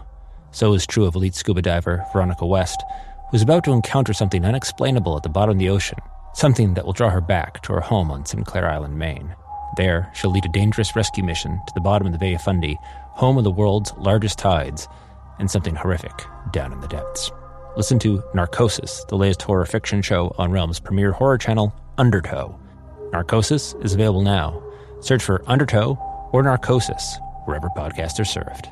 So 0.50 0.72
is 0.72 0.84
true 0.84 1.04
of 1.04 1.14
elite 1.14 1.36
scuba 1.36 1.62
diver 1.62 2.04
Veronica 2.12 2.44
West, 2.44 2.82
who's 3.30 3.42
about 3.42 3.62
to 3.64 3.72
encounter 3.72 4.12
something 4.12 4.44
unexplainable 4.44 5.16
at 5.16 5.22
the 5.22 5.28
bottom 5.28 5.52
of 5.52 5.58
the 5.60 5.68
ocean, 5.68 5.98
something 6.34 6.74
that 6.74 6.84
will 6.84 6.92
draw 6.92 7.08
her 7.08 7.20
back 7.20 7.62
to 7.62 7.72
her 7.72 7.80
home 7.80 8.10
on 8.10 8.26
Sinclair 8.26 8.68
Island, 8.68 8.98
Maine. 8.98 9.32
There, 9.76 10.10
she'll 10.12 10.32
lead 10.32 10.44
a 10.44 10.48
dangerous 10.48 10.96
rescue 10.96 11.22
mission 11.22 11.52
to 11.52 11.74
the 11.74 11.80
bottom 11.80 12.08
of 12.08 12.12
the 12.12 12.18
Bay 12.18 12.34
of 12.34 12.42
Fundy, 12.42 12.76
home 12.82 13.38
of 13.38 13.44
the 13.44 13.52
world's 13.52 13.92
largest 13.96 14.40
tides, 14.40 14.88
and 15.38 15.48
something 15.48 15.76
horrific 15.76 16.24
down 16.50 16.72
in 16.72 16.80
the 16.80 16.88
depths. 16.88 17.30
Listen 17.76 18.00
to 18.00 18.24
Narcosis, 18.34 19.04
the 19.08 19.14
latest 19.14 19.42
horror 19.42 19.66
fiction 19.66 20.02
show 20.02 20.34
on 20.36 20.50
Realm's 20.50 20.80
premier 20.80 21.12
horror 21.12 21.38
channel, 21.38 21.72
Undertow. 21.96 22.58
Narcosis 23.12 23.76
is 23.82 23.94
available 23.94 24.22
now. 24.22 24.64
Search 25.00 25.22
for 25.22 25.44
Undertow 25.46 25.96
or 26.32 26.42
Narcosis 26.42 27.18
wherever 27.44 27.68
podcasts 27.70 28.20
are 28.20 28.24
served. 28.24 28.68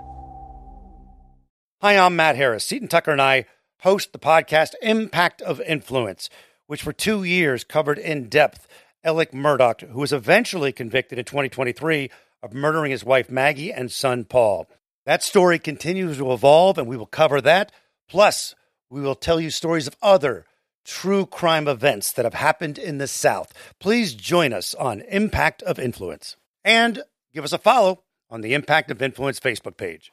Hi, 1.80 1.98
I'm 1.98 2.16
Matt 2.16 2.36
Harris. 2.36 2.66
Seton 2.66 2.88
Tucker 2.88 3.12
and 3.12 3.22
I 3.22 3.46
host 3.80 4.12
the 4.12 4.18
podcast 4.18 4.74
Impact 4.82 5.42
of 5.42 5.60
Influence, 5.60 6.28
which 6.66 6.82
for 6.82 6.92
two 6.92 7.22
years 7.24 7.64
covered 7.64 7.98
in 7.98 8.28
depth 8.28 8.66
Alex 9.04 9.32
Murdaugh, 9.32 9.88
who 9.88 10.00
was 10.00 10.12
eventually 10.12 10.72
convicted 10.72 11.18
in 11.18 11.24
2023 11.24 12.10
of 12.42 12.52
murdering 12.52 12.90
his 12.90 13.04
wife 13.04 13.30
Maggie 13.30 13.72
and 13.72 13.90
son 13.90 14.24
Paul. 14.24 14.66
That 15.04 15.22
story 15.22 15.58
continues 15.58 16.18
to 16.18 16.32
evolve, 16.32 16.78
and 16.78 16.88
we 16.88 16.96
will 16.96 17.06
cover 17.06 17.40
that. 17.40 17.70
Plus, 18.08 18.54
we 18.90 19.00
will 19.00 19.14
tell 19.14 19.40
you 19.40 19.50
stories 19.50 19.86
of 19.86 19.96
other 20.02 20.44
true 20.84 21.26
crime 21.26 21.68
events 21.68 22.12
that 22.12 22.24
have 22.24 22.34
happened 22.34 22.78
in 22.78 22.98
the 22.98 23.06
South. 23.06 23.52
Please 23.80 24.14
join 24.14 24.52
us 24.52 24.74
on 24.74 25.00
Impact 25.02 25.62
of 25.62 25.78
Influence 25.78 26.36
and 26.64 27.02
give 27.36 27.44
us 27.44 27.52
a 27.52 27.58
follow 27.58 28.02
on 28.30 28.40
the 28.40 28.54
Impact 28.54 28.90
of 28.90 29.00
Influence 29.02 29.38
Facebook 29.38 29.76
page. 29.76 30.10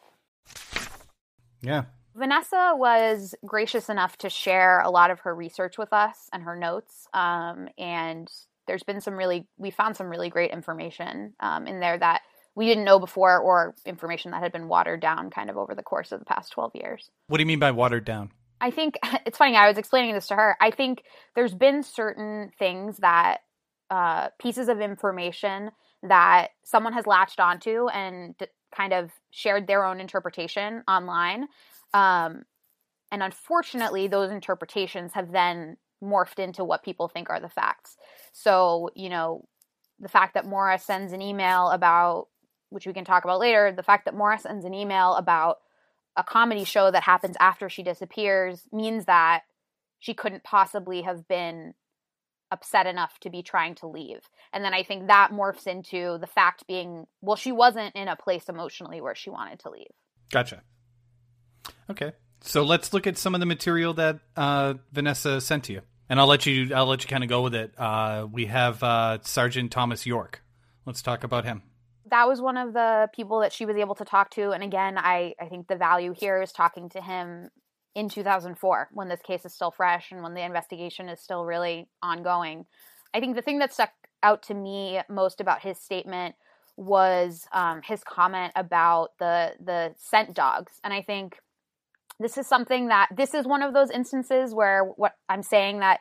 Yeah. 1.61 1.85
Vanessa 2.15 2.73
was 2.75 3.33
gracious 3.45 3.89
enough 3.89 4.17
to 4.17 4.29
share 4.29 4.81
a 4.81 4.91
lot 4.91 5.09
of 5.09 5.21
her 5.21 5.33
research 5.33 5.77
with 5.77 5.91
us 5.93 6.29
and 6.31 6.43
her 6.43 6.55
notes. 6.55 7.07
Um, 7.13 7.69
and 7.77 8.29
there's 8.67 8.83
been 8.83 9.01
some 9.01 9.15
really, 9.15 9.47
we 9.57 9.71
found 9.71 9.95
some 9.95 10.09
really 10.09 10.29
great 10.29 10.51
information 10.51 11.33
um, 11.39 11.65
in 11.65 11.79
there 11.79 11.97
that 11.97 12.21
we 12.55 12.67
didn't 12.67 12.83
know 12.83 12.99
before 12.99 13.39
or 13.39 13.73
information 13.85 14.31
that 14.31 14.43
had 14.43 14.51
been 14.51 14.67
watered 14.67 14.99
down 14.99 15.31
kind 15.31 15.49
of 15.49 15.57
over 15.57 15.73
the 15.73 15.81
course 15.81 16.11
of 16.11 16.19
the 16.19 16.25
past 16.25 16.51
12 16.51 16.73
years. 16.75 17.09
What 17.27 17.37
do 17.37 17.41
you 17.41 17.47
mean 17.47 17.59
by 17.59 17.71
watered 17.71 18.05
down? 18.05 18.31
I 18.61 18.69
think 18.69 18.99
it's 19.25 19.37
funny. 19.37 19.55
I 19.55 19.69
was 19.69 19.77
explaining 19.77 20.13
this 20.13 20.27
to 20.27 20.35
her. 20.35 20.57
I 20.59 20.71
think 20.71 21.03
there's 21.35 21.55
been 21.55 21.83
certain 21.83 22.51
things 22.59 22.97
that 22.97 23.37
uh, 23.89 24.27
pieces 24.39 24.67
of 24.67 24.81
information 24.81 25.71
that 26.03 26.49
someone 26.63 26.93
has 26.93 27.07
latched 27.07 27.39
onto 27.39 27.87
and 27.87 28.35
kind 28.75 28.93
of 28.93 29.11
shared 29.31 29.67
their 29.67 29.85
own 29.85 29.99
interpretation 29.99 30.83
online. 30.87 31.47
Um, 31.93 32.43
and 33.11 33.23
unfortunately, 33.23 34.07
those 34.07 34.31
interpretations 34.31 35.13
have 35.13 35.31
then 35.31 35.77
morphed 36.03 36.39
into 36.39 36.63
what 36.63 36.83
people 36.83 37.07
think 37.07 37.29
are 37.29 37.39
the 37.39 37.49
facts. 37.49 37.95
So, 38.33 38.89
you 38.95 39.09
know, 39.09 39.45
the 39.99 40.09
fact 40.09 40.33
that 40.33 40.45
Maura 40.45 40.77
sends 40.77 41.13
an 41.13 41.21
email 41.21 41.69
about, 41.69 42.27
which 42.69 42.85
we 42.85 42.93
can 42.93 43.05
talk 43.05 43.23
about 43.23 43.39
later, 43.39 43.71
the 43.71 43.83
fact 43.83 44.05
that 44.05 44.15
Maura 44.15 44.39
sends 44.39 44.65
an 44.65 44.73
email 44.73 45.13
about 45.13 45.59
a 46.17 46.23
comedy 46.23 46.63
show 46.63 46.91
that 46.91 47.03
happens 47.03 47.37
after 47.39 47.69
she 47.69 47.83
disappears 47.83 48.67
means 48.71 49.05
that 49.05 49.43
she 49.99 50.13
couldn't 50.13 50.43
possibly 50.43 51.03
have 51.03 51.27
been 51.27 51.73
upset 52.53 52.85
enough 52.85 53.19
to 53.19 53.29
be 53.29 53.41
trying 53.43 53.75
to 53.75 53.87
leave. 53.87 54.21
And 54.53 54.63
then 54.63 54.73
I 54.73 54.83
think 54.83 55.07
that 55.07 55.31
morphs 55.31 55.67
into 55.67 56.17
the 56.19 56.27
fact 56.27 56.67
being, 56.67 57.07
well, 57.21 57.35
she 57.35 57.51
wasn't 57.51 57.95
in 57.95 58.07
a 58.07 58.15
place 58.15 58.47
emotionally 58.47 59.01
where 59.01 59.15
she 59.15 59.31
wanted 59.31 59.59
to 59.61 59.71
leave. 59.71 59.91
Gotcha. 60.31 60.61
Okay. 61.89 62.13
So 62.41 62.63
let's 62.63 62.93
look 62.93 63.07
at 63.07 63.17
some 63.17 63.33
of 63.33 63.39
the 63.39 63.45
material 63.45 63.93
that 63.95 64.19
uh, 64.35 64.75
Vanessa 64.91 65.41
sent 65.41 65.63
to 65.65 65.73
you, 65.73 65.81
and 66.09 66.19
I'll 66.19 66.27
let 66.27 66.45
you. 66.45 66.75
I'll 66.75 66.85
let 66.85 67.01
you 67.03 67.07
kind 67.07 67.23
of 67.23 67.29
go 67.29 67.41
with 67.41 67.55
it. 67.55 67.73
Uh, 67.77 68.27
we 68.29 68.47
have 68.47 68.83
uh, 68.83 69.19
Sergeant 69.21 69.71
Thomas 69.71 70.05
York. 70.05 70.43
Let's 70.85 71.01
talk 71.01 71.23
about 71.23 71.45
him. 71.45 71.63
That 72.09 72.27
was 72.27 72.41
one 72.41 72.57
of 72.57 72.73
the 72.73 73.07
people 73.15 73.39
that 73.39 73.53
she 73.53 73.65
was 73.65 73.77
able 73.77 73.95
to 73.95 74.03
talk 74.03 74.29
to, 74.31 74.51
and 74.51 74.61
again, 74.61 74.97
I 74.97 75.35
I 75.39 75.45
think 75.45 75.67
the 75.67 75.77
value 75.77 76.13
here 76.13 76.41
is 76.41 76.51
talking 76.51 76.89
to 76.89 77.01
him 77.01 77.49
in 77.95 78.09
2004 78.09 78.89
when 78.91 79.07
this 79.07 79.21
case 79.21 79.45
is 79.45 79.53
still 79.53 79.71
fresh 79.71 80.11
and 80.11 80.23
when 80.23 80.33
the 80.33 80.41
investigation 80.41 81.09
is 81.09 81.19
still 81.19 81.45
really 81.45 81.87
ongoing. 82.01 82.65
I 83.13 83.19
think 83.19 83.35
the 83.35 83.41
thing 83.41 83.59
that 83.59 83.73
stuck 83.73 83.91
out 84.23 84.43
to 84.43 84.53
me 84.53 85.01
most 85.09 85.39
about 85.39 85.61
his 85.61 85.77
statement 85.77 86.35
was 86.75 87.45
um, 87.53 87.81
his 87.83 88.03
comment 88.03 88.51
about 88.55 89.09
the 89.19 89.53
the 89.63 89.93
scent 89.97 90.33
dogs, 90.33 90.79
and 90.83 90.91
I 90.91 91.03
think 91.03 91.37
this 92.19 92.37
is 92.37 92.47
something 92.47 92.87
that 92.87 93.09
this 93.15 93.33
is 93.33 93.45
one 93.45 93.61
of 93.61 93.73
those 93.73 93.91
instances 93.91 94.55
where 94.55 94.83
what 94.83 95.13
I'm 95.29 95.43
saying 95.43 95.79
that 95.79 95.99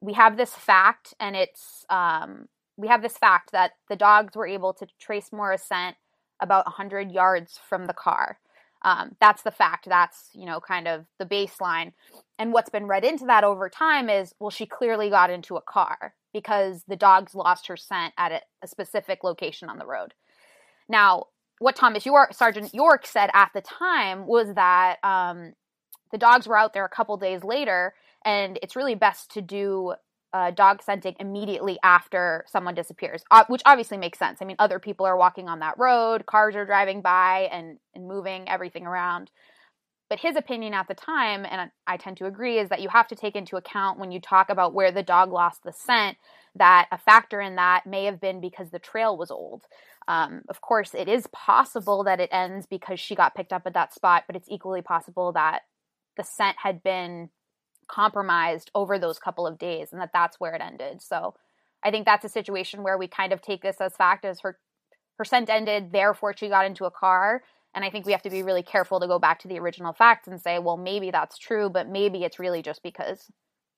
we 0.00 0.14
have 0.14 0.36
this 0.36 0.54
fact, 0.54 1.14
and 1.20 1.36
it's 1.36 1.84
um, 1.90 2.48
we 2.76 2.88
have 2.88 3.02
this 3.02 3.16
fact 3.16 3.52
that 3.52 3.72
the 3.88 3.96
dogs 3.96 4.34
were 4.34 4.46
able 4.46 4.72
to 4.74 4.86
trace 4.98 5.30
Maura's 5.32 5.62
scent 5.62 5.96
about 6.40 6.64
100 6.66 7.12
yards 7.12 7.60
from 7.68 7.86
the 7.86 7.92
car. 7.92 8.38
Um, 8.82 9.16
that's 9.20 9.42
the 9.42 9.50
fact. 9.50 9.86
That's, 9.88 10.30
you 10.32 10.46
know, 10.46 10.60
kind 10.60 10.88
of 10.88 11.06
the 11.18 11.26
baseline. 11.26 11.92
And 12.38 12.52
what's 12.52 12.70
been 12.70 12.86
read 12.86 13.04
into 13.04 13.26
that 13.26 13.44
over 13.44 13.68
time 13.68 14.08
is, 14.08 14.34
well, 14.40 14.50
she 14.50 14.66
clearly 14.66 15.10
got 15.10 15.30
into 15.30 15.56
a 15.56 15.62
car 15.62 16.14
because 16.32 16.84
the 16.88 16.96
dogs 16.96 17.34
lost 17.34 17.66
her 17.66 17.76
scent 17.76 18.14
at 18.16 18.32
a, 18.32 18.40
a 18.62 18.66
specific 18.66 19.22
location 19.22 19.68
on 19.68 19.78
the 19.78 19.86
road. 19.86 20.14
Now, 20.88 21.26
what 21.58 21.76
Thomas 21.76 22.06
York, 22.06 22.32
Sergeant 22.32 22.72
York 22.72 23.06
said 23.06 23.30
at 23.34 23.50
the 23.52 23.60
time 23.60 24.26
was 24.26 24.54
that 24.54 24.96
um, 25.02 25.52
the 26.10 26.18
dogs 26.18 26.46
were 26.46 26.56
out 26.56 26.72
there 26.72 26.86
a 26.86 26.88
couple 26.88 27.16
days 27.18 27.44
later, 27.44 27.92
and 28.24 28.58
it's 28.62 28.76
really 28.76 28.94
best 28.94 29.30
to 29.32 29.42
do 29.42 29.94
uh, 30.32 30.50
dog 30.50 30.82
scenting 30.82 31.14
immediately 31.18 31.78
after 31.82 32.44
someone 32.46 32.74
disappears, 32.74 33.22
uh, 33.30 33.44
which 33.48 33.62
obviously 33.66 33.96
makes 33.96 34.18
sense. 34.18 34.38
I 34.40 34.44
mean, 34.44 34.56
other 34.58 34.78
people 34.78 35.06
are 35.06 35.16
walking 35.16 35.48
on 35.48 35.60
that 35.60 35.78
road, 35.78 36.26
cars 36.26 36.54
are 36.54 36.64
driving 36.64 37.02
by 37.02 37.48
and, 37.52 37.78
and 37.94 38.06
moving 38.06 38.48
everything 38.48 38.86
around. 38.86 39.30
But 40.08 40.18
his 40.18 40.36
opinion 40.36 40.74
at 40.74 40.88
the 40.88 40.94
time, 40.94 41.46
and 41.48 41.70
I 41.86 41.96
tend 41.96 42.16
to 42.16 42.26
agree, 42.26 42.58
is 42.58 42.68
that 42.68 42.82
you 42.82 42.88
have 42.88 43.06
to 43.08 43.14
take 43.14 43.36
into 43.36 43.56
account 43.56 43.98
when 43.98 44.10
you 44.10 44.20
talk 44.20 44.50
about 44.50 44.74
where 44.74 44.90
the 44.90 45.04
dog 45.04 45.32
lost 45.32 45.62
the 45.62 45.72
scent, 45.72 46.16
that 46.56 46.88
a 46.90 46.98
factor 46.98 47.40
in 47.40 47.54
that 47.56 47.86
may 47.86 48.06
have 48.06 48.20
been 48.20 48.40
because 48.40 48.70
the 48.70 48.80
trail 48.80 49.16
was 49.16 49.30
old. 49.30 49.66
Um, 50.08 50.42
of 50.48 50.60
course, 50.60 50.94
it 50.94 51.08
is 51.08 51.28
possible 51.28 52.02
that 52.04 52.18
it 52.18 52.28
ends 52.32 52.66
because 52.66 52.98
she 52.98 53.14
got 53.14 53.36
picked 53.36 53.52
up 53.52 53.62
at 53.66 53.74
that 53.74 53.94
spot, 53.94 54.24
but 54.26 54.34
it's 54.34 54.48
equally 54.48 54.82
possible 54.82 55.30
that 55.32 55.60
the 56.16 56.24
scent 56.24 56.56
had 56.60 56.82
been 56.82 57.30
compromised 57.90 58.70
over 58.74 58.98
those 58.98 59.18
couple 59.18 59.46
of 59.46 59.58
days 59.58 59.92
and 59.92 60.00
that 60.00 60.10
that's 60.12 60.38
where 60.38 60.54
it 60.54 60.62
ended. 60.62 61.02
So 61.02 61.34
I 61.82 61.90
think 61.90 62.06
that's 62.06 62.24
a 62.24 62.28
situation 62.28 62.82
where 62.82 62.98
we 62.98 63.08
kind 63.08 63.32
of 63.32 63.42
take 63.42 63.62
this 63.62 63.80
as 63.80 63.96
fact 63.96 64.24
as 64.24 64.40
her 64.40 64.58
her 65.16 65.24
scent 65.24 65.50
ended, 65.50 65.92
therefore 65.92 66.34
she 66.34 66.48
got 66.48 66.64
into 66.64 66.86
a 66.86 66.90
car. 66.90 67.42
And 67.74 67.84
I 67.84 67.90
think 67.90 68.06
we 68.06 68.12
have 68.12 68.22
to 68.22 68.30
be 68.30 68.42
really 68.42 68.62
careful 68.62 69.00
to 69.00 69.06
go 69.06 69.18
back 69.18 69.40
to 69.40 69.48
the 69.48 69.58
original 69.58 69.92
facts 69.92 70.26
and 70.26 70.40
say, 70.40 70.58
well, 70.58 70.78
maybe 70.78 71.10
that's 71.10 71.36
true, 71.36 71.68
but 71.68 71.88
maybe 71.88 72.24
it's 72.24 72.38
really 72.38 72.62
just 72.62 72.82
because 72.82 73.30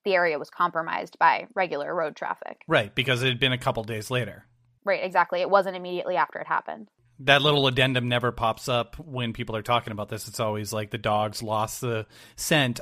the 0.05 0.15
area 0.15 0.39
was 0.39 0.49
compromised 0.49 1.19
by 1.19 1.47
regular 1.53 1.93
road 1.93 2.15
traffic. 2.15 2.61
Right, 2.65 2.95
because 2.95 3.23
it 3.23 3.27
had 3.27 3.41
been 3.41 3.51
a 3.51 3.57
couple 3.57 3.83
days 3.83 4.09
later. 4.09 4.45
Right, 4.85 5.03
exactly. 5.03 5.41
It 5.41 5.49
wasn't 5.49 5.75
immediately 5.75 6.15
after 6.15 6.39
it 6.39 6.47
happened. 6.47 6.89
That 7.19 7.41
little 7.41 7.67
addendum 7.67 8.07
never 8.07 8.31
pops 8.31 8.69
up 8.69 8.97
when 8.97 9.33
people 9.33 9.55
are 9.55 9.61
talking 9.61 9.91
about 9.91 10.09
this. 10.09 10.27
It's 10.27 10.39
always 10.39 10.71
like 10.71 10.91
the 10.91 10.97
dogs 10.97 11.43
lost 11.43 11.81
the 11.81 12.07
scent 12.35 12.79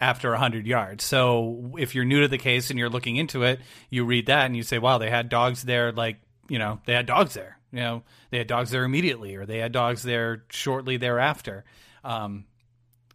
after 0.00 0.30
100 0.30 0.66
yards. 0.66 1.04
So 1.04 1.72
if 1.78 1.94
you're 1.94 2.04
new 2.04 2.20
to 2.20 2.28
the 2.28 2.38
case 2.38 2.70
and 2.70 2.78
you're 2.78 2.90
looking 2.90 3.16
into 3.16 3.42
it, 3.42 3.60
you 3.90 4.04
read 4.04 4.26
that 4.26 4.46
and 4.46 4.56
you 4.56 4.62
say, 4.62 4.78
wow, 4.78 4.98
they 4.98 5.10
had 5.10 5.28
dogs 5.28 5.62
there, 5.62 5.92
like, 5.92 6.18
you 6.48 6.58
know, 6.58 6.80
they 6.86 6.92
had 6.92 7.06
dogs 7.06 7.34
there. 7.34 7.58
You 7.72 7.80
know, 7.80 8.02
they 8.30 8.38
had 8.38 8.46
dogs 8.46 8.70
there 8.70 8.84
immediately 8.84 9.34
or 9.36 9.46
they 9.46 9.58
had 9.58 9.72
dogs 9.72 10.02
there 10.02 10.44
shortly 10.50 10.96
thereafter. 10.96 11.64
Um, 12.04 12.44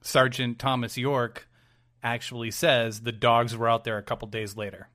Sergeant 0.02 0.60
Thomas 0.60 0.98
York 0.98 1.48
actually 2.04 2.52
says 2.52 3.02
the 3.02 3.12
dogs 3.12 3.56
were 3.56 3.70
out 3.70 3.84
there 3.84 3.98
a 3.98 4.04
couple 4.04 4.28
days 4.28 4.58
later. 4.58 4.90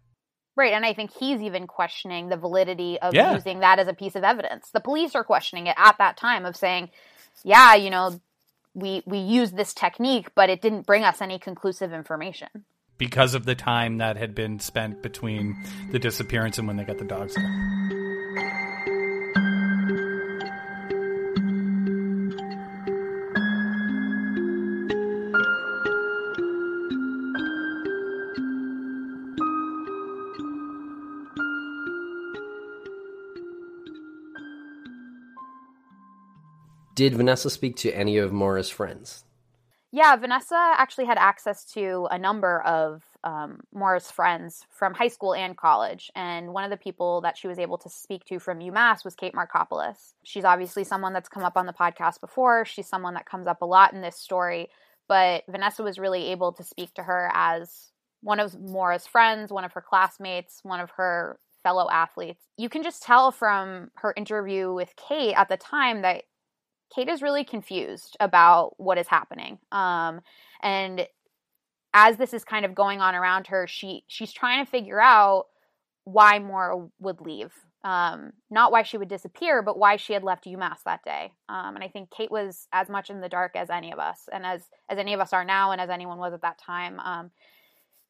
Right, 0.57 0.72
and 0.72 0.84
I 0.87 0.95
think 0.95 1.12
he's 1.12 1.43
even 1.43 1.66
questioning 1.66 2.28
the 2.28 2.37
validity 2.37 2.99
of 3.01 3.14
Yeah. 3.14 3.34
using 3.34 3.61
that 3.61 3.78
as 3.78 3.89
a 3.89 3.95
piece 3.95 4.16
of 4.16 4.24
evidence. 4.24 4.70
The 4.70 4.80
police 4.80 5.14
are 5.14 5.22
questioning 5.22 5.66
it 5.66 5.76
at 5.78 5.99
that 5.99 6.16
time 6.16 6.45
of 6.47 6.57
saying, 6.57 6.91
yeah, 7.45 7.74
you 7.74 7.91
know, 7.91 8.20
we 8.77 9.03
we 9.07 9.18
used 9.18 9.57
this 9.57 9.74
technique, 9.74 10.29
but 10.37 10.51
it 10.51 10.61
didn't 10.61 10.87
bring 10.87 11.03
us 11.03 11.20
any 11.20 11.39
conclusive 11.39 11.93
information. 11.93 12.49
because 12.99 13.35
of 13.35 13.45
the 13.45 13.55
time 13.55 13.99
that 13.99 14.16
had 14.16 14.35
been 14.35 14.59
spent 14.59 15.03
between 15.03 15.55
the 15.93 15.99
disappearance 15.99 16.59
and 16.59 16.66
when 16.66 16.77
they 16.77 16.85
got 16.85 16.97
the 16.99 17.05
dogs. 17.05 17.37
Did 36.97 37.15
Vanessa 37.15 37.51
speak 37.51 37.77
to 37.77 37.93
any 37.93 38.17
of 38.17 38.33
Maura's 38.33 38.71
friends? 38.71 39.25
Yeah, 39.93 40.17
Vanessa 40.17 40.57
actually 40.79 41.05
had 41.05 41.19
access 41.19 41.63
to 41.75 42.09
a 42.11 42.19
number 42.19 42.63
of 42.63 43.03
um, 43.23 43.61
friends 44.01 44.65
from 44.71 44.95
high 44.95 45.09
school 45.09 45.35
and 45.35 45.59
college. 45.59 46.11
And 46.17 46.55
one 46.55 46.65
of 46.65 46.71
the 46.71 46.79
people 46.79 47.21
that 47.21 47.37
she 47.37 47.49
was 47.49 47.59
able 47.59 47.77
to 47.79 47.91
speak 47.91 48.25
to 48.27 48.39
from 48.39 48.61
UMass 48.61 49.05
was 49.05 49.15
Kate 49.15 49.35
Markopoulos. 49.35 50.15
She's 50.25 50.45
obviously 50.47 50.85
someone 50.85 51.13
that's 51.13 51.29
come 51.29 51.45
up 51.45 51.59
on 51.59 51.67
the 51.67 51.75
podcast 51.75 52.19
before. 52.19 52.65
She's 52.65 52.89
someone 52.89 53.13
that 53.13 53.27
comes 53.27 53.47
up 53.47 53.61
a 53.61 53.67
lot 53.67 53.93
in 53.93 54.01
this 54.01 54.17
story. 54.17 54.71
But 55.07 55.45
Vanessa 55.51 55.83
was 55.83 55.99
really 55.99 56.31
able 56.31 56.53
to 56.55 56.65
speak 56.65 56.95
to 56.95 57.03
her 57.03 57.31
as 57.35 57.93
one 58.23 58.41
of 58.41 58.59
Maura's 58.59 59.07
friends, 59.07 59.53
one 59.53 59.65
of 59.65 59.75
her 59.75 59.83
classmates, 59.83 60.61
one 60.63 60.81
of 60.81 60.93
her 60.93 61.39
fellow 61.63 61.91
athletes. 61.91 62.43
You 62.57 62.71
can 62.71 62.83
just 62.83 63.03
tell 63.03 63.33
from 63.33 63.91
her 63.97 64.15
interview 64.17 64.73
with 64.73 64.97
Kate 64.97 65.35
at 65.35 65.51
the 65.51 65.59
time 65.59 66.01
that 66.01 66.25
Kate 66.95 67.09
is 67.09 67.22
really 67.22 67.45
confused 67.45 68.16
about 68.20 68.74
what 68.78 68.99
is 68.99 69.09
happening. 69.09 69.59
Um, 69.72 70.20
and 70.62 71.07
as 71.93 72.16
this 72.16 72.34
is 72.34 72.45
kind 72.45 72.64
of 72.64 72.74
going 72.74 73.01
on 73.01 73.14
around 73.14 73.49
her, 73.49 73.66
she 73.66 74.05
she's 74.07 74.32
trying 74.32 74.64
to 74.64 74.70
figure 74.70 75.01
out 75.01 75.47
why 76.05 76.39
Maura 76.39 76.87
would 77.01 77.20
leave. 77.20 77.53
Um, 77.84 78.32
not 78.51 78.72
why 78.72 78.82
she 78.82 78.99
would 78.99 79.09
disappear, 79.09 79.62
but 79.62 79.78
why 79.78 79.97
she 79.97 80.12
had 80.12 80.24
left 80.24 80.45
UMass 80.45 80.82
that 80.84 81.05
day. 81.05 81.32
Um, 81.49 81.76
and 81.76 81.84
I 81.84 81.89
think 81.89 82.11
Kate 82.11 82.30
was 82.30 82.66
as 82.72 82.89
much 82.89 83.11
in 83.11 83.20
the 83.20 83.28
dark 83.28 83.55
as 83.55 83.70
any 83.70 83.93
of 83.93 83.99
us, 83.99 84.28
and 84.32 84.45
as 84.45 84.62
as 84.89 84.99
any 84.99 85.14
of 85.14 85.20
us 85.20 85.32
are 85.32 85.45
now, 85.45 85.72
and 85.72 85.80
as 85.80 85.91
anyone 85.91 86.18
was 86.18 86.32
at 86.32 86.43
that 86.43 86.59
time. 86.59 87.01
Um, 87.01 87.30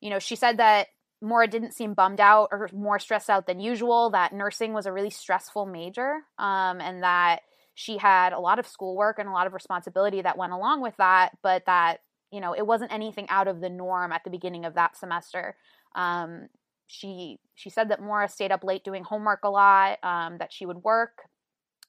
you 0.01 0.11
know, 0.11 0.19
she 0.19 0.37
said 0.37 0.59
that 0.59 0.89
Maura 1.23 1.47
didn't 1.47 1.75
seem 1.75 1.95
bummed 1.95 2.21
out 2.21 2.49
or 2.53 2.69
more 2.73 2.99
stressed 2.99 3.31
out 3.31 3.47
than 3.47 3.61
usual. 3.61 4.11
That 4.11 4.33
nursing 4.33 4.73
was 4.73 4.87
a 4.87 4.93
really 4.93 5.11
stressful 5.11 5.67
major, 5.67 6.21
um, 6.39 6.81
and 6.81 7.03
that 7.03 7.41
she 7.77 7.99
had 7.99 8.33
a 8.33 8.41
lot 8.41 8.59
of 8.59 8.67
schoolwork 8.67 9.19
and 9.19 9.29
a 9.29 9.33
lot 9.33 9.47
of 9.47 9.53
responsibility 9.53 10.23
that 10.23 10.39
went 10.39 10.55
along 10.55 10.81
with 10.81 10.97
that, 10.97 11.37
but 11.43 11.67
that 11.67 12.01
you 12.33 12.41
know 12.41 12.55
it 12.55 12.67
wasn't 12.67 12.91
anything 12.91 13.27
out 13.29 13.47
of 13.47 13.61
the 13.61 13.69
norm 13.69 14.13
at 14.13 14.25
the 14.25 14.31
beginning 14.31 14.65
of 14.65 14.75
that 14.75 14.97
semester. 14.97 15.55
Um, 15.95 16.49
she 16.87 17.39
she 17.55 17.69
said 17.69 17.91
that 17.91 18.01
Maura 18.01 18.29
stayed 18.29 18.51
up 18.51 18.65
late 18.65 18.83
doing 18.83 19.05
homework 19.05 19.45
a 19.45 19.51
lot. 19.51 19.99
Um, 20.03 20.39
that 20.39 20.55
she 20.55 20.65
would 20.65 20.79
work. 20.79 21.29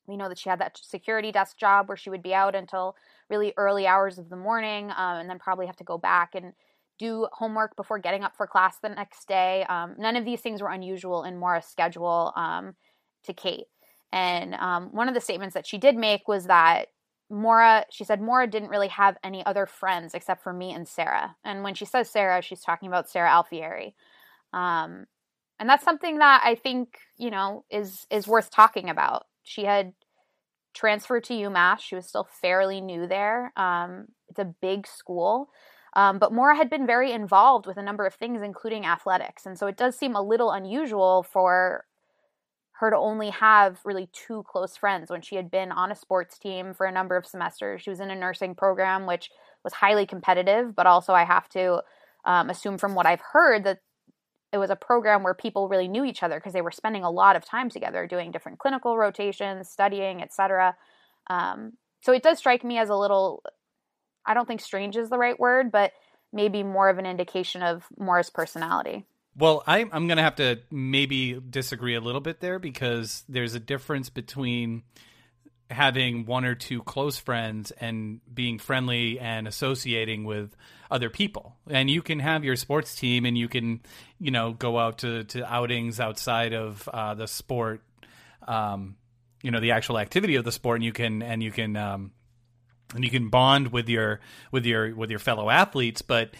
We 0.07 0.17
know 0.17 0.27
that 0.27 0.37
she 0.37 0.49
had 0.49 0.59
that 0.59 0.77
security 0.81 1.31
desk 1.31 1.57
job 1.57 1.87
where 1.87 1.97
she 1.97 2.09
would 2.09 2.21
be 2.23 2.33
out 2.33 2.53
until 2.53 2.95
really 3.29 3.53
early 3.55 3.87
hours 3.87 4.17
of 4.17 4.29
the 4.29 4.35
morning, 4.35 4.91
um, 4.91 5.19
and 5.19 5.29
then 5.29 5.39
probably 5.39 5.67
have 5.67 5.77
to 5.77 5.85
go 5.85 5.97
back 5.97 6.35
and 6.35 6.51
do 6.99 7.27
homework 7.31 7.77
before 7.77 7.99
getting 7.99 8.23
up 8.25 8.35
for 8.35 8.45
class 8.45 8.77
the 8.79 8.89
next 8.89 9.25
day. 9.27 9.65
Um, 9.69 9.95
none 9.97 10.17
of 10.17 10.25
these 10.25 10.41
things 10.41 10.61
were 10.61 10.69
unusual 10.69 11.23
in 11.23 11.37
Maura's 11.37 11.65
schedule 11.65 12.33
um, 12.35 12.75
to 13.23 13.33
Kate. 13.33 13.67
And 14.11 14.55
um, 14.55 14.89
one 14.91 15.07
of 15.07 15.13
the 15.13 15.21
statements 15.21 15.53
that 15.53 15.67
she 15.67 15.77
did 15.77 15.95
make 15.95 16.27
was 16.27 16.45
that 16.45 16.87
Maura, 17.29 17.85
she 17.89 18.03
said 18.03 18.21
Maura 18.21 18.47
didn't 18.47 18.69
really 18.69 18.87
have 18.87 19.17
any 19.23 19.45
other 19.45 19.65
friends 19.65 20.13
except 20.13 20.43
for 20.43 20.53
me 20.53 20.71
and 20.71 20.87
Sarah. 20.87 21.35
And 21.43 21.63
when 21.63 21.75
she 21.75 21.85
says 21.85 22.09
Sarah, 22.09 22.41
she's 22.41 22.61
talking 22.61 22.87
about 22.87 23.09
Sarah 23.09 23.29
Alfieri. 23.29 23.95
Um, 24.53 25.07
and 25.59 25.67
that's 25.67 25.83
something 25.83 26.19
that 26.19 26.41
I 26.43 26.55
think 26.55 26.97
you 27.17 27.31
know 27.31 27.65
is 27.69 28.05
is 28.11 28.27
worth 28.27 28.51
talking 28.51 28.89
about. 28.89 29.25
She 29.43 29.65
had 29.65 29.93
transferred 30.73 31.23
to 31.25 31.33
UMass. 31.33 31.79
She 31.79 31.95
was 31.95 32.07
still 32.07 32.27
fairly 32.41 32.79
new 32.79 33.07
there. 33.07 33.51
Um, 33.57 34.05
it's 34.29 34.39
a 34.39 34.53
big 34.61 34.85
school. 34.85 35.49
Um, 35.93 36.19
but 36.19 36.31
Maura 36.31 36.55
had 36.55 36.69
been 36.69 36.85
very 36.85 37.11
involved 37.11 37.65
with 37.65 37.77
a 37.77 37.81
number 37.81 38.05
of 38.05 38.13
things, 38.13 38.43
including 38.43 38.85
athletics. 38.85 39.47
And 39.47 39.57
so 39.57 39.65
it 39.65 39.77
does 39.77 39.97
seem 39.97 40.15
a 40.15 40.21
little 40.21 40.51
unusual 40.51 41.23
for 41.23 41.85
her 42.79 42.91
to 42.91 42.97
only 42.97 43.31
have 43.31 43.79
really 43.83 44.07
two 44.13 44.43
close 44.43 44.77
friends 44.77 45.09
when 45.09 45.21
she 45.21 45.35
had 45.35 45.49
been 45.49 45.71
on 45.71 45.91
a 45.91 45.95
sports 45.95 46.37
team 46.37 46.73
for 46.73 46.85
a 46.85 46.91
number 46.91 47.17
of 47.17 47.25
semesters. 47.25 47.81
She 47.81 47.89
was 47.89 47.99
in 47.99 48.11
a 48.11 48.15
nursing 48.15 48.53
program, 48.53 49.07
which 49.07 49.31
was 49.63 49.73
highly 49.73 50.05
competitive, 50.05 50.75
but 50.75 50.85
also 50.85 51.13
I 51.13 51.23
have 51.23 51.49
to 51.49 51.81
um, 52.25 52.49
assume 52.49 52.77
from 52.77 52.93
what 52.93 53.07
I've 53.07 53.21
heard 53.33 53.63
that 53.63 53.79
it 54.53 54.59
was 54.59 54.69
a 54.69 54.75
program 54.75 55.23
where 55.23 55.33
people 55.33 55.67
really 55.67 55.87
knew 55.87 56.05
each 56.05 56.21
other 56.21 56.35
because 56.35 56.53
they 56.53 56.61
were 56.61 56.71
spending 56.71 57.03
a 57.03 57.09
lot 57.09 57.35
of 57.35 57.43
time 57.43 57.69
together 57.69 58.05
doing 58.05 58.31
different 58.31 58.59
clinical 58.59 58.97
rotations, 58.97 59.69
studying, 59.69 60.21
etc. 60.21 60.75
Um, 61.29 61.73
so 62.01 62.13
it 62.13 62.23
does 62.23 62.37
strike 62.37 62.63
me 62.63 62.77
as 62.77 62.89
a 62.89 62.95
little, 62.95 63.43
I 64.25 64.35
don't 64.35 64.47
think 64.47 64.61
strange 64.61 64.95
is 64.95 65.09
the 65.09 65.17
right 65.17 65.39
word, 65.39 65.71
but 65.71 65.93
maybe 66.31 66.61
more 66.61 66.89
of 66.89 66.99
an 66.99 67.05
indication 67.07 67.63
of 67.63 67.85
Maura's 67.97 68.29
personality. 68.29 69.05
Well, 69.37 69.63
I, 69.67 69.81
I'm 69.81 70.07
going 70.07 70.17
to 70.17 70.23
have 70.23 70.37
to 70.37 70.59
maybe 70.71 71.39
disagree 71.39 71.93
a 71.93 72.01
little 72.01 72.21
bit 72.21 72.39
there 72.39 72.57
because 72.57 73.23
there's 73.29 73.53
a 73.53 73.59
difference 73.59 74.09
between 74.09 74.81
having 75.69 76.25
one 76.25 76.43
or 76.43 76.55
two 76.55 76.81
close 76.81 77.19
friends 77.19 77.71
and 77.71 78.19
being 78.33 78.57
friendly 78.57 79.19
and 79.19 79.47
associating 79.47 80.23
with 80.23 80.55
other 80.89 81.09
people. 81.09 81.55
And 81.69 81.89
you 81.89 82.01
can 82.01 82.19
have 82.19 82.43
your 82.43 82.55
sports 82.55 82.95
team 82.95 83.25
and 83.25 83.37
you 83.37 83.47
can, 83.47 83.81
you 84.19 84.31
know, 84.31 84.53
go 84.53 84.79
out 84.79 84.99
to, 84.99 85.25
to 85.25 85.45
outings 85.45 85.99
outside 85.99 86.53
of 86.53 86.87
uh, 86.91 87.13
the 87.13 87.27
sport, 87.27 87.81
um, 88.47 88.95
you 89.43 89.51
know, 89.51 89.59
the 89.59 89.71
actual 89.71 89.99
activity 89.99 90.35
of 90.37 90.45
the 90.45 90.51
sport 90.51 90.77
and 90.77 90.85
you 90.85 90.93
can, 90.93 91.21
and 91.21 91.43
you 91.43 91.51
can, 91.51 91.75
um, 91.75 92.11
and 92.95 93.03
you 93.03 93.11
can 93.11 93.29
bond 93.29 93.71
with 93.71 93.89
your, 93.89 94.21
with 94.51 94.65
your, 94.65 94.95
with 94.95 95.09
your 95.09 95.19
fellow 95.19 95.49
athletes, 95.49 96.01
but 96.01 96.31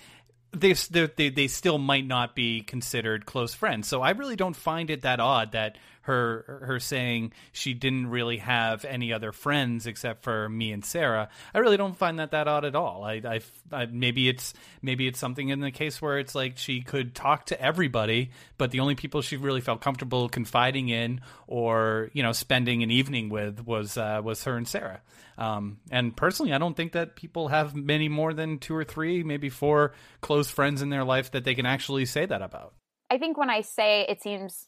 they 0.52 0.74
they 0.74 1.30
they 1.30 1.48
still 1.48 1.78
might 1.78 2.06
not 2.06 2.36
be 2.36 2.62
considered 2.62 3.26
close 3.26 3.54
friends. 3.54 3.88
So 3.88 4.02
I 4.02 4.12
really 4.12 4.36
don't 4.36 4.56
find 4.56 4.90
it 4.90 5.02
that 5.02 5.20
odd 5.20 5.52
that 5.52 5.78
her 6.08 6.64
her 6.66 6.80
saying 6.80 7.34
she 7.52 7.74
didn't 7.74 8.08
really 8.08 8.38
have 8.38 8.86
any 8.86 9.12
other 9.12 9.32
friends 9.32 9.86
except 9.86 10.24
for 10.24 10.48
me 10.48 10.72
and 10.72 10.84
Sarah. 10.84 11.30
I 11.54 11.60
really 11.60 11.78
don't 11.78 11.96
find 11.96 12.20
that 12.20 12.32
that 12.32 12.48
odd 12.48 12.66
at 12.66 12.76
all. 12.76 13.04
I, 13.04 13.22
I, 13.24 13.42
I 13.72 13.86
maybe 13.86 14.30
it's 14.30 14.54
maybe 14.82 15.08
it's 15.08 15.20
something 15.20 15.50
in 15.50 15.60
the 15.60 15.72
case 15.72 16.02
where 16.02 16.18
it's 16.18 16.34
like 16.34 16.58
she 16.58 16.82
could 16.82 17.14
talk 17.14 17.48
to 17.48 17.62
everybody, 17.62 18.32
but 18.58 18.72
the 18.72 18.80
only 18.80 18.96
people 18.96 19.22
she 19.22 19.36
really 19.36 19.62
felt 19.62 19.82
comfortable 19.82 20.30
confiding 20.30 20.88
in 20.90 21.22
or 21.46 22.10
you 22.14 22.24
know 22.24 22.32
spending 22.32 22.84
an 22.84 22.92
evening 22.92 23.30
with 23.30 23.66
was 23.66 23.98
uh, 23.98 24.22
was 24.24 24.44
her 24.46 24.56
and 24.56 24.68
Sarah. 24.68 25.02
Um, 25.38 25.78
and 25.92 26.16
personally, 26.16 26.54
I 26.54 26.58
don't 26.58 26.76
think 26.76 26.94
that 26.94 27.16
people 27.16 27.50
have 27.50 27.76
many 27.76 28.10
more 28.10 28.34
than 28.34 28.58
two 28.58 28.76
or 28.76 28.84
three, 28.84 29.24
maybe 29.24 29.50
four 29.50 29.94
close 30.22 30.50
friends 30.50 30.82
in 30.82 30.90
their 30.90 31.04
life 31.04 31.32
that 31.32 31.44
they 31.44 31.54
can 31.54 31.66
actually 31.66 32.06
say 32.06 32.26
that 32.26 32.42
about. 32.42 32.74
I 33.10 33.18
think 33.18 33.38
when 33.38 33.50
I 33.50 33.62
say 33.62 34.06
it 34.10 34.22
seems 34.22 34.68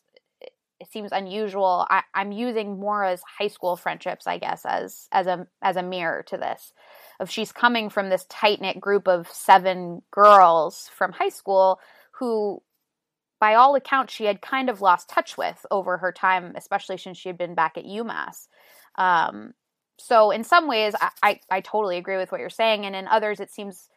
it 0.80 0.92
seems 0.92 1.12
unusual, 1.12 1.86
I, 1.90 2.04
I'm 2.14 2.32
using 2.32 2.80
Maura's 2.80 3.22
high 3.40 3.48
school 3.48 3.76
friendships, 3.76 4.28
I 4.28 4.38
guess, 4.38 4.66
as 4.66 5.08
as 5.12 5.28
a 5.28 5.48
as 5.62 5.76
a 5.76 5.84
mirror 5.84 6.24
to 6.28 6.38
this. 6.38 6.74
Of 7.20 7.30
she's 7.30 7.52
coming 7.52 7.90
from 7.90 8.10
this 8.10 8.26
tight 8.30 8.62
knit 8.62 8.80
group 8.80 9.08
of 9.08 9.28
seven 9.28 10.02
girls 10.12 10.90
from 10.94 11.12
high 11.12 11.30
school 11.30 11.80
who 12.12 12.62
by 13.40 13.56
all 13.56 13.76
accounts, 13.76 14.14
she 14.14 14.26
had 14.26 14.42
kind 14.42 14.70
of 14.70 14.82
lost 14.82 15.10
touch 15.10 15.38
with 15.38 15.66
over 15.72 15.98
her 15.98 16.12
time, 16.12 16.54
especially 16.56 16.98
since 16.98 17.18
she 17.18 17.30
had 17.30 17.38
been 17.38 17.56
back 17.56 17.78
at 17.78 17.86
UMass. 17.86 18.48
Um, 18.96 19.54
so 19.98 20.32
in 20.32 20.44
some 20.44 20.68
ways 20.68 20.96
I, 21.00 21.10
I, 21.22 21.40
I 21.50 21.62
totally 21.62 21.98
agree 21.98 22.18
with 22.18 22.32
what 22.32 22.42
you're 22.42 22.50
saying 22.50 22.86
and 22.86 22.96
in 22.96 23.08
others 23.08 23.40
it 23.40 23.52
seems 23.52 23.90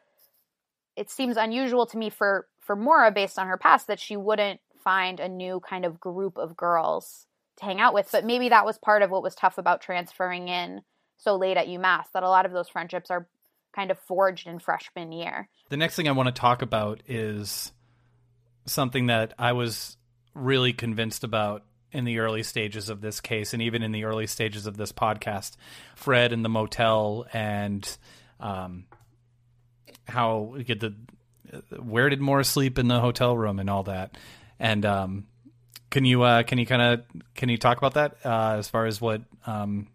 it 0.96 1.10
seems 1.10 1.36
unusual 1.36 1.86
to 1.86 1.96
me 1.96 2.10
for 2.10 2.46
for 2.60 2.76
Maura 2.76 3.10
based 3.10 3.38
on 3.38 3.46
her 3.46 3.56
past 3.56 3.86
that 3.86 4.00
she 4.00 4.16
wouldn't 4.16 4.60
find 4.82 5.20
a 5.20 5.28
new 5.28 5.60
kind 5.60 5.84
of 5.84 6.00
group 6.00 6.36
of 6.36 6.56
girls 6.56 7.26
to 7.58 7.64
hang 7.64 7.80
out 7.80 7.94
with. 7.94 8.08
But 8.10 8.24
maybe 8.24 8.48
that 8.50 8.64
was 8.64 8.78
part 8.78 9.02
of 9.02 9.10
what 9.10 9.22
was 9.22 9.34
tough 9.34 9.58
about 9.58 9.80
transferring 9.80 10.48
in 10.48 10.82
so 11.16 11.36
late 11.36 11.56
at 11.56 11.68
UMass 11.68 12.04
that 12.14 12.22
a 12.22 12.28
lot 12.28 12.46
of 12.46 12.52
those 12.52 12.68
friendships 12.68 13.10
are 13.10 13.28
kind 13.74 13.90
of 13.90 13.98
forged 13.98 14.46
in 14.46 14.58
freshman 14.58 15.12
year. 15.12 15.48
The 15.70 15.76
next 15.76 15.96
thing 15.96 16.08
I 16.08 16.12
want 16.12 16.28
to 16.28 16.40
talk 16.40 16.62
about 16.62 17.02
is 17.06 17.72
something 18.66 19.06
that 19.06 19.34
I 19.38 19.52
was 19.52 19.96
really 20.34 20.72
convinced 20.72 21.24
about 21.24 21.64
in 21.90 22.04
the 22.04 22.18
early 22.18 22.42
stages 22.42 22.88
of 22.88 23.00
this 23.00 23.20
case 23.20 23.52
and 23.52 23.62
even 23.62 23.82
in 23.82 23.92
the 23.92 24.04
early 24.04 24.26
stages 24.26 24.66
of 24.66 24.76
this 24.76 24.92
podcast. 24.92 25.56
Fred 25.94 26.32
and 26.32 26.44
the 26.44 26.48
motel 26.48 27.26
and 27.32 27.98
um, 28.40 28.86
how 30.06 30.56
get 30.64 30.80
the 30.80 30.94
where 31.78 32.08
did 32.08 32.20
Maura 32.20 32.44
sleep 32.44 32.78
in 32.78 32.88
the 32.88 33.00
hotel 33.00 33.36
room 33.36 33.58
and 33.58 33.68
all 33.68 33.82
that 33.84 34.16
and 34.62 34.86
um, 34.86 35.26
can 35.90 36.06
you 36.06 36.22
uh, 36.22 36.44
can 36.44 36.56
you 36.56 36.64
kind 36.64 36.80
of 36.80 37.02
can 37.34 37.50
you 37.50 37.58
talk 37.58 37.76
about 37.76 37.94
that 37.94 38.16
uh, 38.24 38.54
as 38.56 38.68
far 38.68 38.86
as 38.86 39.00
what 39.00 39.20
um, 39.46 39.88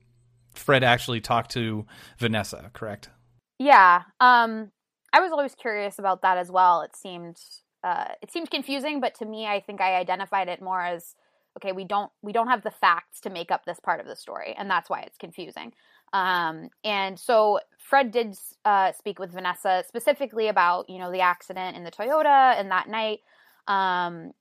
fred 0.53 0.83
actually 0.83 1.21
talked 1.21 1.51
to 1.51 1.87
vanessa 2.19 2.69
correct? 2.73 3.09
Yeah 3.57 4.03
um, 4.19 4.71
i 5.13 5.21
was 5.21 5.31
always 5.31 5.55
curious 5.55 5.97
about 5.97 6.21
that 6.21 6.37
as 6.37 6.51
well. 6.51 6.81
It 6.81 6.95
seemed 6.95 7.39
uh, 7.83 8.09
it 8.21 8.29
seemed 8.29 8.51
confusing 8.51 8.99
but 8.99 9.15
to 9.15 9.25
me 9.25 9.47
i 9.47 9.59
think 9.59 9.81
i 9.81 9.95
identified 9.95 10.49
it 10.49 10.61
more 10.61 10.83
as 10.83 11.15
okay 11.57 11.71
we 11.71 11.85
don't 11.85 12.11
we 12.21 12.33
don't 12.33 12.49
have 12.49 12.63
the 12.63 12.71
facts 12.71 13.21
to 13.21 13.29
make 13.29 13.49
up 13.51 13.63
this 13.65 13.79
part 13.79 14.01
of 14.01 14.05
the 14.05 14.15
story 14.15 14.53
and 14.57 14.69
that's 14.69 14.89
why 14.89 15.01
it's 15.01 15.17
confusing. 15.17 15.73
Um, 16.13 16.69
and 16.85 17.19
so 17.19 17.59
fred 17.79 18.11
did 18.11 18.37
uh, 18.65 18.91
speak 18.91 19.17
with 19.17 19.31
vanessa 19.31 19.83
specifically 19.87 20.49
about 20.49 20.89
you 20.89 20.99
know 20.99 21.11
the 21.11 21.21
accident 21.21 21.77
in 21.77 21.85
the 21.85 21.91
toyota 21.91 22.59
and 22.59 22.69
that 22.71 22.89
night. 22.89 23.19
Um, 23.67 24.31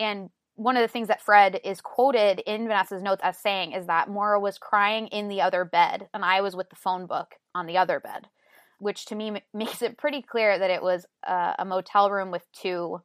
and 0.00 0.30
one 0.54 0.76
of 0.76 0.82
the 0.82 0.88
things 0.88 1.08
that 1.08 1.22
fred 1.22 1.60
is 1.64 1.80
quoted 1.80 2.40
in 2.40 2.66
vanessa's 2.66 3.02
notes 3.02 3.20
as 3.22 3.38
saying 3.38 3.72
is 3.72 3.86
that 3.86 4.08
maura 4.08 4.40
was 4.40 4.58
crying 4.58 5.06
in 5.08 5.28
the 5.28 5.40
other 5.40 5.64
bed 5.64 6.08
and 6.12 6.24
i 6.24 6.40
was 6.40 6.56
with 6.56 6.68
the 6.70 6.76
phone 6.76 7.06
book 7.06 7.34
on 7.54 7.66
the 7.66 7.76
other 7.76 8.00
bed 8.00 8.28
which 8.78 9.04
to 9.06 9.14
me 9.14 9.42
makes 9.54 9.82
it 9.82 9.98
pretty 9.98 10.22
clear 10.22 10.58
that 10.58 10.70
it 10.70 10.82
was 10.82 11.06
uh, 11.26 11.54
a 11.58 11.64
motel 11.64 12.10
room 12.10 12.30
with 12.30 12.46
two 12.52 13.02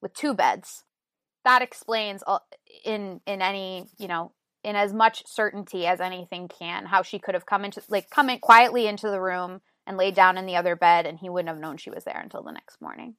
with 0.00 0.14
two 0.14 0.34
beds. 0.34 0.84
That 1.44 1.62
explains 1.62 2.22
in 2.84 3.20
in 3.26 3.42
any 3.42 3.86
you 3.98 4.08
know 4.08 4.32
in 4.64 4.76
as 4.76 4.92
much 4.92 5.24
certainty 5.26 5.86
as 5.86 6.00
anything 6.00 6.48
can 6.48 6.86
how 6.86 7.02
she 7.02 7.18
could 7.18 7.34
have 7.34 7.46
come 7.46 7.64
into 7.64 7.82
like 7.88 8.10
come 8.10 8.30
in 8.30 8.38
quietly 8.38 8.86
into 8.86 9.10
the 9.10 9.20
room 9.20 9.60
and 9.86 9.96
laid 9.96 10.14
down 10.14 10.38
in 10.38 10.46
the 10.46 10.54
other 10.54 10.76
bed 10.76 11.04
and 11.04 11.18
he 11.18 11.28
wouldn't 11.28 11.48
have 11.48 11.58
known 11.58 11.76
she 11.76 11.90
was 11.90 12.04
there 12.04 12.20
until 12.22 12.42
the 12.42 12.52
next 12.52 12.80
morning. 12.80 13.16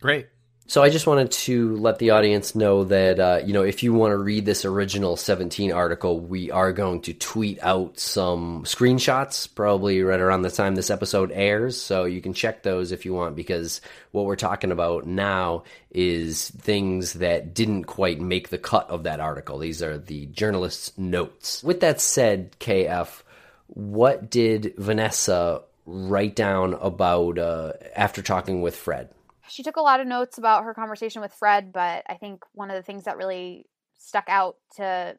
Great. 0.00 0.26
So 0.68 0.82
I 0.82 0.88
just 0.88 1.06
wanted 1.06 1.32
to 1.32 1.76
let 1.76 1.98
the 1.98 2.10
audience 2.10 2.54
know 2.54 2.84
that 2.84 3.20
uh, 3.20 3.40
you 3.44 3.52
know 3.52 3.62
if 3.62 3.82
you 3.82 3.92
want 3.92 4.12
to 4.12 4.16
read 4.16 4.46
this 4.46 4.64
original 4.64 5.16
17 5.16 5.70
article, 5.72 6.20
we 6.20 6.50
are 6.50 6.72
going 6.72 7.02
to 7.02 7.12
tweet 7.12 7.58
out 7.62 7.98
some 7.98 8.64
screenshots 8.64 9.52
probably 9.54 10.02
right 10.02 10.20
around 10.20 10.42
the 10.42 10.50
time 10.50 10.74
this 10.74 10.88
episode 10.88 11.30
airs, 11.32 11.80
so 11.80 12.04
you 12.04 12.22
can 12.22 12.32
check 12.32 12.62
those 12.62 12.92
if 12.92 13.04
you 13.04 13.12
want 13.12 13.36
because 13.36 13.80
what 14.12 14.24
we're 14.24 14.36
talking 14.36 14.72
about 14.72 15.06
now 15.06 15.64
is 15.90 16.48
things 16.50 17.14
that 17.14 17.52
didn't 17.52 17.84
quite 17.84 18.20
make 18.20 18.48
the 18.48 18.56
cut 18.56 18.88
of 18.88 19.02
that 19.02 19.20
article. 19.20 19.58
These 19.58 19.82
are 19.82 19.98
the 19.98 20.26
journalist's 20.26 20.96
notes. 20.96 21.62
With 21.62 21.80
that 21.80 22.00
said, 22.00 22.56
KF, 22.60 23.22
what 23.66 24.30
did 24.30 24.74
Vanessa 24.78 25.62
write 25.84 26.36
down 26.36 26.74
about 26.74 27.38
uh, 27.38 27.72
after 27.94 28.22
talking 28.22 28.62
with 28.62 28.76
Fred? 28.76 29.10
She 29.52 29.62
took 29.62 29.76
a 29.76 29.82
lot 29.82 30.00
of 30.00 30.06
notes 30.06 30.38
about 30.38 30.64
her 30.64 30.72
conversation 30.72 31.20
with 31.20 31.34
Fred, 31.34 31.74
but 31.74 32.04
I 32.08 32.14
think 32.14 32.42
one 32.54 32.70
of 32.70 32.76
the 32.76 32.82
things 32.82 33.04
that 33.04 33.18
really 33.18 33.66
stuck 33.98 34.24
out 34.28 34.56
to 34.76 35.18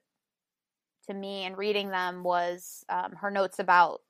to 1.07 1.13
me 1.13 1.45
in 1.45 1.55
reading 1.55 1.89
them 1.89 2.23
was 2.23 2.84
um, 2.89 3.11
her 3.21 3.29
notes 3.29 3.59
about 3.59 4.01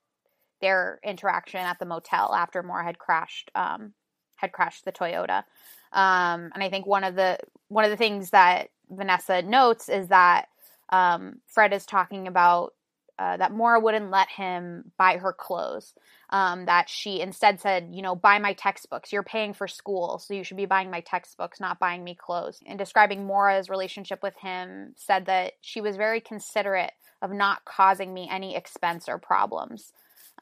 their 0.62 0.98
interaction 1.04 1.60
at 1.60 1.78
the 1.78 1.84
motel 1.84 2.34
after 2.34 2.62
Maura 2.62 2.84
had 2.84 2.98
crashed 2.98 3.50
um, 3.54 3.92
had 4.36 4.50
crashed 4.50 4.86
the 4.86 4.92
Toyota. 4.92 5.44
Um, 5.92 6.50
and 6.54 6.62
I 6.62 6.70
think 6.70 6.86
one 6.86 7.04
of 7.04 7.16
the 7.16 7.38
one 7.68 7.84
of 7.84 7.90
the 7.90 7.96
things 7.98 8.30
that 8.30 8.70
Vanessa 8.88 9.42
notes 9.42 9.90
is 9.90 10.08
that 10.08 10.46
um, 10.88 11.42
Fred 11.48 11.74
is 11.74 11.84
talking 11.84 12.28
about 12.28 12.72
uh, 13.18 13.36
that 13.36 13.52
Maura 13.52 13.78
wouldn't 13.78 14.10
let 14.10 14.30
him 14.30 14.90
buy 14.96 15.18
her 15.18 15.34
clothes 15.34 15.92
um, 16.34 16.66
that 16.66 16.90
she 16.90 17.20
instead 17.20 17.60
said, 17.60 17.90
you 17.92 18.02
know, 18.02 18.16
buy 18.16 18.40
my 18.40 18.54
textbooks. 18.54 19.12
You're 19.12 19.22
paying 19.22 19.54
for 19.54 19.68
school, 19.68 20.18
so 20.18 20.34
you 20.34 20.42
should 20.42 20.56
be 20.56 20.66
buying 20.66 20.90
my 20.90 20.98
textbooks, 20.98 21.60
not 21.60 21.78
buying 21.78 22.02
me 22.02 22.16
clothes. 22.16 22.58
And 22.66 22.76
describing 22.76 23.24
Maura's 23.24 23.70
relationship 23.70 24.20
with 24.20 24.34
him, 24.38 24.94
said 24.96 25.26
that 25.26 25.52
she 25.60 25.80
was 25.80 25.96
very 25.96 26.20
considerate 26.20 26.90
of 27.22 27.30
not 27.30 27.64
causing 27.64 28.12
me 28.12 28.28
any 28.28 28.56
expense 28.56 29.08
or 29.08 29.16
problems. 29.16 29.92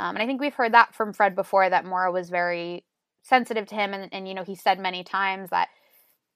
Um, 0.00 0.16
and 0.16 0.22
I 0.22 0.26
think 0.26 0.40
we've 0.40 0.54
heard 0.54 0.72
that 0.72 0.94
from 0.94 1.12
Fred 1.12 1.34
before 1.34 1.68
that 1.68 1.84
Maura 1.84 2.10
was 2.10 2.30
very 2.30 2.86
sensitive 3.22 3.66
to 3.66 3.74
him. 3.74 3.92
And, 3.92 4.08
and, 4.14 4.26
you 4.26 4.32
know, 4.32 4.44
he 4.44 4.54
said 4.54 4.78
many 4.78 5.04
times 5.04 5.50
that 5.50 5.68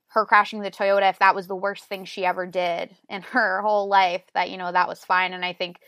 her 0.09 0.27
crashing 0.27 0.61
the 0.61 0.71
Toyota, 0.71 1.09
if 1.09 1.19
that 1.21 1.35
was 1.35 1.47
the 1.47 1.57
worst 1.57 1.85
thing 1.87 2.05
she 2.05 2.27
ever 2.27 2.45
did 2.45 2.95
in 3.09 3.23
her 3.33 3.63
whole 3.63 3.89
life, 3.89 4.23
that, 4.35 4.51
you 4.51 4.59
know, 4.59 4.71
that 4.71 4.87
was 4.87 5.03
fine. 5.03 5.33
And 5.33 5.47
I 5.47 5.55
think 5.55 5.79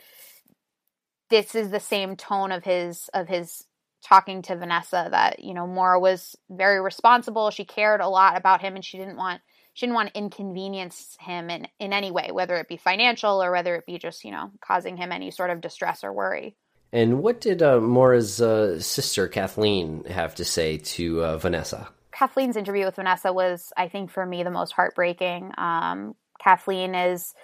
this 1.30 1.54
is 1.54 1.70
the 1.70 1.80
same 1.80 2.16
tone 2.16 2.52
of 2.52 2.64
his 2.64 3.08
of 3.14 3.28
his 3.28 3.64
talking 4.04 4.42
to 4.42 4.56
Vanessa 4.56 5.08
that 5.10 5.40
you 5.40 5.54
know 5.54 5.66
Maura 5.66 6.00
was 6.00 6.36
very 6.50 6.80
responsible. 6.80 7.50
She 7.50 7.64
cared 7.64 8.00
a 8.00 8.08
lot 8.08 8.36
about 8.36 8.60
him, 8.60 8.74
and 8.74 8.84
she 8.84 8.98
didn't 8.98 9.16
want 9.16 9.40
she 9.74 9.86
didn't 9.86 9.96
want 9.96 10.12
to 10.12 10.18
inconvenience 10.18 11.16
him 11.20 11.50
in 11.50 11.68
in 11.78 11.92
any 11.92 12.10
way, 12.10 12.30
whether 12.32 12.56
it 12.56 12.68
be 12.68 12.76
financial 12.76 13.42
or 13.42 13.50
whether 13.50 13.74
it 13.76 13.86
be 13.86 13.98
just 13.98 14.24
you 14.24 14.30
know 14.30 14.50
causing 14.60 14.96
him 14.96 15.12
any 15.12 15.30
sort 15.30 15.50
of 15.50 15.60
distress 15.60 16.04
or 16.04 16.12
worry. 16.12 16.56
And 16.92 17.22
what 17.22 17.40
did 17.40 17.62
uh, 17.62 17.80
Maura's 17.80 18.40
uh, 18.40 18.80
sister 18.80 19.28
Kathleen 19.28 20.04
have 20.04 20.34
to 20.36 20.44
say 20.44 20.78
to 20.78 21.22
uh, 21.22 21.36
Vanessa? 21.36 21.88
Kathleen's 22.12 22.56
interview 22.56 22.86
with 22.86 22.96
Vanessa 22.96 23.32
was, 23.32 23.72
I 23.76 23.88
think, 23.88 24.10
for 24.10 24.24
me 24.24 24.42
the 24.42 24.50
most 24.50 24.72
heartbreaking. 24.72 25.52
Um, 25.58 26.14
Kathleen 26.40 26.94
is 26.94 27.34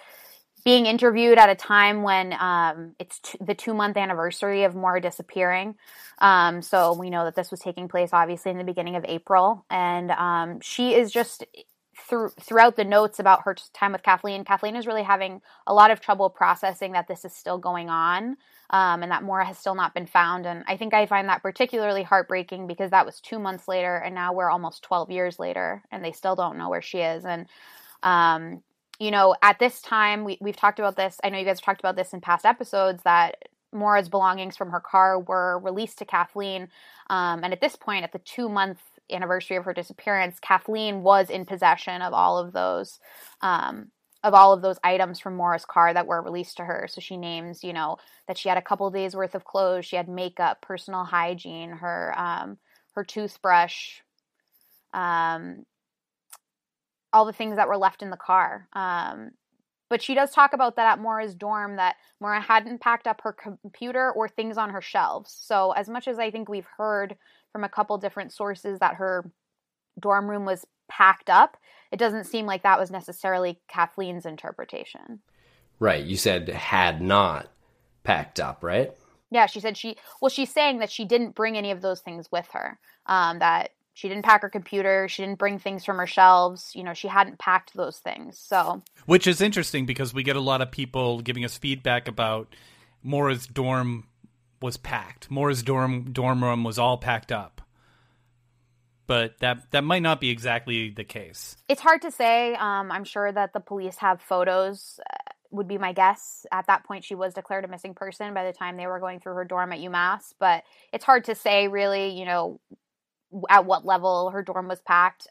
being 0.65 0.87
interviewed 0.87 1.37
at 1.37 1.47
a 1.47 1.55
time 1.55 2.01
when 2.01 2.33
um, 2.33 2.95
it's 2.99 3.19
t- 3.19 3.37
the 3.39 3.53
two 3.53 3.73
month 3.73 3.95
anniversary 3.95 4.63
of 4.63 4.75
Maura 4.75 4.99
disappearing. 4.99 5.75
Um, 6.17 6.63
so 6.63 6.93
we 6.93 7.11
know 7.11 7.23
that 7.23 7.35
this 7.35 7.51
was 7.51 7.59
taking 7.59 7.87
place 7.87 8.09
obviously 8.11 8.51
in 8.51 8.57
the 8.57 8.63
beginning 8.63 8.95
of 8.95 9.05
April. 9.05 9.63
And 9.69 10.09
um, 10.09 10.59
she 10.61 10.95
is 10.95 11.11
just 11.11 11.45
through, 12.09 12.29
throughout 12.41 12.75
the 12.75 12.83
notes 12.83 13.19
about 13.19 13.43
her 13.43 13.55
time 13.73 13.91
with 13.91 14.01
Kathleen, 14.01 14.43
Kathleen 14.43 14.75
is 14.75 14.87
really 14.87 15.03
having 15.03 15.39
a 15.67 15.73
lot 15.73 15.91
of 15.91 16.01
trouble 16.01 16.31
processing 16.31 16.93
that 16.93 17.07
this 17.07 17.25
is 17.25 17.33
still 17.33 17.59
going 17.59 17.89
on. 17.89 18.35
Um, 18.71 19.03
and 19.03 19.11
that 19.11 19.21
Maura 19.21 19.45
has 19.45 19.59
still 19.59 19.75
not 19.75 19.93
been 19.93 20.07
found. 20.07 20.47
And 20.47 20.63
I 20.67 20.77
think 20.77 20.95
I 20.95 21.05
find 21.05 21.29
that 21.29 21.43
particularly 21.43 22.01
heartbreaking 22.01 22.65
because 22.65 22.89
that 22.89 23.05
was 23.05 23.21
two 23.21 23.37
months 23.37 23.67
later, 23.67 23.95
and 23.95 24.15
now 24.15 24.33
we're 24.33 24.49
almost 24.49 24.81
12 24.81 25.11
years 25.11 25.37
later, 25.37 25.83
and 25.91 26.03
they 26.03 26.11
still 26.11 26.35
don't 26.35 26.57
know 26.57 26.69
where 26.69 26.81
she 26.81 26.97
is. 26.97 27.25
And 27.25 27.45
um, 28.01 28.63
you 28.99 29.11
know, 29.11 29.35
at 29.41 29.59
this 29.59 29.81
time, 29.81 30.23
we, 30.23 30.37
we've 30.41 30.55
talked 30.55 30.79
about 30.79 30.95
this. 30.95 31.19
I 31.23 31.29
know 31.29 31.37
you 31.37 31.45
guys 31.45 31.59
have 31.59 31.65
talked 31.65 31.81
about 31.81 31.95
this 31.95 32.13
in 32.13 32.21
past 32.21 32.45
episodes 32.45 33.03
that 33.03 33.43
Maura's 33.71 34.09
belongings 34.09 34.55
from 34.55 34.71
her 34.71 34.79
car 34.79 35.19
were 35.19 35.59
released 35.59 35.97
to 35.99 36.05
Kathleen. 36.05 36.69
Um, 37.09 37.43
and 37.43 37.53
at 37.53 37.61
this 37.61 37.75
point, 37.75 38.03
at 38.03 38.13
the 38.13 38.19
two 38.19 38.47
month 38.49 38.79
anniversary 39.11 39.57
of 39.57 39.65
her 39.65 39.73
disappearance, 39.73 40.39
Kathleen 40.39 41.03
was 41.03 41.29
in 41.29 41.45
possession 41.45 42.01
of 42.01 42.13
all 42.13 42.37
of 42.37 42.53
those. 42.53 42.99
Um, 43.41 43.91
of 44.23 44.33
all 44.33 44.53
of 44.53 44.63
those 44.63 44.79
items 44.83 45.19
from 45.19 45.35
Maura's 45.35 45.65
car 45.65 45.93
that 45.93 46.07
were 46.07 46.19
released 46.19 46.57
to 46.57 46.63
her. 46.63 46.87
So 46.89 46.99
she 46.99 47.15
names, 47.15 47.63
you 47.63 47.73
know, 47.73 47.97
that 48.27 48.39
she 48.39 48.49
had 48.49 48.57
a 48.57 48.61
couple 48.61 48.89
days 48.89 49.15
worth 49.15 49.35
of 49.35 49.45
clothes, 49.45 49.85
she 49.85 49.97
had 49.97 50.09
makeup, 50.09 50.61
personal 50.61 51.03
hygiene, 51.03 51.69
her 51.69 52.11
um, 52.17 52.57
her 52.95 53.03
toothbrush, 53.03 53.99
um, 54.95 55.63
all 57.15 57.23
the 57.23 57.31
things 57.31 57.55
that 57.55 57.69
were 57.69 57.77
left 57.77 58.01
in 58.01 58.09
the 58.09 58.17
car. 58.17 58.67
Um, 58.73 59.31
but 59.89 60.01
she 60.01 60.15
does 60.15 60.31
talk 60.31 60.51
about 60.51 60.75
that 60.75 60.91
at 60.91 60.99
Maura's 60.99 61.33
dorm 61.33 61.77
that 61.77 61.95
Maura 62.19 62.41
hadn't 62.41 62.81
packed 62.81 63.07
up 63.07 63.21
her 63.21 63.31
computer 63.31 64.11
or 64.11 64.27
things 64.27 64.57
on 64.57 64.71
her 64.71 64.81
shelves. 64.81 65.33
So 65.39 65.71
as 65.71 65.87
much 65.87 66.09
as 66.09 66.19
I 66.19 66.29
think 66.29 66.49
we've 66.49 66.67
heard 66.77 67.15
from 67.53 67.63
a 67.63 67.69
couple 67.69 67.97
different 67.97 68.33
sources 68.33 68.79
that 68.79 68.95
her 68.95 69.31
dorm 69.97 70.29
room 70.29 70.43
was 70.43 70.65
packed 70.89 71.29
up, 71.29 71.55
it 71.89 71.99
doesn't 71.99 72.25
seem 72.25 72.45
like 72.45 72.63
that 72.63 72.79
was 72.79 72.91
necessarily 72.91 73.61
Kathleen's 73.69 74.25
interpretation. 74.25 75.21
Right. 75.79 76.03
You 76.03 76.17
said 76.17 76.49
had 76.49 77.01
not 77.01 77.49
packed 78.03 78.41
up, 78.41 78.61
right? 78.61 78.93
Yeah, 79.31 79.45
she 79.45 79.61
said 79.61 79.77
she 79.77 79.95
well 80.21 80.29
she's 80.29 80.51
saying 80.51 80.79
that 80.79 80.91
she 80.91 81.05
didn't 81.05 81.35
bring 81.35 81.57
any 81.57 81.71
of 81.71 81.81
those 81.81 82.01
things 82.01 82.29
with 82.29 82.49
her. 82.51 82.77
Um, 83.05 83.39
that 83.39 83.71
she 83.95 84.09
didn't 84.09 84.25
pack 84.25 84.41
her 84.41 84.49
computer. 84.49 85.07
She 85.07 85.23
didn't 85.23 85.39
bring 85.39 85.57
things 85.57 85.85
from 85.85 85.97
her 85.97 86.05
shelves. 86.05 86.73
You 86.75 86.83
know 86.83 86.93
she 86.93 87.07
hadn't 87.07 87.39
packed 87.39 87.73
those 87.73 87.97
things. 87.97 88.37
So 88.37 88.83
which 89.07 89.25
is 89.25 89.41
interesting 89.41 89.87
because 89.87 90.13
we 90.13 90.21
get 90.21 90.35
a 90.35 90.41
lot 90.41 90.61
of 90.61 90.69
people 90.69 91.21
giving 91.21 91.43
us 91.43 91.57
feedback 91.57 92.07
about 92.07 92.53
Maura's 93.01 93.47
dorm 93.47 94.07
was 94.61 94.77
packed. 94.77 95.31
Maura's 95.31 95.63
dorm 95.63 96.11
dorm 96.11 96.43
room 96.43 96.63
was 96.63 96.77
all 96.77 96.97
packed 96.97 97.31
up. 97.31 97.61
But 99.07 99.39
that 99.39 99.71
that 99.71 99.85
might 99.85 100.01
not 100.01 100.19
be 100.19 100.29
exactly 100.29 100.89
the 100.89 101.05
case. 101.05 101.55
It's 101.69 101.81
hard 101.81 102.01
to 102.01 102.11
say. 102.11 102.53
Um, 102.55 102.91
i'm 102.91 103.05
sure 103.05 103.31
that 103.31 103.53
the 103.53 103.59
police 103.61 103.97
have 103.97 104.21
photos 104.21 104.99
uh, 105.09 105.31
would 105.51 105.69
be 105.69 105.77
my 105.77 105.93
guess. 105.93 106.45
At 106.51 106.67
that 106.67 106.83
point, 106.83 107.05
she 107.05 107.15
was 107.15 107.33
declared 107.33 107.63
a 107.63 107.69
missing 107.69 107.93
person 107.93 108.33
by 108.33 108.45
the 108.45 108.51
time 108.51 108.75
they 108.75 108.87
were 108.87 108.99
going 108.99 109.21
through 109.21 109.35
her 109.35 109.45
dorm 109.45 109.71
at 109.71 109.79
UMass. 109.79 110.33
But 110.37 110.63
it's 110.91 111.05
hard 111.05 111.23
to 111.25 111.35
say, 111.35 111.69
really, 111.69 112.19
you 112.19 112.25
know, 112.25 112.59
at 113.49 113.65
what 113.65 113.85
level 113.85 114.29
her 114.29 114.43
dorm 114.43 114.67
was 114.67 114.81
packed. 114.81 115.27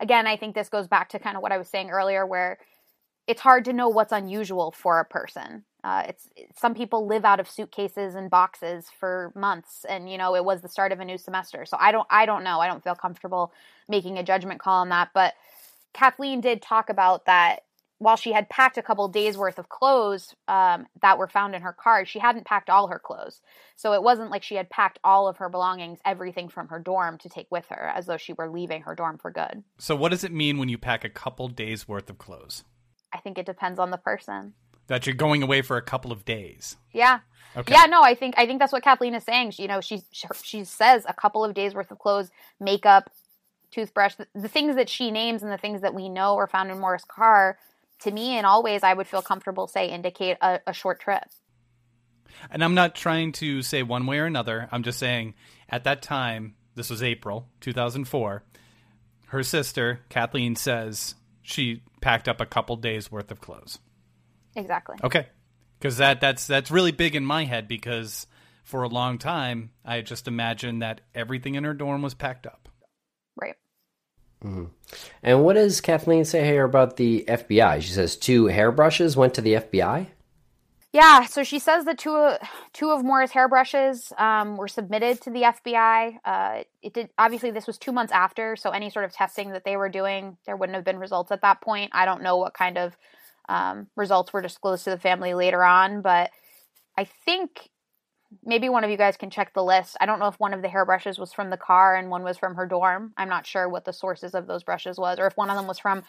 Again, 0.00 0.26
I 0.26 0.36
think 0.36 0.54
this 0.54 0.68
goes 0.68 0.88
back 0.88 1.08
to 1.10 1.18
kind 1.18 1.36
of 1.36 1.42
what 1.42 1.52
I 1.52 1.58
was 1.58 1.68
saying 1.68 1.90
earlier, 1.90 2.26
where 2.26 2.58
it's 3.26 3.40
hard 3.40 3.64
to 3.66 3.72
know 3.72 3.88
what's 3.88 4.12
unusual 4.12 4.72
for 4.72 5.00
a 5.00 5.04
person. 5.04 5.64
Uh, 5.82 6.04
it's 6.08 6.28
some 6.56 6.74
people 6.74 7.06
live 7.06 7.24
out 7.24 7.40
of 7.40 7.48
suitcases 7.48 8.14
and 8.14 8.30
boxes 8.30 8.86
for 8.98 9.32
months, 9.34 9.84
and 9.88 10.10
you 10.10 10.16
know 10.16 10.34
it 10.34 10.44
was 10.44 10.62
the 10.62 10.68
start 10.68 10.92
of 10.92 11.00
a 11.00 11.04
new 11.04 11.18
semester. 11.18 11.66
So 11.66 11.76
I 11.78 11.92
don't, 11.92 12.06
I 12.10 12.26
don't 12.26 12.44
know. 12.44 12.60
I 12.60 12.66
don't 12.66 12.82
feel 12.82 12.94
comfortable 12.94 13.52
making 13.88 14.18
a 14.18 14.22
judgment 14.22 14.60
call 14.60 14.80
on 14.80 14.88
that. 14.88 15.10
But 15.14 15.34
Kathleen 15.92 16.40
did 16.40 16.62
talk 16.62 16.88
about 16.88 17.26
that 17.26 17.64
while 18.04 18.16
she 18.16 18.32
had 18.32 18.50
packed 18.50 18.76
a 18.76 18.82
couple 18.82 19.08
days 19.08 19.38
worth 19.38 19.58
of 19.58 19.70
clothes 19.70 20.34
um, 20.46 20.86
that 21.00 21.16
were 21.16 21.26
found 21.26 21.54
in 21.54 21.62
her 21.62 21.72
car, 21.72 22.04
she 22.04 22.18
hadn't 22.18 22.44
packed 22.44 22.68
all 22.68 22.88
her 22.88 22.98
clothes. 22.98 23.40
So 23.76 23.94
it 23.94 24.02
wasn't 24.02 24.30
like 24.30 24.42
she 24.42 24.56
had 24.56 24.68
packed 24.68 24.98
all 25.02 25.26
of 25.26 25.38
her 25.38 25.48
belongings, 25.48 26.00
everything 26.04 26.50
from 26.50 26.68
her 26.68 26.78
dorm 26.78 27.16
to 27.18 27.30
take 27.30 27.46
with 27.50 27.64
her, 27.70 27.90
as 27.94 28.04
though 28.04 28.18
she 28.18 28.34
were 28.34 28.50
leaving 28.50 28.82
her 28.82 28.94
dorm 28.94 29.16
for 29.16 29.30
good. 29.30 29.64
So 29.78 29.96
what 29.96 30.10
does 30.10 30.22
it 30.22 30.32
mean 30.32 30.58
when 30.58 30.68
you 30.68 30.76
pack 30.76 31.02
a 31.02 31.08
couple 31.08 31.48
days 31.48 31.88
worth 31.88 32.10
of 32.10 32.18
clothes? 32.18 32.64
I 33.10 33.20
think 33.20 33.38
it 33.38 33.46
depends 33.46 33.78
on 33.78 33.90
the 33.90 33.96
person. 33.96 34.52
That 34.88 35.06
you're 35.06 35.16
going 35.16 35.42
away 35.42 35.62
for 35.62 35.78
a 35.78 35.82
couple 35.82 36.12
of 36.12 36.26
days. 36.26 36.76
Yeah. 36.92 37.20
Okay. 37.56 37.72
Yeah, 37.72 37.86
no, 37.86 38.02
I 38.02 38.14
think 38.14 38.34
I 38.36 38.44
think 38.46 38.58
that's 38.58 38.72
what 38.72 38.82
Kathleen 38.82 39.14
is 39.14 39.24
saying. 39.24 39.52
She, 39.52 39.62
you 39.62 39.68
know, 39.68 39.80
she 39.80 40.02
she 40.42 40.64
says 40.64 41.06
a 41.08 41.14
couple 41.14 41.42
of 41.42 41.54
days 41.54 41.74
worth 41.74 41.90
of 41.90 41.98
clothes, 41.98 42.30
makeup, 42.60 43.08
toothbrush, 43.70 44.16
the, 44.16 44.26
the 44.34 44.48
things 44.48 44.76
that 44.76 44.90
she 44.90 45.10
names 45.10 45.42
and 45.42 45.50
the 45.50 45.56
things 45.56 45.80
that 45.80 45.94
we 45.94 46.10
know 46.10 46.36
are 46.36 46.46
found 46.46 46.70
in 46.70 46.78
Maura's 46.78 47.04
car 47.04 47.56
to 48.00 48.10
me 48.10 48.38
in 48.38 48.44
all 48.44 48.62
ways 48.62 48.82
I 48.82 48.94
would 48.94 49.06
feel 49.06 49.22
comfortable 49.22 49.66
say 49.66 49.88
indicate 49.88 50.36
a, 50.40 50.60
a 50.66 50.72
short 50.72 51.00
trip. 51.00 51.24
And 52.50 52.62
I'm 52.62 52.74
not 52.74 52.94
trying 52.94 53.32
to 53.32 53.62
say 53.62 53.82
one 53.82 54.06
way 54.06 54.18
or 54.18 54.26
another. 54.26 54.68
I'm 54.72 54.82
just 54.82 54.98
saying 54.98 55.34
at 55.68 55.84
that 55.84 56.02
time, 56.02 56.54
this 56.74 56.90
was 56.90 57.02
April 57.02 57.48
2004, 57.60 58.42
her 59.28 59.42
sister, 59.42 60.00
Kathleen, 60.08 60.56
says 60.56 61.14
she 61.42 61.82
packed 62.00 62.28
up 62.28 62.40
a 62.40 62.46
couple 62.46 62.76
days 62.76 63.10
worth 63.10 63.30
of 63.30 63.40
clothes. 63.40 63.78
Exactly. 64.56 64.96
Okay. 65.02 65.28
Because 65.78 65.98
that, 65.98 66.20
that's, 66.20 66.46
that's 66.46 66.70
really 66.70 66.92
big 66.92 67.14
in 67.14 67.24
my 67.24 67.44
head 67.44 67.68
because 67.68 68.26
for 68.64 68.82
a 68.82 68.88
long 68.88 69.18
time, 69.18 69.70
I 69.84 70.00
just 70.00 70.26
imagined 70.26 70.82
that 70.82 71.02
everything 71.14 71.54
in 71.54 71.64
her 71.64 71.74
dorm 71.74 72.02
was 72.02 72.14
packed 72.14 72.46
up. 72.46 72.68
Right. 73.36 73.54
Mm-hmm. 74.44 74.64
And 75.22 75.42
what 75.42 75.54
does 75.54 75.80
Kathleen 75.80 76.24
say 76.24 76.44
here 76.44 76.64
about 76.64 76.96
the 76.96 77.24
FBI? 77.26 77.80
She 77.80 77.92
says 77.92 78.16
two 78.16 78.46
hairbrushes 78.46 79.16
went 79.16 79.34
to 79.34 79.40
the 79.40 79.54
FBI. 79.54 80.08
Yeah, 80.92 81.26
so 81.26 81.42
she 81.42 81.58
says 81.58 81.86
that 81.86 81.98
two 81.98 82.34
two 82.72 82.92
of 82.92 83.02
Maura's 83.02 83.32
hairbrushes 83.32 84.12
um, 84.16 84.56
were 84.56 84.68
submitted 84.68 85.20
to 85.22 85.30
the 85.30 85.42
FBI. 85.42 86.18
Uh, 86.24 86.62
it 86.82 86.94
did 86.94 87.08
obviously 87.18 87.50
this 87.50 87.66
was 87.66 87.78
two 87.78 87.90
months 87.90 88.12
after, 88.12 88.54
so 88.54 88.70
any 88.70 88.90
sort 88.90 89.04
of 89.04 89.12
testing 89.12 89.50
that 89.50 89.64
they 89.64 89.76
were 89.76 89.88
doing, 89.88 90.36
there 90.46 90.56
wouldn't 90.56 90.76
have 90.76 90.84
been 90.84 91.00
results 91.00 91.32
at 91.32 91.42
that 91.42 91.60
point. 91.60 91.90
I 91.94 92.04
don't 92.04 92.22
know 92.22 92.36
what 92.36 92.54
kind 92.54 92.78
of 92.78 92.96
um, 93.48 93.88
results 93.96 94.32
were 94.32 94.40
disclosed 94.40 94.84
to 94.84 94.90
the 94.90 94.98
family 94.98 95.34
later 95.34 95.64
on, 95.64 96.00
but 96.00 96.30
I 96.96 97.08
think 97.24 97.70
maybe 98.44 98.68
one 98.68 98.84
of 98.84 98.90
you 98.90 98.96
guys 98.96 99.16
can 99.16 99.30
check 99.30 99.54
the 99.54 99.62
list. 99.62 99.96
I 100.00 100.06
don't 100.06 100.18
know 100.18 100.28
if 100.28 100.38
one 100.40 100.54
of 100.54 100.62
the 100.62 100.68
hairbrushes 100.68 101.18
was 101.18 101.32
from 101.32 101.50
the 101.50 101.56
car 101.56 101.94
and 101.94 102.10
one 102.10 102.22
was 102.22 102.38
from 102.38 102.54
her 102.56 102.66
dorm. 102.66 103.12
I'm 103.16 103.28
not 103.28 103.46
sure 103.46 103.68
what 103.68 103.84
the 103.84 103.92
sources 103.92 104.34
of 104.34 104.46
those 104.46 104.62
brushes 104.62 104.98
was, 104.98 105.18
or 105.18 105.26
if 105.26 105.36
one 105.36 105.50
of 105.50 105.56
them 105.56 105.66
was 105.66 105.78
from 105.78 106.02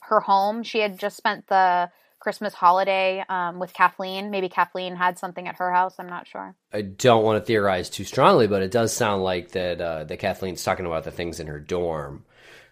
her 0.00 0.20
home. 0.20 0.62
She 0.62 0.80
had 0.80 0.98
just 0.98 1.16
spent 1.16 1.46
the 1.46 1.90
Christmas 2.20 2.52
holiday 2.52 3.24
um, 3.28 3.58
with 3.58 3.72
Kathleen. 3.72 4.30
Maybe 4.30 4.48
Kathleen 4.48 4.94
had 4.94 5.18
something 5.18 5.48
at 5.48 5.56
her 5.56 5.72
house. 5.72 5.94
I'm 5.98 6.08
not 6.08 6.28
sure. 6.28 6.54
I 6.72 6.82
don't 6.82 7.24
want 7.24 7.42
to 7.42 7.46
theorize 7.46 7.88
too 7.88 8.04
strongly, 8.04 8.46
but 8.46 8.62
it 8.62 8.70
does 8.70 8.92
sound 8.92 9.22
like 9.22 9.52
that 9.52 9.80
uh, 9.80 10.04
that 10.04 10.18
Kathleen's 10.18 10.62
talking 10.62 10.86
about 10.86 11.04
the 11.04 11.10
things 11.10 11.40
in 11.40 11.46
her 11.46 11.58
dorm. 11.58 12.24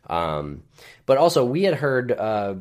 Um, 0.06 0.64
but 1.06 1.18
also, 1.18 1.44
we 1.44 1.62
had 1.62 1.74
heard 1.74 2.12
uh, 2.12 2.54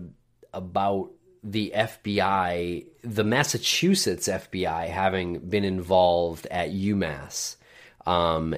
about 0.54 1.12
the 1.52 1.72
FBI, 1.74 2.86
the 3.04 3.24
Massachusetts 3.24 4.28
FBI, 4.28 4.90
having 4.90 5.40
been 5.40 5.64
involved 5.64 6.46
at 6.48 6.72
UMass, 6.72 7.56
um, 8.06 8.56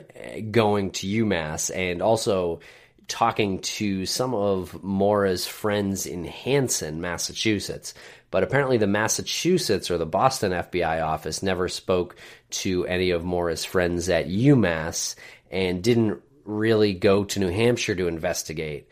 going 0.50 0.92
to 0.92 1.08
UMass, 1.08 1.76
and 1.76 2.02
also 2.02 2.60
talking 3.08 3.60
to 3.60 4.06
some 4.06 4.34
of 4.34 4.84
Maura's 4.84 5.46
friends 5.46 6.06
in 6.06 6.24
Hanson, 6.26 7.02
Massachusetts. 7.02 7.94
But 8.32 8.44
apparently, 8.44 8.78
the 8.78 8.88
Massachusetts 8.88 9.92
or 9.92 9.98
the 9.98 10.06
Boston 10.06 10.52
FBI 10.52 11.04
office 11.04 11.44
never 11.44 11.68
spoke 11.68 12.16
to 12.52 12.86
any 12.86 13.12
of 13.12 13.24
Maura's 13.24 13.66
friends 13.66 14.10
at 14.10 14.28
UMass 14.28 15.16
and 15.52 15.84
didn't 15.84 16.22
really 16.44 16.94
go 16.94 17.24
to 17.24 17.40
New 17.40 17.50
Hampshire 17.50 17.96
to 17.96 18.08
investigate. 18.08 18.88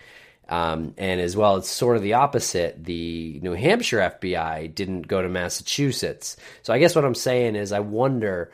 Um, 0.50 0.94
and 0.98 1.20
as 1.20 1.36
well, 1.36 1.58
it's 1.58 1.70
sort 1.70 1.98
of 1.98 2.04
the 2.04 2.14
opposite. 2.14 2.84
The 2.84 3.40
New 3.44 3.54
Hampshire 3.54 4.00
FBI 4.22 4.74
didn't 4.74 5.08
go 5.08 5.22
to 5.22 5.28
Massachusetts. 5.28 6.38
So 6.64 6.74
I 6.74 6.80
guess 6.80 6.96
what 6.96 7.04
I'm 7.06 7.16
saying 7.16 7.56
is, 7.56 7.72
I 7.72 7.80
wonder 7.80 8.52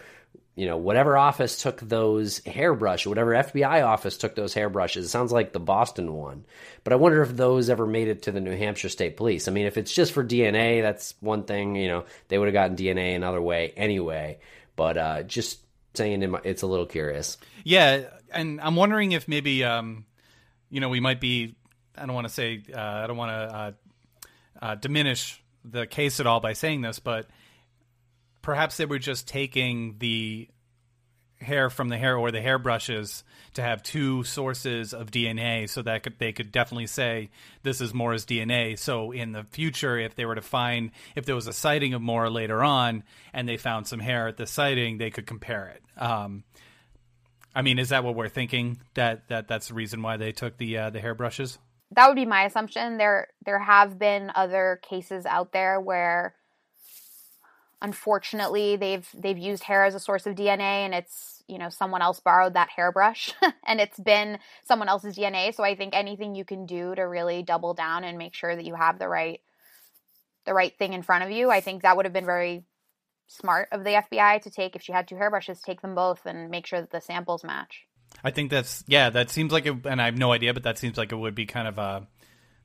you 0.56 0.68
know, 0.68 0.78
whatever 0.78 1.18
office 1.18 1.62
took 1.62 1.80
those 1.80 2.38
hairbrush, 2.46 3.08
whatever 3.08 3.32
FBI 3.32 3.86
office 3.86 4.18
took 4.18 4.36
those 4.36 4.54
hairbrushes, 4.54 5.06
it 5.06 5.10
sounds 5.10 5.32
like 5.32 5.52
the 5.52 5.60
Boston 5.60 6.14
one. 6.14 6.46
But 6.84 6.94
I 6.94 6.98
wonder 6.98 7.24
if 7.24 7.36
those 7.36 7.70
ever 7.72 7.88
made 7.88 8.08
it 8.08 8.24
to 8.24 8.32
the 8.32 8.40
New 8.40 8.56
Hampshire 8.56 8.90
State 8.90 9.18
Police. 9.18 9.48
I 9.48 9.52
mean, 9.52 9.66
if 9.66 9.78
it's 9.78 9.94
just 9.94 10.12
for 10.12 10.24
DNA, 10.24 10.84
that's 10.84 11.16
one 11.22 11.44
thing, 11.44 11.76
you 11.76 11.88
know, 11.88 12.06
they 12.28 12.38
would 12.38 12.48
have 12.48 12.54
gotten 12.54 12.76
DNA 12.76 13.16
another 13.16 13.42
way 13.42 13.74
anyway. 13.76 14.38
But 14.76 14.98
uh, 14.98 15.24
just 15.24 15.60
saying 15.96 16.22
it's 16.44 16.62
a 16.62 16.68
little 16.68 16.86
curious. 16.86 17.38
Yeah. 17.64 18.04
And 18.32 18.62
I'm 18.62 18.76
wondering 18.76 19.12
if 19.12 19.28
maybe, 19.28 19.64
um, 19.64 20.06
you 20.70 20.82
know, 20.82 20.90
we 20.90 21.00
might 21.00 21.20
be, 21.20 21.56
I 21.98 22.06
don't 22.06 22.16
want 22.16 22.28
to 22.28 22.34
say, 22.34 22.64
uh, 22.74 22.80
I 22.80 23.08
don't 23.08 23.18
want 23.18 23.32
to 23.32 23.56
uh, 23.56 23.72
uh, 24.62 24.76
diminish 24.76 25.42
the 25.64 25.86
case 25.86 26.20
at 26.20 26.28
all 26.28 26.40
by 26.40 26.54
saying 26.54 26.82
this, 26.82 27.00
but 27.00 27.28
perhaps 28.42 28.78
they 28.78 28.86
were 28.86 29.00
just 29.00 29.28
taking 29.28 29.96
the 30.00 30.48
hair 31.44 31.70
from 31.70 31.90
the 31.90 31.98
hair 31.98 32.18
or 32.18 32.32
the 32.32 32.42
hairbrushes 32.42 33.24
to 33.54 33.62
have 33.62 33.84
two 33.84 34.24
sources 34.24 34.94
of 34.94 35.12
DNA 35.12 35.70
so 35.70 35.82
that 35.82 36.04
could, 36.04 36.18
they 36.18 36.32
could 36.32 36.52
definitely 36.52 36.88
say 36.88 37.30
this 37.62 37.82
is 37.82 37.94
Maura's 37.94 38.26
DNA. 38.26 38.80
So 38.80 39.12
in 39.12 39.34
the 39.34 39.44
future, 39.44 40.00
if 40.00 40.16
they 40.16 40.26
were 40.26 40.36
to 40.36 40.42
find, 40.42 40.92
if 41.16 41.26
there 41.26 41.36
was 41.36 41.48
a 41.48 41.54
sighting 41.54 41.94
of 41.94 42.02
Maura 42.02 42.30
later 42.30 42.64
on 42.64 43.04
and 43.34 43.48
they 43.48 43.58
found 43.58 43.88
some 43.88 44.00
hair 44.00 44.28
at 44.28 44.38
the 44.38 44.48
sighting, 44.48 44.98
they 44.98 45.12
could 45.12 45.28
compare 45.28 45.68
it. 45.68 46.02
Um, 46.02 46.44
I 47.56 47.62
mean, 47.62 47.78
is 47.78 47.90
that 47.90 48.04
what 48.04 48.16
we're 48.16 48.30
thinking? 48.30 48.80
That 48.96 49.28
that 49.28 49.48
that's 49.48 49.68
the 49.68 49.76
reason 49.76 50.02
why 50.02 50.18
they 50.18 50.32
took 50.32 50.58
the 50.58 50.78
uh, 50.78 50.90
the 50.90 51.00
hairbrushes? 51.00 51.60
That 51.96 52.08
would 52.08 52.16
be 52.16 52.26
my 52.26 52.46
assumption. 52.46 52.98
There 52.98 53.28
there 53.46 53.60
have 53.60 54.00
been 54.00 54.32
other 54.36 54.80
cases 54.82 55.26
out 55.26 55.52
there 55.52 55.80
where 55.80 56.36
unfortunately 57.82 58.76
they've 58.78 59.08
they've 59.14 59.38
used 59.38 59.64
hair 59.64 59.86
as 59.86 59.94
a 59.94 60.00
source 60.00 60.26
of 60.26 60.36
DNA 60.36 60.86
and 60.86 60.94
it's 60.94 61.44
you 61.48 61.58
know 61.58 61.70
someone 61.70 62.02
else 62.02 62.20
borrowed 62.20 62.54
that 62.54 62.70
hairbrush 62.70 63.34
and 63.68 63.82
it's 63.82 64.00
been 64.00 64.40
someone 64.64 64.88
else's 64.88 65.18
DNA 65.18 65.54
so 65.54 65.64
I 65.64 65.76
think 65.76 65.94
anything 65.94 66.34
you 66.34 66.46
can 66.46 66.66
do 66.66 66.96
to 66.96 67.02
really 67.02 67.44
double 67.44 67.74
down 67.74 68.06
and 68.06 68.18
make 68.18 68.34
sure 68.34 68.56
that 68.56 68.66
you 68.66 68.76
have 68.76 69.00
the 69.00 69.10
right 69.10 69.42
the 70.46 70.54
right 70.54 70.76
thing 70.78 70.94
in 70.94 71.04
front 71.04 71.26
of 71.26 71.32
you 71.32 71.52
I 71.52 71.60
think 71.60 71.82
that 71.82 71.98
would 71.98 72.06
have 72.06 72.14
been 72.14 72.26
very 72.26 72.64
smart 73.28 73.68
of 73.72 73.84
the 73.84 73.92
FBI 74.12 74.42
to 74.42 74.50
take. 74.50 74.76
If 74.76 74.82
she 74.82 74.92
had 74.92 75.08
two 75.08 75.16
hairbrushes 75.16 75.62
take 75.62 75.82
them 75.82 75.96
both 75.96 76.26
and 76.26 76.50
make 76.50 76.66
sure 76.66 76.82
that 76.82 76.92
the 76.92 77.02
samples 77.02 77.44
match 77.44 77.86
I 78.24 78.32
think 78.32 78.52
that's 78.52 78.84
yeah 78.88 79.10
that 79.12 79.30
seems 79.30 79.52
like 79.52 79.66
it 79.66 79.86
and 79.86 80.02
I 80.02 80.06
have 80.06 80.18
no 80.18 80.32
idea 80.32 80.54
but 80.54 80.64
that 80.64 80.78
seems 80.78 80.98
like 80.98 81.12
it 81.12 81.16
would 81.16 81.36
be 81.36 81.46
kind 81.46 81.68
of 81.68 81.78
a 81.78 82.08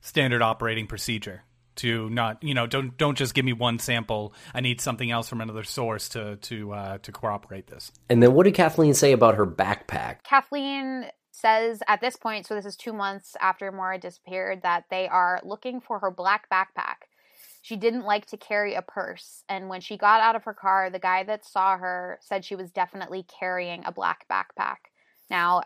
standard 0.01 0.41
operating 0.41 0.87
procedure 0.87 1.43
to 1.79 2.09
not 2.09 2.43
you 2.43 2.53
know 2.53 2.67
don't 2.67 2.97
don't 2.97 3.17
just 3.17 3.33
give 3.33 3.45
me 3.45 3.53
one 3.53 3.79
sample. 3.79 4.33
I 4.53 4.61
need 4.61 4.81
something 4.81 5.09
else 5.09 5.29
from 5.29 5.41
another 5.41 5.63
source 5.63 6.09
to 6.09 6.35
to 6.35 6.73
uh, 6.73 6.97
to 6.99 7.11
corroborate 7.11 7.67
this. 7.67 7.91
And 8.09 8.21
then 8.21 8.33
what 8.33 8.43
did 8.43 8.53
kathleen 8.53 8.93
say 8.93 9.13
about 9.13 9.35
her 9.35 9.47
backpack? 9.47 10.23
Kathleen 10.23 11.05
says 11.31 11.81
at 11.87 12.01
this 12.01 12.17
point 12.17 12.45
so 12.45 12.55
this 12.55 12.65
is 12.65 12.75
two 12.75 12.91
months 12.91 13.37
after 13.39 13.71
maura 13.71 13.97
disappeared 13.97 14.61
that 14.63 14.83
they 14.89 15.07
are 15.07 15.39
looking 15.43 15.79
for 15.79 15.99
her 15.99 16.11
black 16.11 16.49
backpack. 16.49 17.07
She 17.61 17.75
didn't 17.75 18.03
like 18.03 18.25
to 18.27 18.37
carry 18.37 18.73
a 18.73 18.81
purse 18.81 19.43
and 19.47 19.69
when 19.69 19.79
she 19.79 19.97
got 19.97 20.21
out 20.21 20.35
of 20.35 20.43
her 20.43 20.53
car 20.53 20.89
the 20.89 20.99
guy 20.99 21.23
that 21.23 21.45
saw 21.45 21.77
her 21.77 22.19
said 22.21 22.43
she 22.43 22.55
was 22.55 22.71
definitely 22.71 23.25
carrying 23.39 23.85
a 23.85 23.91
black 23.91 24.25
backpack 24.29 24.88
now 25.29 25.61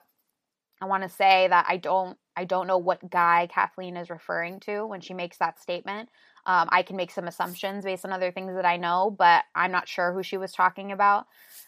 i 0.82 0.86
want 0.86 1.04
to 1.04 1.10
say 1.10 1.48
that 1.48 1.66
i 1.70 1.78
don't 1.78 2.18
I 2.36 2.46
don't 2.46 2.68
know 2.68 2.78
what 2.78 3.10
guy 3.10 3.48
Kathleen 3.52 3.98
is 3.98 4.10
referring 4.10 4.60
to 4.62 4.86
when 4.86 5.02
she 5.02 5.14
makes 5.14 5.38
that 5.38 5.60
statement. 5.60 6.10
Um, 6.46 6.68
I 6.72 6.84
can 6.84 6.96
make 6.96 7.12
some 7.12 7.28
assumptions 7.28 7.86
based 7.86 8.06
on 8.06 8.12
other 8.12 8.32
things 8.32 8.54
that 8.56 8.66
I 8.66 8.78
know, 8.78 9.16
but 9.18 9.44
I'm 9.56 9.72
not 9.72 9.88
sure 9.88 10.12
who 10.12 10.24
she 10.24 10.38
was 10.38 10.52
talking 10.52 10.92
about. 10.92 11.26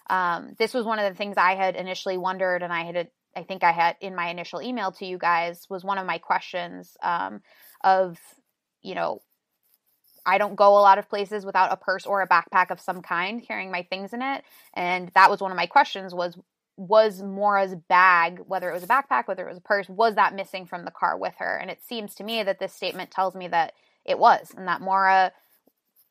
Um, 0.09 0.55
this 0.57 0.73
was 0.73 0.85
one 0.85 0.99
of 0.99 1.09
the 1.09 1.17
things 1.17 1.35
I 1.37 1.55
had 1.55 1.75
initially 1.75 2.17
wondered, 2.17 2.61
and 2.61 2.73
I 2.73 2.83
had, 2.83 3.09
I 3.35 3.43
think 3.43 3.63
I 3.63 3.71
had 3.71 3.95
in 4.01 4.15
my 4.15 4.29
initial 4.29 4.61
email 4.61 4.91
to 4.93 5.05
you 5.05 5.17
guys 5.17 5.65
was 5.69 5.83
one 5.83 5.97
of 5.97 6.05
my 6.05 6.17
questions 6.17 6.97
um, 7.01 7.41
of, 7.83 8.17
you 8.81 8.95
know, 8.95 9.21
I 10.25 10.39
don't 10.39 10.55
go 10.55 10.79
a 10.79 10.81
lot 10.81 10.97
of 10.97 11.07
places 11.07 11.45
without 11.45 11.71
a 11.71 11.77
purse 11.77 12.05
or 12.07 12.21
a 12.21 12.27
backpack 12.27 12.71
of 12.71 12.81
some 12.81 13.03
kind 13.03 13.45
carrying 13.45 13.71
my 13.71 13.83
things 13.83 14.11
in 14.11 14.21
it, 14.21 14.43
and 14.73 15.11
that 15.13 15.29
was 15.29 15.39
one 15.39 15.51
of 15.51 15.57
my 15.57 15.67
questions 15.67 16.13
was 16.13 16.37
was 16.77 17.21
Maura's 17.21 17.75
bag, 17.75 18.41
whether 18.47 18.69
it 18.69 18.73
was 18.73 18.83
a 18.83 18.87
backpack, 18.87 19.27
whether 19.27 19.45
it 19.45 19.49
was 19.49 19.57
a 19.57 19.61
purse, 19.61 19.87
was 19.87 20.15
that 20.15 20.35
missing 20.35 20.65
from 20.65 20.85
the 20.85 20.91
car 20.91 21.17
with 21.17 21.35
her? 21.37 21.57
And 21.57 21.71
it 21.71 21.81
seems 21.81 22.15
to 22.15 22.23
me 22.23 22.43
that 22.43 22.59
this 22.59 22.73
statement 22.73 23.11
tells 23.11 23.35
me 23.35 23.47
that 23.47 23.73
it 24.03 24.19
was, 24.19 24.51
and 24.55 24.67
that 24.67 24.81
Maura 24.81 25.31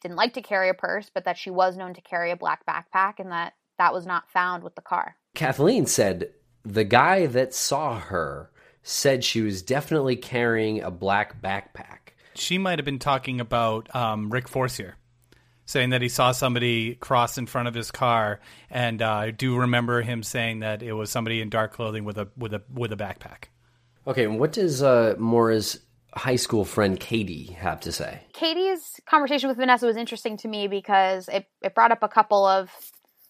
didn't 0.02 0.16
like 0.16 0.34
to 0.34 0.42
carry 0.42 0.68
a 0.68 0.74
purse, 0.74 1.10
but 1.12 1.24
that 1.24 1.38
she 1.38 1.50
was 1.50 1.76
known 1.76 1.94
to 1.94 2.00
carry 2.00 2.30
a 2.30 2.36
black 2.36 2.64
backpack, 2.66 3.14
and 3.18 3.30
that 3.30 3.54
that 3.78 3.92
was 3.92 4.06
not 4.06 4.30
found 4.30 4.62
with 4.62 4.74
the 4.74 4.82
car. 4.82 5.16
Kathleen 5.34 5.86
said 5.86 6.30
the 6.64 6.84
guy 6.84 7.26
that 7.26 7.54
saw 7.54 7.98
her 7.98 8.50
said 8.82 9.24
she 9.24 9.40
was 9.40 9.62
definitely 9.62 10.16
carrying 10.16 10.80
a 10.82 10.90
black 10.90 11.40
backpack. 11.40 11.98
She 12.34 12.58
might 12.58 12.78
have 12.78 12.84
been 12.84 12.98
talking 12.98 13.40
about 13.40 13.94
um, 13.94 14.30
Rick 14.30 14.48
Forcier 14.48 14.96
saying 15.66 15.90
that 15.90 16.02
he 16.02 16.08
saw 16.08 16.32
somebody 16.32 16.94
cross 16.96 17.38
in 17.38 17.46
front 17.46 17.68
of 17.68 17.74
his 17.74 17.90
car, 17.90 18.40
and 18.70 19.00
uh, 19.02 19.12
I 19.12 19.30
do 19.30 19.56
remember 19.56 20.02
him 20.02 20.22
saying 20.22 20.60
that 20.60 20.82
it 20.82 20.92
was 20.92 21.10
somebody 21.10 21.40
in 21.40 21.50
dark 21.50 21.72
clothing 21.72 22.04
with 22.04 22.18
a 22.18 22.28
with 22.36 22.54
a 22.54 22.62
with 22.72 22.92
a 22.92 22.96
backpack. 22.96 23.44
Okay, 24.06 24.24
and 24.24 24.38
what 24.38 24.52
does 24.52 24.82
uh, 24.82 25.14
Maura's 25.18 25.80
high 26.14 26.36
school 26.36 26.64
friend 26.64 27.00
Katie 27.00 27.56
have 27.58 27.80
to 27.80 27.92
say? 27.92 28.20
Katie's 28.32 29.00
conversation 29.06 29.48
with 29.48 29.56
Vanessa 29.56 29.86
was 29.86 29.96
interesting 29.96 30.36
to 30.38 30.48
me 30.48 30.68
because 30.68 31.28
it 31.28 31.46
it 31.62 31.74
brought 31.74 31.92
up 31.92 32.02
a 32.02 32.08
couple 32.08 32.44
of 32.44 32.70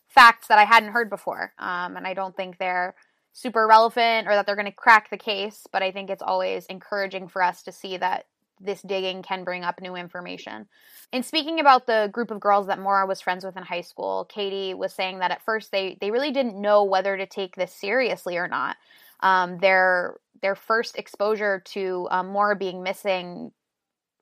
facts 0.08 0.48
that 0.48 0.58
I 0.58 0.64
hadn't 0.64 0.90
heard 0.90 1.10
before, 1.10 1.52
um, 1.58 1.96
and 1.96 2.06
I 2.06 2.14
don't 2.14 2.36
think 2.36 2.58
they're 2.58 2.94
super 3.34 3.66
relevant 3.66 4.28
or 4.28 4.34
that 4.34 4.46
they're 4.46 4.54
going 4.54 4.64
to 4.64 4.72
crack 4.72 5.10
the 5.10 5.16
case, 5.16 5.66
but 5.72 5.82
I 5.82 5.90
think 5.90 6.08
it's 6.08 6.22
always 6.22 6.66
encouraging 6.66 7.26
for 7.28 7.42
us 7.42 7.64
to 7.64 7.72
see 7.72 7.96
that 7.96 8.26
this 8.64 8.82
digging 8.82 9.22
can 9.22 9.44
bring 9.44 9.64
up 9.64 9.80
new 9.80 9.94
information. 9.96 10.66
In 11.12 11.22
speaking 11.22 11.60
about 11.60 11.86
the 11.86 12.08
group 12.12 12.30
of 12.30 12.40
girls 12.40 12.66
that 12.66 12.80
Maura 12.80 13.06
was 13.06 13.20
friends 13.20 13.44
with 13.44 13.56
in 13.56 13.62
high 13.62 13.82
school, 13.82 14.24
Katie 14.24 14.74
was 14.74 14.92
saying 14.92 15.20
that 15.20 15.30
at 15.30 15.42
first 15.44 15.70
they 15.70 15.96
they 16.00 16.10
really 16.10 16.32
didn't 16.32 16.60
know 16.60 16.84
whether 16.84 17.16
to 17.16 17.26
take 17.26 17.56
this 17.56 17.72
seriously 17.74 18.36
or 18.36 18.48
not. 18.48 18.76
um, 19.20 19.58
their 19.58 20.16
their 20.42 20.54
first 20.54 20.96
exposure 20.98 21.62
to 21.64 22.06
um, 22.10 22.28
Maura 22.28 22.56
being 22.56 22.82
missing, 22.82 23.52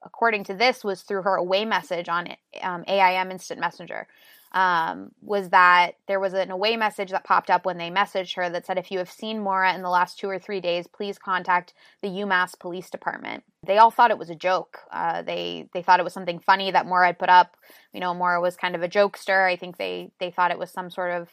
according 0.03 0.45
to 0.45 0.53
this, 0.53 0.83
was 0.83 1.01
through 1.01 1.23
her 1.23 1.35
away 1.35 1.65
message 1.65 2.07
on 2.09 2.29
um, 2.61 2.83
AIM 2.87 3.31
Instant 3.31 3.59
Messenger 3.59 4.07
um, 4.53 5.11
was 5.21 5.49
that 5.49 5.93
there 6.07 6.19
was 6.19 6.33
an 6.33 6.51
away 6.51 6.77
message 6.77 7.09
that 7.11 7.23
popped 7.23 7.49
up 7.49 7.65
when 7.65 7.77
they 7.77 7.89
messaged 7.89 8.35
her 8.35 8.49
that 8.49 8.65
said, 8.65 8.77
if 8.77 8.91
you 8.91 8.99
have 8.99 9.09
seen 9.09 9.39
Maura 9.39 9.73
in 9.73 9.81
the 9.81 9.89
last 9.89 10.19
two 10.19 10.29
or 10.29 10.37
three 10.37 10.61
days, 10.61 10.85
please 10.87 11.17
contact 11.17 11.73
the 12.01 12.09
UMass 12.09 12.57
Police 12.59 12.89
Department. 12.89 13.43
They 13.65 13.77
all 13.77 13.91
thought 13.91 14.11
it 14.11 14.17
was 14.17 14.29
a 14.29 14.35
joke. 14.35 14.79
Uh, 14.91 15.23
they 15.23 15.69
they 15.73 15.81
thought 15.81 15.99
it 15.99 16.03
was 16.03 16.13
something 16.13 16.39
funny 16.39 16.69
that 16.69 16.85
Maura 16.85 17.07
had 17.07 17.19
put 17.19 17.29
up. 17.29 17.57
You 17.93 17.99
know, 17.99 18.13
Maura 18.13 18.41
was 18.41 18.55
kind 18.55 18.75
of 18.75 18.83
a 18.83 18.89
jokester. 18.89 19.47
I 19.47 19.55
think 19.55 19.77
they 19.77 20.11
they 20.19 20.29
thought 20.29 20.51
it 20.51 20.59
was 20.59 20.69
some 20.69 20.89
sort 20.89 21.11
of 21.11 21.29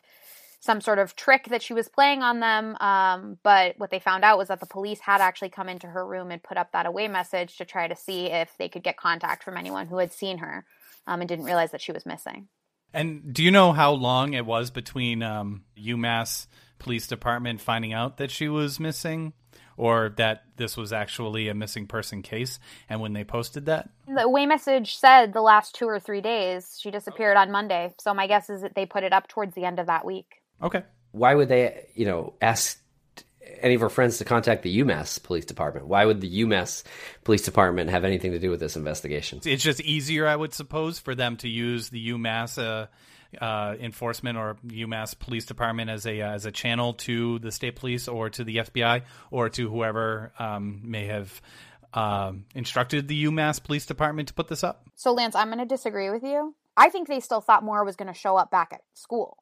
some 0.61 0.81
sort 0.81 0.99
of 0.99 1.17
trick 1.17 1.47
that 1.49 1.63
she 1.63 1.73
was 1.73 1.89
playing 1.89 2.23
on 2.23 2.41
them. 2.41 2.77
Um, 2.81 3.39
but 3.43 3.75
what 3.79 3.91
they 3.91 3.99
found 3.99 4.25
out 4.25 4.39
was 4.39 4.49
that 4.49 4.61
the 4.61 4.67
police 4.67 5.01
had 5.01 5.21
actually 5.21 5.49
come 5.49 5.69
into 5.69 5.87
her 5.87 6.07
room 6.07 6.31
and 6.31 6.43
put 6.43 6.59
up 6.59 6.73
that 6.73 6.87
away 6.87 7.09
message 7.09 7.57
to 7.57 7.65
try 7.65 7.89
to 7.89 7.97
see 7.97 8.27
if 8.27 8.57
they 8.59 8.69
could 8.69 8.83
get 8.83 8.99
contact 8.99 9.43
from 9.43 9.57
anyone 9.57 9.87
who 9.87 9.99
had 9.99 10.13
seen 10.13 10.39
her 10.39 10.67
um, 11.07 11.21
and 11.21 11.29
didn't 11.29 11.47
realize 11.47 11.71
that 11.73 11.81
she 11.81 11.93
was 11.93 12.05
missing. 12.05 12.49
And 12.93 13.33
do 13.33 13.43
you 13.43 13.51
know 13.51 13.73
how 13.73 13.93
long 13.93 14.35
it 14.35 14.45
was 14.45 14.71
between 14.71 15.23
um, 15.23 15.65
UMass 15.79 16.47
Police 16.79 17.07
Department 17.07 17.61
finding 17.61 17.93
out 17.93 18.17
that 18.17 18.31
she 18.31 18.49
was 18.49 18.81
missing, 18.81 19.33
or 19.77 20.13
that 20.17 20.45
this 20.57 20.77
was 20.77 20.93
actually 20.93 21.49
a 21.49 21.55
missing 21.55 21.87
person 21.87 22.23
case, 22.23 22.59
and 22.89 23.01
when 23.01 23.13
they 23.13 23.25
posted 23.25 23.67
that? 23.67 23.89
The 24.09 24.29
way 24.29 24.47
message 24.47 24.97
said 24.97 25.33
the 25.33 25.43
last 25.43 25.75
two 25.75 25.87
or 25.87 26.01
three 26.01 26.21
days. 26.21 26.79
She 26.81 26.91
disappeared 26.91 27.37
on 27.37 27.51
Monday, 27.51 27.95
so 27.99 28.13
my 28.13 28.27
guess 28.27 28.51
is 28.51 28.63
that 28.63 28.75
they 28.75 28.87
put 28.87 29.05
it 29.05 29.13
up 29.13 29.29
towards 29.29 29.55
the 29.55 29.65
end 29.65 29.79
of 29.79 29.87
that 29.87 30.05
week. 30.05 30.43
Okay. 30.63 30.83
Why 31.13 31.35
would 31.35 31.49
they, 31.49 31.87
you 31.95 32.07
know, 32.07 32.35
ask 32.41 32.80
any 33.61 33.75
of 33.75 33.83
our 33.83 33.89
friends 33.89 34.19
to 34.19 34.25
contact 34.25 34.63
the 34.63 34.81
UMass 34.81 35.23
Police 35.23 35.45
Department. 35.45 35.87
Why 35.87 36.05
would 36.05 36.21
the 36.21 36.43
UMass 36.43 36.83
Police 37.25 37.43
Department 37.43 37.91
have 37.91 38.05
anything 38.05 38.33
to 38.33 38.39
do 38.39 38.51
with 38.51 38.61
this 38.61 38.77
investigation? 38.77 39.41
It's 39.45 39.63
just 39.63 39.81
easier, 39.81 40.27
I 40.27 40.37
would 40.37 40.55
suppose, 40.55 40.99
for 40.99 41.15
them 41.15 41.37
to 41.39 41.49
use 41.49 41.91
the 41.91 42.11
UMass 42.11 42.59
uh, 42.59 42.87
uh, 43.43 43.77
enforcement 43.81 44.39
or 44.39 44.57
UMass 44.67 45.19
Police 45.19 45.47
Department 45.47 45.91
as 45.91 46.07
a 46.07 46.21
uh, 46.21 46.33
as 46.33 46.47
a 46.47 46.53
channel 46.53 46.95
to 46.95 47.39
the 47.39 47.53
state 47.53 47.77
police 47.77 48.09
or 48.09 48.31
to 48.31 48.45
the 48.45 48.57
FBI 48.57 49.03
or 49.31 49.49
to 49.51 49.69
whoever 49.69 50.33
um, 50.39 50.83
may 50.85 51.07
have. 51.07 51.41
Um, 51.93 52.45
instructed 52.55 53.09
the 53.09 53.25
UMass 53.25 53.61
Police 53.61 53.85
Department 53.85 54.29
to 54.29 54.35
put 54.35 54.47
this 54.47 54.63
up. 54.63 54.87
So, 54.95 55.13
Lance, 55.13 55.35
I'm 55.35 55.49
going 55.49 55.59
to 55.59 55.65
disagree 55.65 56.09
with 56.09 56.23
you. 56.23 56.55
I 56.77 56.89
think 56.89 57.09
they 57.09 57.19
still 57.19 57.41
thought 57.41 57.65
Maura 57.65 57.85
was 57.85 57.97
going 57.97 58.07
to 58.07 58.15
show 58.15 58.37
up 58.37 58.49
back 58.53 58.73
at 58.73 58.83
school. 58.95 59.39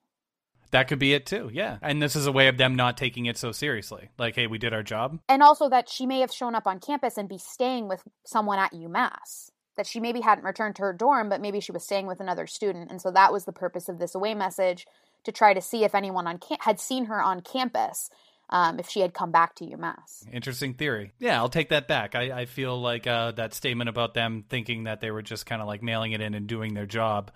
That 0.70 0.88
could 0.88 0.98
be 0.98 1.14
it 1.14 1.26
too, 1.26 1.50
yeah. 1.52 1.78
And 1.80 2.02
this 2.02 2.16
is 2.16 2.26
a 2.26 2.32
way 2.32 2.48
of 2.48 2.58
them 2.58 2.76
not 2.76 2.96
taking 2.96 3.26
it 3.26 3.38
so 3.38 3.52
seriously. 3.52 4.10
Like, 4.18 4.34
hey, 4.34 4.46
we 4.46 4.58
did 4.58 4.74
our 4.74 4.82
job. 4.82 5.18
And 5.28 5.42
also 5.42 5.68
that 5.68 5.88
she 5.88 6.06
may 6.06 6.20
have 6.20 6.32
shown 6.32 6.54
up 6.54 6.66
on 6.66 6.80
campus 6.80 7.16
and 7.16 7.28
be 7.28 7.38
staying 7.38 7.88
with 7.88 8.02
someone 8.24 8.58
at 8.58 8.72
UMass. 8.72 9.50
That 9.76 9.86
she 9.86 10.00
maybe 10.00 10.20
hadn't 10.20 10.44
returned 10.44 10.74
to 10.76 10.82
her 10.82 10.92
dorm, 10.92 11.28
but 11.28 11.40
maybe 11.40 11.60
she 11.60 11.70
was 11.70 11.84
staying 11.84 12.06
with 12.06 12.20
another 12.20 12.48
student. 12.48 12.90
And 12.90 13.00
so 13.00 13.12
that 13.12 13.32
was 13.32 13.44
the 13.44 13.52
purpose 13.52 13.88
of 13.88 13.98
this 13.98 14.14
away 14.14 14.34
message 14.34 14.86
to 15.24 15.32
try 15.32 15.54
to 15.54 15.60
see 15.60 15.84
if 15.84 15.94
anyone 15.94 16.26
on 16.26 16.38
cam- 16.38 16.58
had 16.60 16.80
seen 16.80 17.04
her 17.04 17.22
on 17.22 17.42
campus 17.42 18.10
um, 18.50 18.78
if 18.78 18.88
she 18.88 19.00
had 19.00 19.14
come 19.14 19.30
back 19.30 19.54
to 19.56 19.64
UMass. 19.64 20.26
Interesting 20.32 20.74
theory. 20.74 21.12
Yeah, 21.18 21.36
I'll 21.36 21.48
take 21.48 21.68
that 21.68 21.86
back. 21.86 22.14
I, 22.14 22.40
I 22.40 22.44
feel 22.46 22.80
like 22.80 23.06
uh, 23.06 23.32
that 23.32 23.54
statement 23.54 23.88
about 23.88 24.14
them 24.14 24.44
thinking 24.48 24.84
that 24.84 25.00
they 25.00 25.10
were 25.10 25.22
just 25.22 25.46
kind 25.46 25.60
of 25.62 25.68
like 25.68 25.82
mailing 25.82 26.12
it 26.12 26.20
in 26.20 26.34
and 26.34 26.46
doing 26.46 26.74
their 26.74 26.86
job 26.86 27.30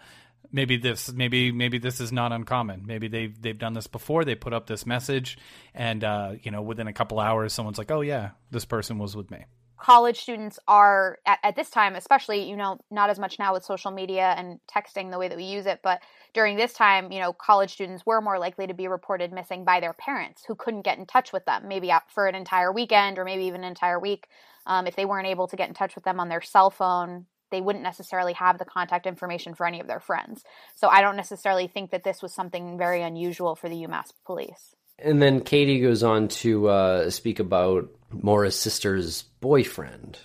maybe 0.52 0.76
this 0.76 1.12
maybe 1.12 1.50
maybe 1.50 1.78
this 1.78 2.00
is 2.00 2.12
not 2.12 2.32
uncommon. 2.32 2.84
Maybe 2.86 3.08
they've 3.08 3.40
they've 3.40 3.58
done 3.58 3.72
this 3.72 3.86
before. 3.86 4.24
They 4.24 4.34
put 4.34 4.52
up 4.52 4.66
this 4.66 4.86
message, 4.86 5.38
and 5.74 6.04
uh, 6.04 6.34
you 6.42 6.50
know, 6.50 6.62
within 6.62 6.86
a 6.86 6.92
couple 6.92 7.18
hours, 7.18 7.52
someone's 7.52 7.78
like, 7.78 7.90
"Oh 7.90 8.02
yeah, 8.02 8.30
this 8.50 8.64
person 8.64 8.98
was 8.98 9.16
with 9.16 9.30
me." 9.30 9.46
College 9.78 10.20
students 10.20 10.60
are 10.68 11.18
at, 11.26 11.40
at 11.42 11.56
this 11.56 11.68
time, 11.68 11.96
especially 11.96 12.48
you 12.48 12.56
know, 12.56 12.78
not 12.90 13.10
as 13.10 13.18
much 13.18 13.38
now 13.38 13.52
with 13.52 13.64
social 13.64 13.90
media 13.90 14.34
and 14.36 14.60
texting 14.72 15.10
the 15.10 15.18
way 15.18 15.28
that 15.28 15.36
we 15.36 15.44
use 15.44 15.66
it, 15.66 15.80
but 15.82 16.00
during 16.34 16.56
this 16.56 16.72
time, 16.72 17.10
you 17.10 17.20
know, 17.20 17.32
college 17.32 17.72
students 17.72 18.06
were 18.06 18.20
more 18.20 18.38
likely 18.38 18.66
to 18.66 18.74
be 18.74 18.88
reported 18.88 19.32
missing 19.32 19.64
by 19.64 19.80
their 19.80 19.92
parents 19.92 20.44
who 20.46 20.54
couldn't 20.54 20.82
get 20.82 20.98
in 20.98 21.06
touch 21.06 21.32
with 21.32 21.44
them, 21.46 21.68
maybe 21.68 21.92
for 22.08 22.26
an 22.26 22.34
entire 22.34 22.72
weekend 22.72 23.18
or 23.18 23.24
maybe 23.24 23.44
even 23.44 23.64
an 23.64 23.68
entire 23.68 23.98
week. 23.98 24.28
Um, 24.64 24.86
if 24.86 24.94
they 24.94 25.04
weren't 25.04 25.26
able 25.26 25.48
to 25.48 25.56
get 25.56 25.68
in 25.68 25.74
touch 25.74 25.96
with 25.96 26.04
them 26.04 26.20
on 26.20 26.28
their 26.28 26.40
cell 26.40 26.70
phone, 26.70 27.26
they 27.52 27.60
wouldn't 27.60 27.84
necessarily 27.84 28.32
have 28.32 28.58
the 28.58 28.64
contact 28.64 29.06
information 29.06 29.54
for 29.54 29.64
any 29.64 29.78
of 29.78 29.86
their 29.86 30.00
friends. 30.00 30.42
So 30.74 30.88
I 30.88 31.00
don't 31.00 31.16
necessarily 31.16 31.68
think 31.68 31.92
that 31.92 32.02
this 32.02 32.20
was 32.20 32.34
something 32.34 32.76
very 32.76 33.02
unusual 33.02 33.54
for 33.54 33.68
the 33.68 33.76
UMass 33.76 34.12
police. 34.26 34.74
And 34.98 35.22
then 35.22 35.40
Katie 35.40 35.80
goes 35.80 36.02
on 36.02 36.28
to 36.28 36.68
uh, 36.68 37.10
speak 37.10 37.38
about 37.38 37.88
Maura's 38.10 38.58
sister's 38.58 39.22
boyfriend 39.40 40.18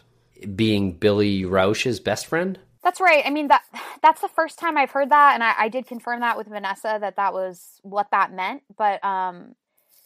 being 0.56 0.94
Billy 0.94 1.46
Rausch's 1.46 2.00
best 2.00 2.28
friend. 2.28 2.60
That's 2.84 3.02
right. 3.02 3.24
I 3.26 3.32
mean 3.32 3.50
that 3.50 3.64
that's 4.02 4.22
the 4.22 4.30
first 4.30 4.60
time 4.60 4.78
I've 4.78 4.92
heard 4.92 5.10
that, 5.10 5.34
and 5.34 5.44
I, 5.44 5.54
I 5.58 5.70
did 5.70 5.88
confirm 5.88 6.22
that 6.22 6.38
with 6.38 6.48
Vanessa 6.48 6.98
that 7.02 7.18
that 7.18 7.34
was 7.34 7.82
what 7.82 8.08
that 8.12 8.32
meant. 8.32 8.64
But 8.78 9.04
um, 9.04 9.56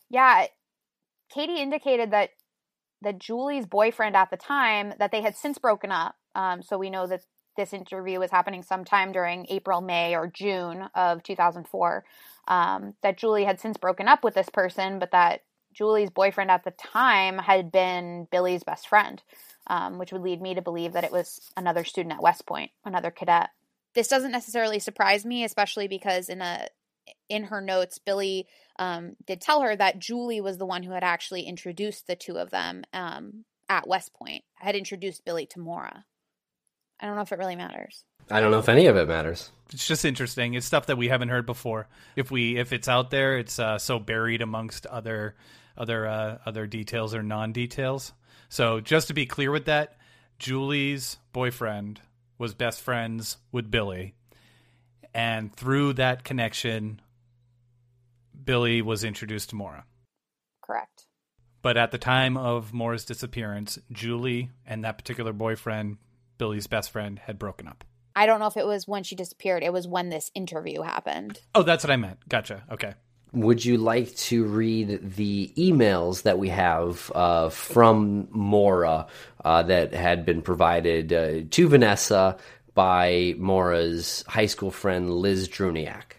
yeah, 0.09 0.47
Katie 1.32 1.61
indicated 1.61 2.11
that 2.11 2.32
that 3.01 3.19
Julie's 3.19 3.65
boyfriend 3.65 4.15
at 4.15 4.29
the 4.29 4.37
time 4.37 4.93
that 4.99 5.11
they 5.11 5.21
had 5.21 5.35
since 5.35 5.57
broken 5.57 5.91
up 5.91 6.15
um, 6.35 6.61
so 6.61 6.77
we 6.77 6.89
know 6.89 7.07
that 7.07 7.21
this 7.57 7.73
interview 7.73 8.19
was 8.19 8.31
happening 8.31 8.63
sometime 8.63 9.11
during 9.11 9.45
April, 9.49 9.81
May, 9.81 10.15
or 10.15 10.27
June 10.27 10.87
of 10.95 11.21
2004. 11.23 12.05
Um, 12.47 12.95
that 13.03 13.17
Julie 13.17 13.43
had 13.43 13.59
since 13.59 13.77
broken 13.77 14.07
up 14.07 14.23
with 14.23 14.33
this 14.33 14.49
person, 14.49 14.99
but 14.99 15.11
that 15.11 15.43
Julie's 15.73 16.09
boyfriend 16.09 16.49
at 16.49 16.63
the 16.63 16.71
time 16.71 17.37
had 17.37 17.71
been 17.71 18.27
Billy's 18.31 18.63
best 18.63 18.87
friend, 18.87 19.21
um, 19.67 19.99
which 19.99 20.11
would 20.11 20.23
lead 20.23 20.41
me 20.41 20.55
to 20.55 20.61
believe 20.61 20.93
that 20.93 21.03
it 21.03 21.11
was 21.11 21.51
another 21.55 21.83
student 21.83 22.15
at 22.15 22.21
West 22.21 22.45
Point, 22.45 22.71
another 22.83 23.11
cadet. 23.11 23.49
This 23.93 24.07
doesn't 24.07 24.31
necessarily 24.31 24.79
surprise 24.79 25.25
me, 25.25 25.43
especially 25.43 25.87
because 25.87 26.29
in 26.29 26.41
a 26.41 26.67
in 27.32 27.45
her 27.45 27.61
notes, 27.61 27.97
Billy 27.97 28.45
um, 28.77 29.15
did 29.25 29.39
tell 29.39 29.61
her 29.61 29.75
that 29.75 29.99
Julie 29.99 30.41
was 30.41 30.57
the 30.57 30.65
one 30.65 30.84
who 30.84 30.91
had 30.91 31.03
actually 31.03 31.43
introduced 31.43 32.05
the 32.05 32.15
two 32.15 32.38
of 32.38 32.49
them 32.49 32.84
um, 32.93 33.45
at 33.69 33.88
West 33.88 34.13
Point, 34.13 34.43
had 34.55 34.75
introduced 34.75 35.23
Billy 35.23 35.45
to 35.47 35.59
Maura. 35.59 36.05
I 36.99 37.07
don't 37.07 37.15
know 37.15 37.21
if 37.21 37.32
it 37.32 37.39
really 37.39 37.55
matters. 37.55 38.03
I 38.29 38.41
don't 38.41 38.51
know 38.51 38.59
if 38.59 38.69
any 38.69 38.86
of 38.86 38.97
it 38.97 39.07
matters. 39.07 39.49
It's 39.73 39.88
just 39.88 40.05
interesting. 40.05 40.53
It's 40.53 40.65
stuff 40.65 40.88
that 40.88 40.97
we 40.97 41.07
haven't 41.07 41.29
heard 41.29 41.45
before. 41.45 41.88
If 42.15 42.29
we 42.29 42.57
if 42.57 42.73
it's 42.73 42.88
out 42.88 43.09
there, 43.09 43.38
it's 43.38 43.57
uh, 43.57 43.79
so 43.79 43.97
buried 43.97 44.41
amongst 44.41 44.86
other 44.86 45.36
other 45.77 46.05
uh, 46.05 46.38
other 46.45 46.67
details 46.67 47.15
or 47.15 47.23
non 47.23 47.53
details. 47.53 48.13
So 48.49 48.82
just 48.82 49.07
to 49.07 49.13
be 49.13 49.25
clear 49.25 49.51
with 49.51 49.65
that, 49.65 49.97
Julie's 50.38 51.17
boyfriend 51.34 52.01
was 52.38 52.53
best 52.53 52.82
friends 52.82 53.38
with 53.51 53.71
Billy, 53.71 54.13
and 55.13 55.53
through 55.55 55.93
that 55.93 56.23
connection, 56.23 57.01
Billy 58.43 58.81
was 58.81 59.03
introduced 59.03 59.49
to 59.49 59.55
Maura. 59.55 59.85
Correct. 60.63 61.05
But 61.61 61.77
at 61.77 61.91
the 61.91 61.97
time 61.97 62.37
of 62.37 62.73
Maura's 62.73 63.05
disappearance, 63.05 63.77
Julie 63.91 64.49
and 64.65 64.83
that 64.83 64.97
particular 64.97 65.33
boyfriend 65.33 65.97
Billy's 66.37 66.67
best 66.67 66.89
friend 66.91 67.19
had 67.19 67.37
broken 67.37 67.67
up. 67.67 67.83
I 68.15 68.25
don't 68.25 68.39
know 68.39 68.47
if 68.47 68.57
it 68.57 68.65
was 68.65 68.87
when 68.87 69.03
she 69.03 69.15
disappeared. 69.15 69.63
It 69.63 69.71
was 69.71 69.87
when 69.87 70.09
this 70.09 70.31
interview 70.33 70.81
happened. 70.81 71.39
Oh, 71.53 71.63
that's 71.63 71.83
what 71.83 71.91
I 71.91 71.97
meant. 71.97 72.17
Gotcha. 72.27 72.63
Okay. 72.71 72.95
Would 73.33 73.63
you 73.63 73.77
like 73.77 74.13
to 74.15 74.43
read 74.43 75.15
the 75.15 75.53
emails 75.55 76.23
that 76.23 76.37
we 76.37 76.49
have 76.49 77.11
uh, 77.15 77.49
from 77.49 78.27
Maura 78.31 79.07
uh, 79.45 79.63
that 79.63 79.93
had 79.93 80.25
been 80.25 80.41
provided 80.41 81.13
uh, 81.13 81.47
to 81.51 81.67
Vanessa 81.69 82.37
by 82.73 83.35
Maura's 83.37 84.25
high 84.27 84.47
school 84.47 84.71
friend 84.71 85.09
Liz 85.09 85.47
Druniak? 85.47 86.15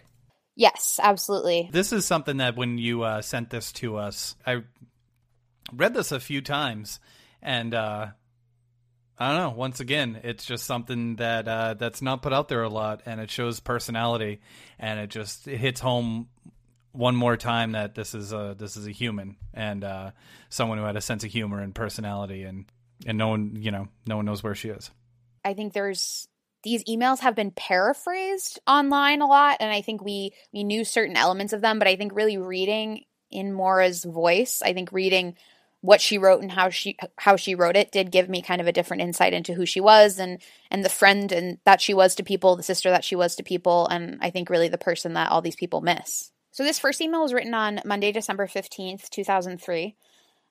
Yes, 0.55 0.99
absolutely. 1.01 1.69
This 1.71 1.91
is 1.93 2.05
something 2.05 2.37
that 2.37 2.55
when 2.55 2.77
you 2.77 3.03
uh, 3.03 3.21
sent 3.21 3.49
this 3.49 3.71
to 3.73 3.97
us, 3.97 4.35
I 4.45 4.63
read 5.71 5.93
this 5.93 6.11
a 6.11 6.19
few 6.19 6.41
times, 6.41 6.99
and 7.41 7.73
uh, 7.73 8.07
I 9.17 9.27
don't 9.29 9.37
know. 9.37 9.57
Once 9.57 9.79
again, 9.79 10.19
it's 10.23 10.45
just 10.45 10.65
something 10.65 11.15
that 11.17 11.47
uh, 11.47 11.73
that's 11.75 12.01
not 12.01 12.21
put 12.21 12.33
out 12.33 12.49
there 12.49 12.63
a 12.63 12.69
lot, 12.69 13.01
and 13.05 13.19
it 13.19 13.31
shows 13.31 13.59
personality, 13.59 14.41
and 14.77 14.99
it 14.99 15.09
just 15.09 15.47
it 15.47 15.57
hits 15.57 15.79
home 15.79 16.29
one 16.91 17.15
more 17.15 17.35
time 17.37 17.71
that 17.71 17.95
this 17.95 18.13
is 18.13 18.31
a 18.31 18.55
this 18.57 18.77
is 18.77 18.85
a 18.85 18.91
human 18.91 19.35
and 19.53 19.83
uh, 19.83 20.11
someone 20.49 20.77
who 20.77 20.83
had 20.83 20.95
a 20.95 21.01
sense 21.01 21.23
of 21.23 21.31
humor 21.31 21.59
and 21.59 21.73
personality, 21.73 22.43
and 22.43 22.65
and 23.05 23.17
no 23.17 23.29
one 23.29 23.55
you 23.55 23.71
know 23.71 23.87
no 24.05 24.17
one 24.17 24.25
knows 24.25 24.43
where 24.43 24.55
she 24.55 24.69
is. 24.69 24.91
I 25.43 25.53
think 25.53 25.73
there's 25.73 26.27
these 26.63 26.83
emails 26.85 27.19
have 27.19 27.35
been 27.35 27.51
paraphrased 27.51 28.59
online 28.67 29.21
a 29.21 29.27
lot, 29.27 29.57
and 29.59 29.71
I 29.71 29.81
think 29.81 30.03
we 30.03 30.33
we 30.53 30.63
knew 30.63 30.83
certain 30.83 31.17
elements 31.17 31.53
of 31.53 31.61
them, 31.61 31.79
but 31.79 31.87
I 31.87 31.95
think 31.95 32.15
really 32.15 32.37
reading 32.37 33.03
in 33.29 33.53
Maura's 33.53 34.03
voice, 34.03 34.61
I 34.63 34.73
think 34.73 34.91
reading 34.91 35.35
what 35.81 35.99
she 35.99 36.17
wrote 36.17 36.41
and 36.41 36.51
how 36.51 36.69
she 36.69 36.97
how 37.17 37.35
she 37.35 37.55
wrote 37.55 37.75
it 37.75 37.91
did 37.91 38.09
give 38.11 38.29
me 38.29 38.41
kind 38.41 38.61
of 38.61 38.67
a 38.67 38.71
different 38.71 39.03
insight 39.03 39.33
into 39.33 39.53
who 39.53 39.65
she 39.65 39.81
was 39.81 40.17
and 40.17 40.41
and 40.71 40.83
the 40.83 40.89
friend 40.89 41.31
and 41.33 41.57
that 41.65 41.81
she 41.81 41.93
was 41.93 42.15
to 42.15 42.23
people, 42.23 42.55
the 42.55 42.63
sister 42.63 42.89
that 42.89 43.03
she 43.03 43.17
was 43.17 43.35
to 43.35 43.43
people, 43.43 43.87
and 43.87 44.17
I 44.21 44.29
think 44.29 44.49
really 44.49 44.69
the 44.69 44.77
person 44.77 45.13
that 45.13 45.29
all 45.29 45.41
these 45.41 45.57
people 45.57 45.81
miss. 45.81 46.31
So 46.51 46.63
this 46.63 46.79
first 46.79 47.01
email 47.01 47.23
was 47.23 47.33
written 47.33 47.53
on 47.53 47.81
Monday, 47.83 48.11
December 48.11 48.47
15th, 48.47 49.09
2003. 49.09 49.95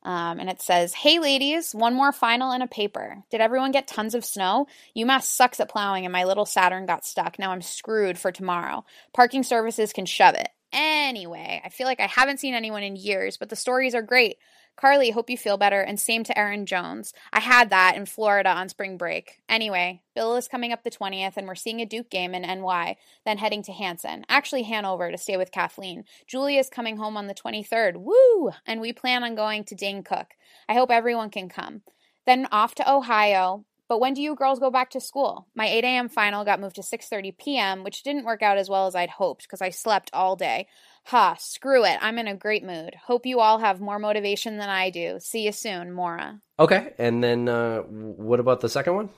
Um, 0.05 0.41
and 0.41 0.51
it 0.51 0.61
says, 0.61 0.95
Hey 0.95 1.19
ladies, 1.19 1.73
one 1.73 1.95
more 1.95 2.13
final 2.13 2.51
and 2.51 2.63
a 2.63 2.67
paper. 2.67 3.23
Did 3.31 3.41
everyone 3.41 3.71
get 3.73 3.87
tons 3.87 4.15
of 4.15 4.25
snow? 4.25 4.67
UMass 4.97 5.23
sucks 5.23 5.61
at 5.61 5.69
plowing 5.69 6.05
and 6.05 6.13
my 6.13 6.25
little 6.25 6.47
Saturn 6.47 6.87
got 6.87 7.05
stuck. 7.05 7.39
Now 7.39 7.53
I'm 7.53 7.63
screwed 7.63 8.19
for 8.19 8.33
tomorrow. 8.33 8.85
Parking 9.13 9.43
services 9.43 9.93
can 9.93 10.07
shove 10.07 10.35
it. 10.35 10.49
Anyway, 10.73 11.61
I 11.65 11.69
feel 11.69 11.87
like 11.87 12.01
I 12.01 12.07
haven't 12.07 12.41
seen 12.41 12.55
anyone 12.55 12.83
in 12.83 12.97
years, 12.97 13.37
but 13.37 13.51
the 13.51 13.57
stories 13.57 13.95
are 13.95 14.03
great. 14.03 14.39
Carly, 14.77 15.11
hope 15.11 15.31
you 15.31 15.37
feel 15.37 15.57
better, 15.57 15.81
and 15.81 16.01
same 16.01 16.25
to 16.25 16.37
Aaron 16.37 16.67
Jones. 16.67 17.13
I 17.33 17.41
had 17.41 17.71
that 17.71 17.95
in 17.97 18.07
Florida 18.07 18.51
on 18.51 18.69
spring 18.69 18.97
break. 18.97 19.41
Anyway, 19.49 20.03
Bill 20.15 20.37
is 20.37 20.49
coming 20.49 20.73
up 20.73 20.83
the 20.83 20.91
20th, 20.91 21.37
and 21.37 21.47
we're 21.47 21.55
seeing 21.55 21.81
a 21.81 21.87
Duke 21.87 22.11
game 22.11 22.35
in 22.35 22.43
NY, 22.43 22.97
then 23.25 23.39
heading 23.39 23.63
to 23.65 23.73
Hanson, 23.73 24.25
actually 24.29 24.63
Hanover, 24.65 25.11
to 25.11 25.19
stay 25.19 25.37
with 25.37 25.53
Kathleen. 25.53 26.05
Julia 26.27 26.59
is 26.59 26.69
coming 26.69 26.97
home 26.97 27.17
on 27.17 27.27
the 27.27 27.35
23rd. 27.35 27.99
Woo! 27.99 28.51
And 28.67 28.81
we 28.81 28.93
plan 28.93 29.23
on 29.23 29.35
going 29.35 29.65
to 29.65 29.75
Dane 29.75 30.03
Cook. 30.03 30.29
I 30.69 30.75
hope 30.75 30.91
everyone 30.91 31.31
can 31.31 31.49
come. 31.49 31.83
Then 32.25 32.49
off 32.51 32.75
to 32.77 32.91
Ohio, 32.91 33.65
but 33.93 34.01
when 34.01 34.15
do 34.15 34.23
you 34.23 34.35
girls 34.35 34.59
go 34.59 34.71
back 34.71 34.89
to 34.93 35.01
school? 35.01 35.49
My 35.55 35.67
8 35.67 35.85
a.m. 35.85 36.09
final 36.09 36.47
got 36.47 36.61
moved 36.61 36.77
to 36.77 36.83
6:30 36.83 37.37
p.m., 37.37 37.85
which 37.85 38.03
didn't 38.03 38.25
work 38.25 38.41
out 38.41 38.57
as 38.57 38.71
well 38.71 38.87
as 38.87 38.95
I'd 38.95 39.11
hoped 39.11 39.43
because 39.43 39.61
I 39.61 39.69
slept 39.69 40.09
all 40.15 40.35
day. 40.35 40.67
Ha, 41.05 41.37
screw 41.39 41.85
it. 41.85 41.99
I'm 42.01 42.19
in 42.19 42.29
a 42.29 42.37
great 42.37 42.65
mood. 42.65 42.95
Hope 43.07 43.27
you 43.27 43.41
all 43.41 43.59
have 43.59 43.81
more 43.81 43.99
motivation 43.99 44.59
than 44.59 44.69
I 44.69 44.91
do. 44.91 45.19
See 45.21 45.45
you 45.45 45.53
soon, 45.53 45.93
Maura. 45.93 46.41
Okay, 46.59 46.95
and 46.99 47.23
then 47.23 47.49
uh, 47.49 47.81
what 47.81 48.41
about 48.41 48.61
the 48.61 48.69
second 48.69 48.95
one? 48.95 49.11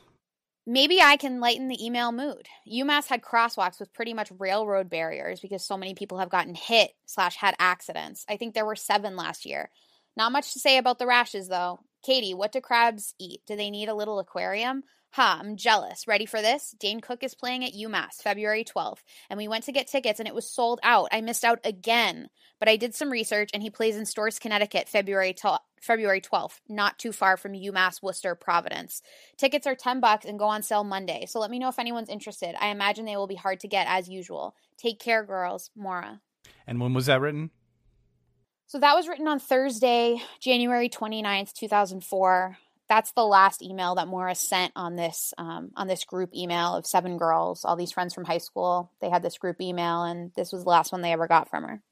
Maybe 0.66 1.00
I 1.02 1.18
can 1.18 1.40
lighten 1.40 1.68
the 1.68 1.84
email 1.84 2.10
mood. 2.10 2.48
UMass 2.66 3.06
had 3.06 3.20
crosswalks 3.20 3.78
with 3.78 3.92
pretty 3.92 4.14
much 4.14 4.32
railroad 4.38 4.88
barriers 4.88 5.40
because 5.40 5.62
so 5.62 5.76
many 5.76 5.94
people 5.94 6.18
have 6.18 6.30
gotten 6.30 6.54
hit 6.54 6.92
slash 7.04 7.36
had 7.36 7.54
accidents. 7.58 8.24
I 8.30 8.38
think 8.38 8.54
there 8.54 8.64
were 8.64 8.76
seven 8.76 9.14
last 9.14 9.44
year. 9.44 9.68
Not 10.16 10.32
much 10.32 10.54
to 10.54 10.60
say 10.60 10.78
about 10.78 10.98
the 10.98 11.06
rashes 11.06 11.48
though. 11.48 11.80
Katie, 12.02 12.32
what 12.32 12.52
do 12.52 12.62
crabs 12.62 13.14
eat? 13.18 13.42
Do 13.46 13.56
they 13.56 13.70
need 13.70 13.90
a 13.90 13.94
little 13.94 14.18
aquarium? 14.18 14.84
Ha, 15.14 15.38
I'm 15.40 15.54
jealous. 15.54 16.08
Ready 16.08 16.26
for 16.26 16.42
this? 16.42 16.74
Dane 16.80 16.98
Cook 16.98 17.22
is 17.22 17.36
playing 17.36 17.64
at 17.64 17.72
UMass 17.72 18.20
February 18.20 18.64
12th, 18.64 18.98
and 19.30 19.38
we 19.38 19.46
went 19.46 19.62
to 19.66 19.70
get 19.70 19.86
tickets 19.86 20.18
and 20.18 20.26
it 20.26 20.34
was 20.34 20.50
sold 20.50 20.80
out. 20.82 21.08
I 21.12 21.20
missed 21.20 21.44
out 21.44 21.60
again, 21.62 22.30
but 22.58 22.68
I 22.68 22.74
did 22.74 22.96
some 22.96 23.12
research 23.12 23.50
and 23.54 23.62
he 23.62 23.70
plays 23.70 23.94
in 23.94 24.06
Storrs, 24.06 24.40
Connecticut, 24.40 24.88
February 24.88 25.32
to- 25.34 25.60
February 25.80 26.20
12th, 26.20 26.58
not 26.68 26.98
too 26.98 27.12
far 27.12 27.36
from 27.36 27.52
UMass 27.52 28.02
Worcester, 28.02 28.34
Providence. 28.34 29.02
Tickets 29.36 29.68
are 29.68 29.76
10 29.76 30.00
bucks 30.00 30.24
and 30.24 30.36
go 30.36 30.46
on 30.46 30.64
sale 30.64 30.82
Monday. 30.82 31.26
So 31.28 31.38
let 31.38 31.52
me 31.52 31.60
know 31.60 31.68
if 31.68 31.78
anyone's 31.78 32.08
interested. 32.08 32.56
I 32.60 32.70
imagine 32.70 33.04
they 33.04 33.16
will 33.16 33.28
be 33.28 33.36
hard 33.36 33.60
to 33.60 33.68
get 33.68 33.86
as 33.88 34.08
usual. 34.08 34.56
Take 34.78 34.98
care, 34.98 35.22
girls. 35.22 35.70
Maura. 35.76 36.22
And 36.66 36.80
when 36.80 36.92
was 36.92 37.06
that 37.06 37.20
written? 37.20 37.50
So 38.66 38.80
that 38.80 38.96
was 38.96 39.06
written 39.06 39.28
on 39.28 39.38
Thursday, 39.38 40.20
January 40.40 40.88
29th, 40.88 41.52
2004. 41.52 42.58
That's 42.88 43.12
the 43.12 43.24
last 43.24 43.62
email 43.62 43.94
that 43.94 44.08
Morris 44.08 44.40
sent 44.40 44.72
on 44.76 44.96
this 44.96 45.32
um, 45.38 45.70
on 45.76 45.86
this 45.86 46.04
group 46.04 46.34
email 46.34 46.76
of 46.76 46.86
seven 46.86 47.16
girls, 47.16 47.64
all 47.64 47.76
these 47.76 47.92
friends 47.92 48.12
from 48.12 48.24
high 48.24 48.38
school. 48.38 48.90
They 49.00 49.08
had 49.08 49.22
this 49.22 49.38
group 49.38 49.60
email, 49.60 50.02
and 50.04 50.32
this 50.36 50.52
was 50.52 50.64
the 50.64 50.70
last 50.70 50.92
one 50.92 51.00
they 51.00 51.12
ever 51.12 51.26
got 51.26 51.48
from 51.48 51.64
her. 51.64 51.82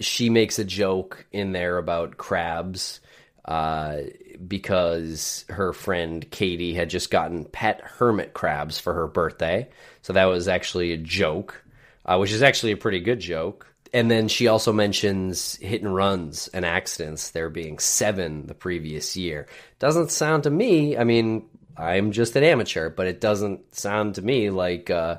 She 0.00 0.30
makes 0.30 0.58
a 0.58 0.64
joke 0.64 1.26
in 1.32 1.52
there 1.52 1.76
about 1.76 2.16
crabs 2.16 3.00
uh, 3.44 4.02
because 4.46 5.44
her 5.48 5.72
friend 5.72 6.30
Katie 6.30 6.74
had 6.74 6.90
just 6.90 7.10
gotten 7.10 7.44
pet 7.44 7.80
hermit 7.82 8.34
crabs 8.34 8.78
for 8.78 8.92
her 8.94 9.06
birthday. 9.06 9.68
So 10.02 10.12
that 10.12 10.26
was 10.26 10.48
actually 10.48 10.92
a 10.92 10.98
joke, 10.98 11.62
uh, 12.04 12.18
which 12.18 12.30
is 12.30 12.42
actually 12.42 12.72
a 12.72 12.76
pretty 12.76 13.00
good 13.00 13.20
joke 13.20 13.66
and 13.92 14.10
then 14.10 14.28
she 14.28 14.48
also 14.48 14.72
mentions 14.72 15.56
hit 15.56 15.82
and 15.82 15.94
runs 15.94 16.48
and 16.48 16.64
accidents 16.64 17.30
there 17.30 17.50
being 17.50 17.78
seven 17.78 18.46
the 18.46 18.54
previous 18.54 19.16
year. 19.16 19.46
Doesn't 19.78 20.10
sound 20.10 20.42
to 20.44 20.50
me 20.50 20.96
i 20.96 21.04
mean 21.04 21.46
i'm 21.76 22.12
just 22.12 22.36
an 22.36 22.44
amateur 22.44 22.90
but 22.90 23.06
it 23.06 23.20
doesn't 23.20 23.74
sound 23.74 24.16
to 24.16 24.22
me 24.22 24.50
like 24.50 24.90
uh, 24.90 25.18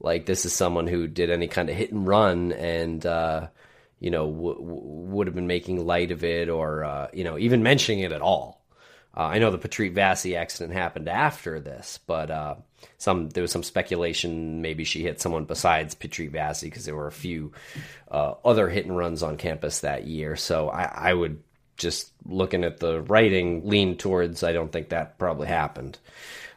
like 0.00 0.26
this 0.26 0.44
is 0.44 0.52
someone 0.52 0.86
who 0.86 1.06
did 1.06 1.30
any 1.30 1.48
kind 1.48 1.68
of 1.68 1.76
hit 1.76 1.92
and 1.92 2.06
run 2.06 2.52
and 2.52 3.04
uh, 3.04 3.46
you 4.00 4.10
know 4.10 4.30
w- 4.30 4.54
w- 4.58 4.80
would 4.82 5.26
have 5.26 5.34
been 5.34 5.46
making 5.46 5.84
light 5.84 6.10
of 6.10 6.24
it 6.24 6.48
or 6.48 6.84
uh, 6.84 7.08
you 7.12 7.24
know 7.24 7.38
even 7.38 7.62
mentioning 7.62 8.00
it 8.00 8.12
at 8.12 8.22
all 8.22 8.57
uh, 9.18 9.22
I 9.22 9.40
know 9.40 9.50
the 9.50 9.58
Patrick 9.58 9.94
Vassy 9.94 10.36
accident 10.36 10.72
happened 10.72 11.08
after 11.08 11.58
this, 11.58 11.98
but 12.06 12.30
uh, 12.30 12.54
some 12.98 13.28
there 13.30 13.42
was 13.42 13.50
some 13.50 13.64
speculation 13.64 14.62
maybe 14.62 14.84
she 14.84 15.02
hit 15.02 15.20
someone 15.20 15.44
besides 15.44 15.96
Patrick 15.96 16.30
Vassy 16.30 16.68
because 16.68 16.84
there 16.84 16.94
were 16.94 17.08
a 17.08 17.12
few 17.12 17.50
uh, 18.12 18.34
other 18.44 18.68
hit 18.68 18.86
and 18.86 18.96
runs 18.96 19.24
on 19.24 19.36
campus 19.36 19.80
that 19.80 20.06
year. 20.06 20.36
So 20.36 20.68
I, 20.68 20.84
I, 20.84 21.14
would 21.14 21.42
just 21.76 22.12
looking 22.26 22.62
at 22.62 22.78
the 22.78 23.02
writing 23.02 23.68
lean 23.68 23.96
towards 23.96 24.44
I 24.44 24.52
don't 24.52 24.70
think 24.70 24.90
that 24.90 25.18
probably 25.18 25.48
happened. 25.48 25.98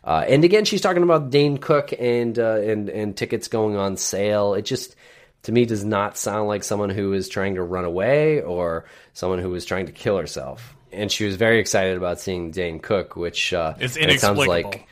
Uh, 0.03 0.23
and 0.27 0.43
again, 0.43 0.65
she's 0.65 0.81
talking 0.81 1.03
about 1.03 1.31
Dane 1.31 1.57
Cook 1.57 1.93
and 1.97 2.37
uh, 2.37 2.59
and 2.61 2.89
and 2.89 3.17
tickets 3.17 3.47
going 3.47 3.75
on 3.75 3.97
sale. 3.97 4.53
It 4.53 4.65
just 4.65 4.95
to 5.43 5.51
me 5.51 5.65
does 5.65 5.83
not 5.83 6.15
sound 6.15 6.47
like 6.47 6.63
someone 6.63 6.91
who 6.91 7.13
is 7.13 7.27
trying 7.27 7.55
to 7.55 7.63
run 7.63 7.85
away 7.85 8.39
or 8.41 8.85
someone 9.13 9.39
who 9.39 9.55
is 9.55 9.65
trying 9.65 9.87
to 9.87 9.91
kill 9.91 10.17
herself 10.17 10.75
and 10.93 11.11
she 11.11 11.25
was 11.25 11.35
very 11.35 11.59
excited 11.59 11.97
about 11.97 12.19
seeing 12.19 12.51
Dane 12.51 12.79
Cook, 12.79 13.15
which 13.15 13.53
uh, 13.53 13.75
it's 13.79 13.97
inexplicable. 13.97 14.41
It 14.43 14.85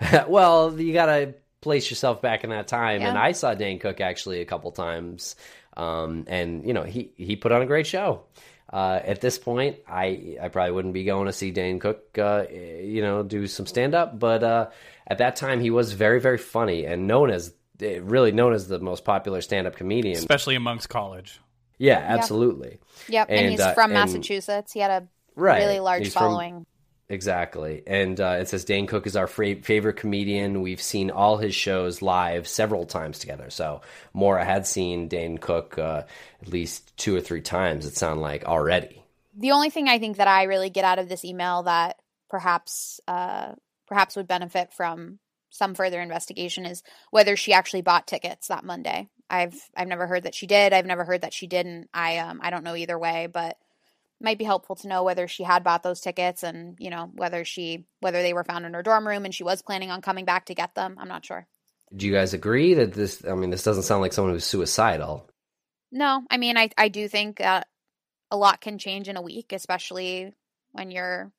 sounds 0.00 0.12
like, 0.12 0.28
well, 0.28 0.78
you 0.78 0.92
got 0.92 1.06
to 1.06 1.34
place 1.60 1.90
yourself 1.90 2.22
back 2.22 2.44
in 2.44 2.50
that 2.50 2.68
time. 2.68 3.00
Yeah. 3.00 3.08
And 3.08 3.18
I 3.18 3.32
saw 3.32 3.54
Dane 3.54 3.78
Cook 3.78 4.00
actually 4.00 4.40
a 4.40 4.44
couple 4.44 4.70
times, 4.72 5.36
um, 5.76 6.24
and 6.28 6.66
you 6.66 6.72
know 6.72 6.82
he 6.82 7.10
he 7.16 7.36
put 7.36 7.52
on 7.52 7.62
a 7.62 7.66
great 7.66 7.86
show. 7.86 8.24
Uh, 8.72 9.00
at 9.04 9.20
this 9.20 9.38
point, 9.38 9.76
I 9.88 10.36
I 10.40 10.48
probably 10.48 10.72
wouldn't 10.72 10.94
be 10.94 11.04
going 11.04 11.26
to 11.26 11.32
see 11.32 11.50
Dane 11.50 11.78
Cook, 11.78 12.18
uh, 12.18 12.46
you 12.50 13.00
know, 13.00 13.22
do 13.22 13.46
some 13.46 13.66
stand 13.66 13.94
up, 13.94 14.18
but 14.18 14.42
uh, 14.42 14.70
at 15.06 15.18
that 15.18 15.36
time 15.36 15.60
he 15.60 15.70
was 15.70 15.92
very 15.92 16.20
very 16.20 16.38
funny 16.38 16.84
and 16.84 17.06
known 17.06 17.30
as 17.30 17.52
really 17.80 18.32
known 18.32 18.52
as 18.52 18.68
the 18.68 18.78
most 18.78 19.04
popular 19.04 19.40
stand 19.40 19.66
up 19.66 19.76
comedian, 19.76 20.16
especially 20.16 20.56
amongst 20.56 20.88
college. 20.88 21.40
Yeah, 21.78 21.98
absolutely. 21.98 22.80
Yep, 23.08 23.26
and, 23.28 23.38
and 23.38 23.50
he's 23.50 23.60
uh, 23.60 23.74
from 23.74 23.92
Massachusetts. 23.92 24.72
He 24.72 24.80
had 24.80 24.90
a 24.90 25.08
right. 25.36 25.58
really 25.58 25.80
large 25.80 26.04
He's 26.04 26.14
following. 26.14 26.54
From, 26.54 26.66
exactly. 27.08 27.82
And 27.86 28.20
uh, 28.20 28.38
it 28.40 28.48
says 28.48 28.64
Dane 28.64 28.86
Cook 28.86 29.06
is 29.06 29.16
our 29.16 29.26
fra- 29.26 29.62
favorite 29.62 29.96
comedian. 29.96 30.62
We've 30.62 30.82
seen 30.82 31.10
all 31.10 31.36
his 31.36 31.54
shows 31.54 32.02
live 32.02 32.48
several 32.48 32.86
times 32.86 33.18
together. 33.18 33.50
So 33.50 33.82
Maura 34.12 34.44
had 34.44 34.66
seen 34.66 35.08
Dane 35.08 35.38
Cook 35.38 35.78
uh, 35.78 36.02
at 36.42 36.48
least 36.48 36.96
two 36.96 37.14
or 37.14 37.20
three 37.20 37.42
times, 37.42 37.86
it 37.86 37.96
sounded 37.96 38.22
like 38.22 38.44
already. 38.44 39.02
The 39.36 39.52
only 39.52 39.70
thing 39.70 39.88
I 39.88 39.98
think 39.98 40.16
that 40.16 40.28
I 40.28 40.44
really 40.44 40.70
get 40.70 40.84
out 40.84 40.98
of 40.98 41.08
this 41.08 41.24
email 41.24 41.64
that 41.64 42.00
perhaps 42.28 43.00
uh, 43.06 43.52
perhaps 43.86 44.16
would 44.16 44.26
benefit 44.26 44.72
from 44.72 45.18
some 45.50 45.74
further 45.74 46.00
investigation 46.00 46.66
is 46.66 46.82
whether 47.10 47.36
she 47.36 47.52
actually 47.52 47.82
bought 47.82 48.06
tickets 48.06 48.48
that 48.48 48.64
Monday. 48.64 49.08
I've 49.28 49.54
I've 49.76 49.88
never 49.88 50.06
heard 50.06 50.24
that 50.24 50.34
she 50.34 50.46
did. 50.46 50.72
I've 50.72 50.86
never 50.86 51.04
heard 51.04 51.22
that 51.22 51.32
she 51.32 51.46
didn't. 51.46 51.88
I 51.92 52.18
um 52.18 52.40
I 52.42 52.50
don't 52.50 52.64
know 52.64 52.76
either 52.76 52.98
way, 52.98 53.26
but 53.26 53.56
might 54.20 54.38
be 54.38 54.44
helpful 54.44 54.76
to 54.76 54.88
know 54.88 55.02
whether 55.02 55.28
she 55.28 55.42
had 55.42 55.64
bought 55.64 55.82
those 55.82 56.00
tickets 56.00 56.42
and 56.42 56.76
you 56.78 56.90
know 56.90 57.10
whether 57.14 57.44
she 57.44 57.86
whether 58.00 58.22
they 58.22 58.32
were 58.32 58.44
found 58.44 58.64
in 58.64 58.74
her 58.74 58.82
dorm 58.82 59.06
room 59.06 59.24
and 59.24 59.34
she 59.34 59.44
was 59.44 59.62
planning 59.62 59.90
on 59.90 60.02
coming 60.02 60.24
back 60.24 60.46
to 60.46 60.54
get 60.54 60.74
them. 60.74 60.96
I'm 60.98 61.08
not 61.08 61.24
sure. 61.24 61.46
Do 61.94 62.06
you 62.06 62.12
guys 62.12 62.34
agree 62.34 62.74
that 62.74 62.92
this 62.92 63.24
i 63.24 63.34
mean 63.34 63.50
this 63.50 63.62
doesn't 63.62 63.84
sound 63.84 64.00
like 64.00 64.12
someone 64.12 64.32
who's 64.34 64.44
suicidal. 64.44 65.28
No 65.92 66.24
i 66.30 66.36
mean 66.36 66.56
i 66.56 66.70
i 66.78 66.88
do 66.88 67.08
think 67.08 67.38
that 67.38 67.68
a 68.30 68.36
lot 68.36 68.60
can 68.60 68.78
change 68.78 69.08
in 69.08 69.16
a 69.16 69.22
week 69.22 69.52
especially 69.52 70.32
when 70.72 70.90
you're 70.90 71.30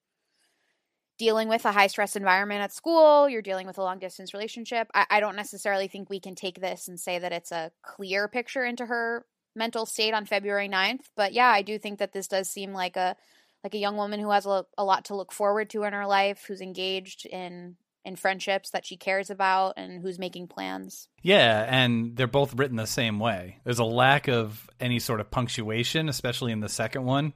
dealing 1.17 1.49
with 1.49 1.65
a 1.65 1.71
high 1.71 1.88
stress 1.88 2.15
environment 2.15 2.61
at 2.61 2.71
school 2.71 3.28
you're 3.28 3.41
dealing 3.41 3.65
with 3.65 3.80
a 3.80 3.84
long 3.84 3.97
distance 3.97 4.34
relationship. 4.34 4.88
I, 4.93 5.05
I 5.09 5.19
don't 5.19 5.36
necessarily 5.36 5.88
think 5.88 6.09
we 6.09 6.19
can 6.19 6.36
take 6.36 6.61
this 6.61 6.88
and 6.88 6.99
say 6.99 7.17
that 7.17 7.34
it's 7.34 7.51
a 7.51 7.71
clear 7.82 8.28
picture 8.28 8.63
into 8.63 8.86
her 8.86 9.25
mental 9.58 9.86
state 9.86 10.14
on 10.14 10.26
February 10.26 10.70
9th. 10.70 11.01
But 11.16 11.34
yeah, 11.34 11.47
I 11.47 11.62
do 11.62 11.78
think 11.78 11.99
that 11.99 12.14
this 12.14 12.28
does 12.28 12.49
seem 12.49 12.74
like 12.74 12.95
a 12.95 13.16
like 13.64 13.74
a 13.74 13.80
young 13.80 13.97
woman 13.97 14.20
who 14.20 14.30
has 14.30 14.45
a, 14.45 14.66
a 14.78 14.86
lot 14.86 15.05
to 15.05 15.16
look 15.16 15.34
forward 15.34 15.70
to 15.72 15.84
in 15.84 15.93
her 15.93 16.05
life, 16.05 16.45
who's 16.47 16.62
engaged 16.62 17.26
in 17.26 17.76
in 18.05 18.16
friendships 18.16 18.70
that 18.70 18.86
she 18.86 18.95
cares 18.95 19.30
about 19.30 19.74
and 19.76 20.01
who's 20.01 20.18
making 20.18 20.47
plans. 20.47 21.10
Yeah, 21.22 21.66
and 21.68 22.16
they're 22.16 22.28
both 22.28 22.53
written 22.53 22.78
the 22.78 22.88
same 22.88 23.20
way. 23.20 23.60
There's 23.66 23.80
a 23.80 23.84
lack 23.84 24.30
of 24.30 24.70
any 24.80 24.99
sort 24.99 25.20
of 25.20 25.30
punctuation, 25.30 26.08
especially 26.08 26.53
in 26.53 26.62
the 26.62 26.70
second 26.70 27.03
one. 27.03 27.34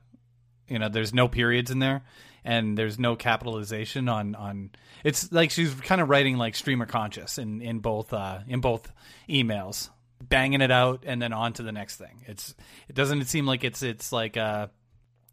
You 0.69 0.79
know, 0.79 0.87
there's 0.87 1.13
no 1.13 1.27
periods 1.27 1.71
in 1.71 1.79
there 1.79 2.03
and 2.43 2.77
there's 2.77 2.97
no 2.97 3.15
capitalization 3.15 4.09
on 4.09 4.35
on 4.35 4.71
it's 5.03 5.31
like 5.31 5.51
she's 5.51 5.73
kind 5.75 6.01
of 6.01 6.09
writing 6.09 6.37
like 6.37 6.55
streamer 6.55 6.85
conscious 6.85 7.37
in 7.37 7.61
in 7.61 7.79
both 7.79 8.13
uh 8.13 8.39
in 8.47 8.61
both 8.61 8.91
emails 9.29 9.89
banging 10.21 10.61
it 10.61 10.71
out 10.71 11.03
and 11.05 11.21
then 11.21 11.33
on 11.33 11.53
to 11.53 11.63
the 11.63 11.71
next 11.71 11.97
thing. 11.97 12.23
It's 12.27 12.55
it 12.87 12.95
doesn't 12.95 13.25
seem 13.25 13.45
like 13.45 13.63
it's 13.63 13.81
it's 13.83 14.11
like 14.11 14.37
uh 14.37 14.67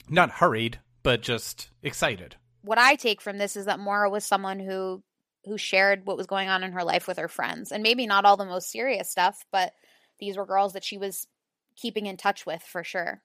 not 0.08 0.30
hurried, 0.30 0.80
but 1.02 1.22
just 1.22 1.70
excited. 1.82 2.36
What 2.62 2.78
I 2.78 2.96
take 2.96 3.20
from 3.20 3.38
this 3.38 3.56
is 3.56 3.66
that 3.66 3.78
Maura 3.78 4.10
was 4.10 4.24
someone 4.24 4.60
who 4.60 5.02
who 5.44 5.58
shared 5.58 6.06
what 6.06 6.16
was 6.16 6.26
going 6.26 6.48
on 6.48 6.62
in 6.62 6.72
her 6.72 6.84
life 6.84 7.06
with 7.06 7.18
her 7.18 7.28
friends 7.28 7.72
and 7.72 7.82
maybe 7.82 8.06
not 8.06 8.24
all 8.24 8.36
the 8.36 8.44
most 8.44 8.70
serious 8.70 9.10
stuff, 9.10 9.44
but 9.50 9.72
these 10.18 10.36
were 10.36 10.46
girls 10.46 10.72
that 10.72 10.84
she 10.84 10.98
was 10.98 11.26
keeping 11.76 12.06
in 12.06 12.16
touch 12.16 12.44
with 12.44 12.62
for 12.62 12.82
sure. 12.84 13.22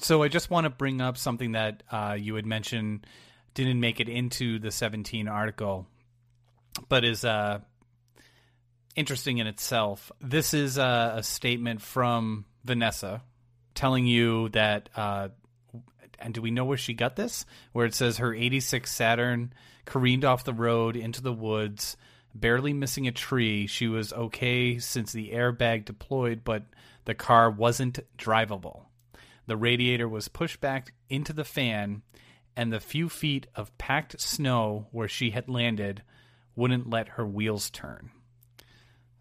So 0.00 0.22
I 0.22 0.28
just 0.28 0.50
want 0.50 0.64
to 0.64 0.70
bring 0.70 1.00
up 1.00 1.18
something 1.18 1.52
that 1.52 1.82
uh, 1.90 2.16
you 2.18 2.34
had 2.36 2.46
mentioned 2.46 3.06
didn't 3.54 3.80
make 3.80 4.00
it 4.00 4.08
into 4.08 4.58
the 4.58 4.70
17 4.70 5.28
article, 5.28 5.86
but 6.88 7.04
is 7.04 7.24
uh, 7.24 7.58
interesting 8.96 9.38
in 9.38 9.46
itself. 9.46 10.12
This 10.20 10.54
is 10.54 10.78
a, 10.78 11.14
a 11.16 11.22
statement 11.22 11.82
from 11.82 12.44
Vanessa 12.64 13.22
telling 13.74 14.06
you 14.06 14.48
that, 14.50 14.88
uh, 14.94 15.28
and 16.18 16.34
do 16.34 16.42
we 16.42 16.50
know 16.50 16.64
where 16.64 16.76
she 16.76 16.94
got 16.94 17.16
this? 17.16 17.44
Where 17.72 17.86
it 17.86 17.94
says 17.94 18.18
her 18.18 18.34
86 18.34 18.90
Saturn 18.90 19.52
careened 19.84 20.24
off 20.24 20.44
the 20.44 20.52
road 20.52 20.96
into 20.96 21.22
the 21.22 21.32
woods, 21.32 21.96
barely 22.34 22.72
missing 22.72 23.08
a 23.08 23.12
tree. 23.12 23.66
She 23.66 23.88
was 23.88 24.12
okay 24.12 24.78
since 24.78 25.12
the 25.12 25.30
airbag 25.30 25.84
deployed, 25.84 26.44
but 26.44 26.64
the 27.04 27.14
car 27.14 27.50
wasn't 27.50 28.00
drivable. 28.16 28.84
The 29.46 29.56
radiator 29.56 30.08
was 30.08 30.28
pushed 30.28 30.60
back 30.60 30.92
into 31.08 31.32
the 31.32 31.44
fan, 31.44 32.02
and 32.56 32.72
the 32.72 32.80
few 32.80 33.08
feet 33.08 33.46
of 33.56 33.76
packed 33.78 34.20
snow 34.20 34.86
where 34.92 35.08
she 35.08 35.30
had 35.30 35.48
landed 35.48 36.02
wouldn't 36.54 36.88
let 36.88 37.08
her 37.08 37.26
wheels 37.26 37.70
turn. 37.70 38.10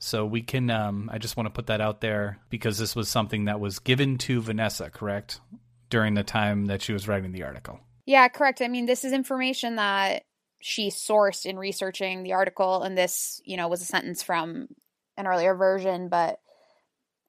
So 0.04 0.26
we 0.26 0.42
can, 0.42 0.72
um, 0.72 1.12
I 1.14 1.20
just 1.20 1.38
want 1.38 1.46
to 1.46 1.54
put 1.54 1.68
that 1.68 1.80
out 1.80 2.02
there 2.02 2.40
because 2.50 2.80
this 2.80 2.96
was 2.96 3.08
something 3.08 3.46
that 3.46 3.60
was 3.60 3.78
given 3.78 4.18
to 4.20 4.42
Vanessa, 4.42 4.90
correct? 4.90 5.40
During 5.92 6.16
the 6.16 6.24
time 6.24 6.66
that 6.66 6.82
she 6.82 6.92
was 6.92 7.08
writing 7.08 7.32
the 7.32 7.44
article. 7.44 7.80
Yeah, 8.08 8.28
correct. 8.28 8.64
I 8.64 8.68
mean, 8.68 8.88
this 8.88 9.06
is 9.06 9.14
information 9.14 9.76
that 9.76 10.24
she 10.60 10.90
sourced 10.90 11.46
in 11.46 11.60
researching 11.60 12.24
the 12.24 12.34
article, 12.34 12.82
and 12.82 12.98
this, 12.98 13.42
you 13.46 13.58
know, 13.58 13.68
was 13.68 13.84
a 13.84 13.86
sentence 13.86 14.24
from 14.24 14.70
an 15.18 15.28
earlier 15.28 15.54
version, 15.54 16.10
but 16.10 16.40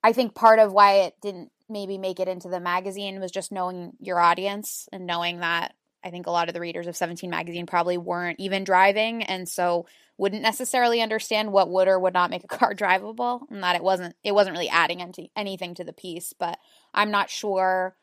I 0.03 0.14
think 0.14 0.35
part 0.35 0.59
of 0.59 0.73
why 0.73 1.03
it 1.03 1.14
didn't 1.20 1.51
maybe 1.68 1.99
make 1.99 2.20
it 2.20 2.29
into 2.29 2.49
the 2.49 2.61
magazine 2.61 3.20
was 3.20 3.31
just 3.31 3.53
knowing 3.53 3.93
your 4.01 4.18
audience 4.18 4.89
and 4.93 5.07
knowing 5.07 5.41
that 5.41 5.75
I 6.03 6.11
think 6.11 6.27
a 6.27 6.31
lot 6.31 6.49
of 6.49 6.55
the 6.55 6.61
readers 6.61 6.87
of 6.87 6.97
17 6.97 7.31
magazine 7.31 7.66
probably 7.66 7.97
weren't 7.97 8.41
even 8.41 8.64
driving 8.64 9.23
and 9.23 9.49
so 9.49 9.87
wouldn't 10.18 10.42
necessarily 10.42 11.00
understand 11.00 11.52
what 11.52 11.70
would 11.70 11.88
or 11.88 11.98
would 11.98 12.14
not 12.14 12.30
make 12.30 12.44
a 12.44 12.48
car 12.48 12.74
drivable 12.76 13.42
and 13.50 13.62
that 13.62 13.76
it 13.76 13.82
wasn't 13.82 14.14
it 14.22 14.32
wasn't 14.32 14.54
really 14.54 14.68
adding 14.68 15.02
any, 15.02 15.30
anything 15.36 15.74
to 15.74 15.84
the 15.84 15.92
piece 15.92 16.32
but 16.32 16.58
I'm 16.94 17.10
not 17.10 17.30
sure 17.30 17.96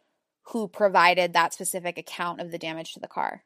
who 0.52 0.68
provided 0.68 1.34
that 1.34 1.54
specific 1.54 1.98
account 1.98 2.42
of 2.42 2.52
the 2.52 2.58
damage 2.58 2.94
to 2.94 3.00
the 3.00 3.08
car. 3.08 3.44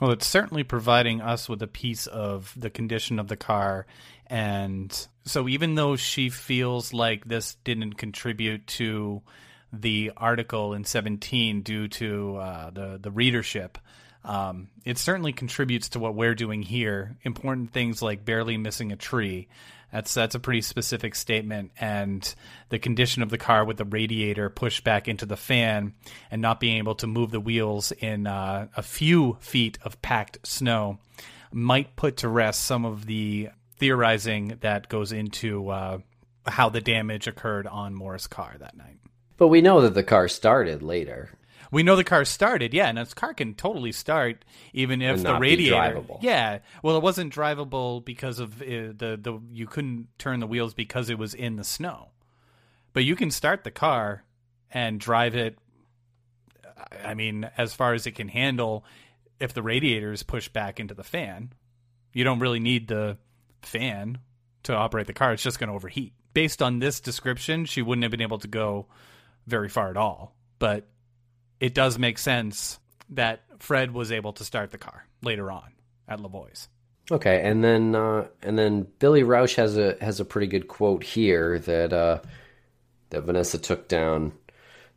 Well, 0.00 0.12
it's 0.12 0.26
certainly 0.26 0.62
providing 0.62 1.20
us 1.20 1.48
with 1.48 1.60
a 1.62 1.66
piece 1.66 2.06
of 2.06 2.52
the 2.56 2.70
condition 2.70 3.18
of 3.18 3.28
the 3.28 3.36
car. 3.36 3.86
And 4.26 5.08
so, 5.24 5.48
even 5.48 5.74
though 5.74 5.96
she 5.96 6.30
feels 6.30 6.94
like 6.94 7.24
this 7.24 7.56
didn't 7.64 7.94
contribute 7.94 8.66
to 8.68 9.22
the 9.72 10.12
article 10.16 10.72
in 10.72 10.84
17 10.84 11.62
due 11.62 11.88
to 11.88 12.36
uh, 12.36 12.70
the, 12.70 12.98
the 13.02 13.10
readership, 13.10 13.76
um, 14.28 14.68
it 14.84 14.98
certainly 14.98 15.32
contributes 15.32 15.88
to 15.90 15.98
what 15.98 16.14
we're 16.14 16.34
doing 16.34 16.62
here. 16.62 17.16
Important 17.22 17.72
things 17.72 18.02
like 18.02 18.26
barely 18.26 18.58
missing 18.58 18.92
a 18.92 18.96
tree. 18.96 19.48
That's 19.90 20.12
that's 20.12 20.34
a 20.34 20.38
pretty 20.38 20.60
specific 20.60 21.14
statement, 21.14 21.72
and 21.80 22.34
the 22.68 22.78
condition 22.78 23.22
of 23.22 23.30
the 23.30 23.38
car 23.38 23.64
with 23.64 23.78
the 23.78 23.86
radiator 23.86 24.50
pushed 24.50 24.84
back 24.84 25.08
into 25.08 25.24
the 25.24 25.38
fan 25.38 25.94
and 26.30 26.42
not 26.42 26.60
being 26.60 26.76
able 26.76 26.94
to 26.96 27.06
move 27.06 27.30
the 27.30 27.40
wheels 27.40 27.90
in 27.92 28.26
uh, 28.26 28.68
a 28.76 28.82
few 28.82 29.38
feet 29.40 29.78
of 29.82 30.02
packed 30.02 30.46
snow 30.46 30.98
might 31.50 31.96
put 31.96 32.18
to 32.18 32.28
rest 32.28 32.64
some 32.64 32.84
of 32.84 33.06
the 33.06 33.48
theorizing 33.78 34.58
that 34.60 34.90
goes 34.90 35.10
into 35.10 35.70
uh, 35.70 35.98
how 36.46 36.68
the 36.68 36.82
damage 36.82 37.26
occurred 37.26 37.66
on 37.66 37.94
Maura's 37.94 38.26
car 38.26 38.56
that 38.58 38.76
night. 38.76 38.98
But 39.38 39.48
we 39.48 39.62
know 39.62 39.80
that 39.80 39.94
the 39.94 40.02
car 40.02 40.28
started 40.28 40.82
later. 40.82 41.30
We 41.70 41.82
know 41.82 41.96
the 41.96 42.04
car 42.04 42.24
started, 42.24 42.72
yeah, 42.72 42.88
and 42.88 42.98
this 42.98 43.14
car 43.14 43.34
can 43.34 43.54
totally 43.54 43.92
start 43.92 44.44
even 44.72 45.02
if 45.02 45.22
the 45.22 45.38
radiator. 45.38 45.76
drivable. 45.76 46.18
Yeah, 46.22 46.60
well, 46.82 46.96
it 46.96 47.02
wasn't 47.02 47.32
drivable 47.34 48.04
because 48.04 48.38
of 48.38 48.62
uh, 48.62 48.64
the 48.96 49.18
the 49.20 49.40
you 49.52 49.66
couldn't 49.66 50.08
turn 50.18 50.40
the 50.40 50.46
wheels 50.46 50.74
because 50.74 51.10
it 51.10 51.18
was 51.18 51.34
in 51.34 51.56
the 51.56 51.64
snow, 51.64 52.08
but 52.92 53.04
you 53.04 53.16
can 53.16 53.30
start 53.30 53.64
the 53.64 53.70
car 53.70 54.24
and 54.70 54.98
drive 54.98 55.36
it. 55.36 55.58
I 57.04 57.14
mean, 57.14 57.50
as 57.56 57.74
far 57.74 57.94
as 57.94 58.06
it 58.06 58.12
can 58.12 58.28
handle, 58.28 58.84
if 59.40 59.52
the 59.52 59.62
radiator 59.62 60.12
is 60.12 60.22
pushed 60.22 60.52
back 60.52 60.80
into 60.80 60.94
the 60.94 61.04
fan, 61.04 61.52
you 62.12 62.24
don't 62.24 62.38
really 62.38 62.60
need 62.60 62.88
the 62.88 63.18
fan 63.62 64.18
to 64.64 64.74
operate 64.74 65.06
the 65.06 65.12
car. 65.12 65.32
It's 65.32 65.42
just 65.42 65.58
going 65.58 65.68
to 65.68 65.74
overheat. 65.74 66.12
Based 66.34 66.62
on 66.62 66.78
this 66.78 67.00
description, 67.00 67.64
she 67.64 67.82
wouldn't 67.82 68.04
have 68.04 68.10
been 68.10 68.20
able 68.22 68.38
to 68.38 68.48
go 68.48 68.86
very 69.46 69.68
far 69.68 69.90
at 69.90 69.96
all. 69.96 70.34
But 70.58 70.86
it 71.60 71.74
does 71.74 71.98
make 71.98 72.18
sense 72.18 72.78
that 73.10 73.42
Fred 73.58 73.92
was 73.92 74.12
able 74.12 74.32
to 74.34 74.44
start 74.44 74.70
the 74.70 74.78
car 74.78 75.06
later 75.22 75.50
on 75.50 75.72
at 76.06 76.20
Lavoie's. 76.20 76.68
Okay, 77.10 77.40
and 77.42 77.64
then 77.64 77.94
uh, 77.94 78.26
and 78.42 78.58
then 78.58 78.86
Billy 78.98 79.22
Rausch 79.22 79.54
has 79.56 79.78
a 79.78 79.96
has 80.00 80.20
a 80.20 80.24
pretty 80.24 80.46
good 80.46 80.68
quote 80.68 81.02
here 81.02 81.58
that 81.60 81.92
uh, 81.92 82.20
that 83.10 83.22
Vanessa 83.22 83.58
took 83.58 83.88
down. 83.88 84.32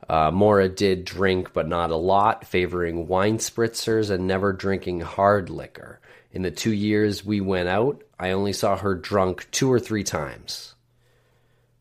Uh, 0.10 0.30
Maura 0.30 0.68
did 0.68 1.06
drink, 1.06 1.54
but 1.54 1.68
not 1.70 1.92
a 1.92 1.96
lot, 1.96 2.46
favoring 2.46 3.08
wine 3.08 3.38
spritzers 3.38 4.10
and 4.10 4.28
never 4.28 4.52
drinking 4.52 5.00
hard 5.00 5.50
liquor. 5.50 6.02
In 6.34 6.42
the 6.42 6.52
two 6.52 6.74
years 6.74 7.24
we 7.24 7.40
went 7.40 7.70
out, 7.70 8.04
I 8.20 8.32
only 8.32 8.52
saw 8.52 8.76
her 8.76 8.96
drunk 8.96 9.48
two 9.52 9.72
or 9.72 9.80
three 9.80 10.04
times. 10.04 10.76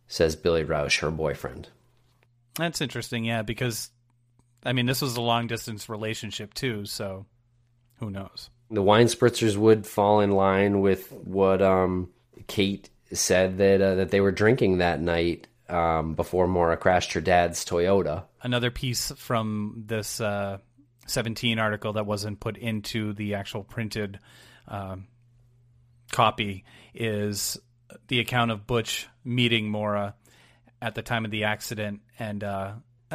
Says 0.06 0.36
Billy 0.36 0.64
Rausch, 0.64 1.00
her 1.00 1.10
boyfriend. 1.10 1.68
That's 2.56 2.80
interesting, 2.80 3.24
yeah, 3.24 3.42
because 3.42 3.90
I 4.64 4.72
mean, 4.72 4.86
this 4.86 5.02
was 5.02 5.16
a 5.16 5.20
long 5.20 5.46
distance 5.46 5.88
relationship 5.88 6.54
too, 6.54 6.84
so 6.86 7.26
who 7.98 8.10
knows? 8.10 8.50
The 8.70 8.82
wine 8.82 9.06
spritzers 9.06 9.56
would 9.56 9.86
fall 9.86 10.20
in 10.20 10.32
line 10.32 10.80
with 10.80 11.10
what 11.12 11.60
um, 11.62 12.10
Kate 12.46 12.88
said 13.12 13.58
that 13.58 13.80
uh, 13.80 13.94
that 13.96 14.10
they 14.10 14.20
were 14.20 14.32
drinking 14.32 14.78
that 14.78 15.00
night 15.00 15.48
um, 15.68 16.14
before 16.14 16.46
Maura 16.46 16.76
crashed 16.76 17.12
her 17.14 17.20
dad's 17.20 17.64
Toyota. 17.64 18.24
Another 18.42 18.70
piece 18.70 19.12
from 19.16 19.84
this 19.86 20.20
uh, 20.20 20.58
17 21.06 21.58
article 21.58 21.94
that 21.94 22.06
wasn't 22.06 22.40
put 22.40 22.56
into 22.56 23.12
the 23.12 23.34
actual 23.34 23.64
printed 23.64 24.18
um, 24.68 25.08
copy 26.12 26.64
is 26.94 27.58
the 28.08 28.20
account 28.20 28.50
of 28.50 28.66
Butch 28.66 29.08
meeting 29.24 29.68
Maura 29.68 30.14
at 30.82 30.94
the 30.94 31.02
time 31.02 31.24
of 31.24 31.30
the 31.30 31.44
accident, 31.44 32.00
and 32.18 32.42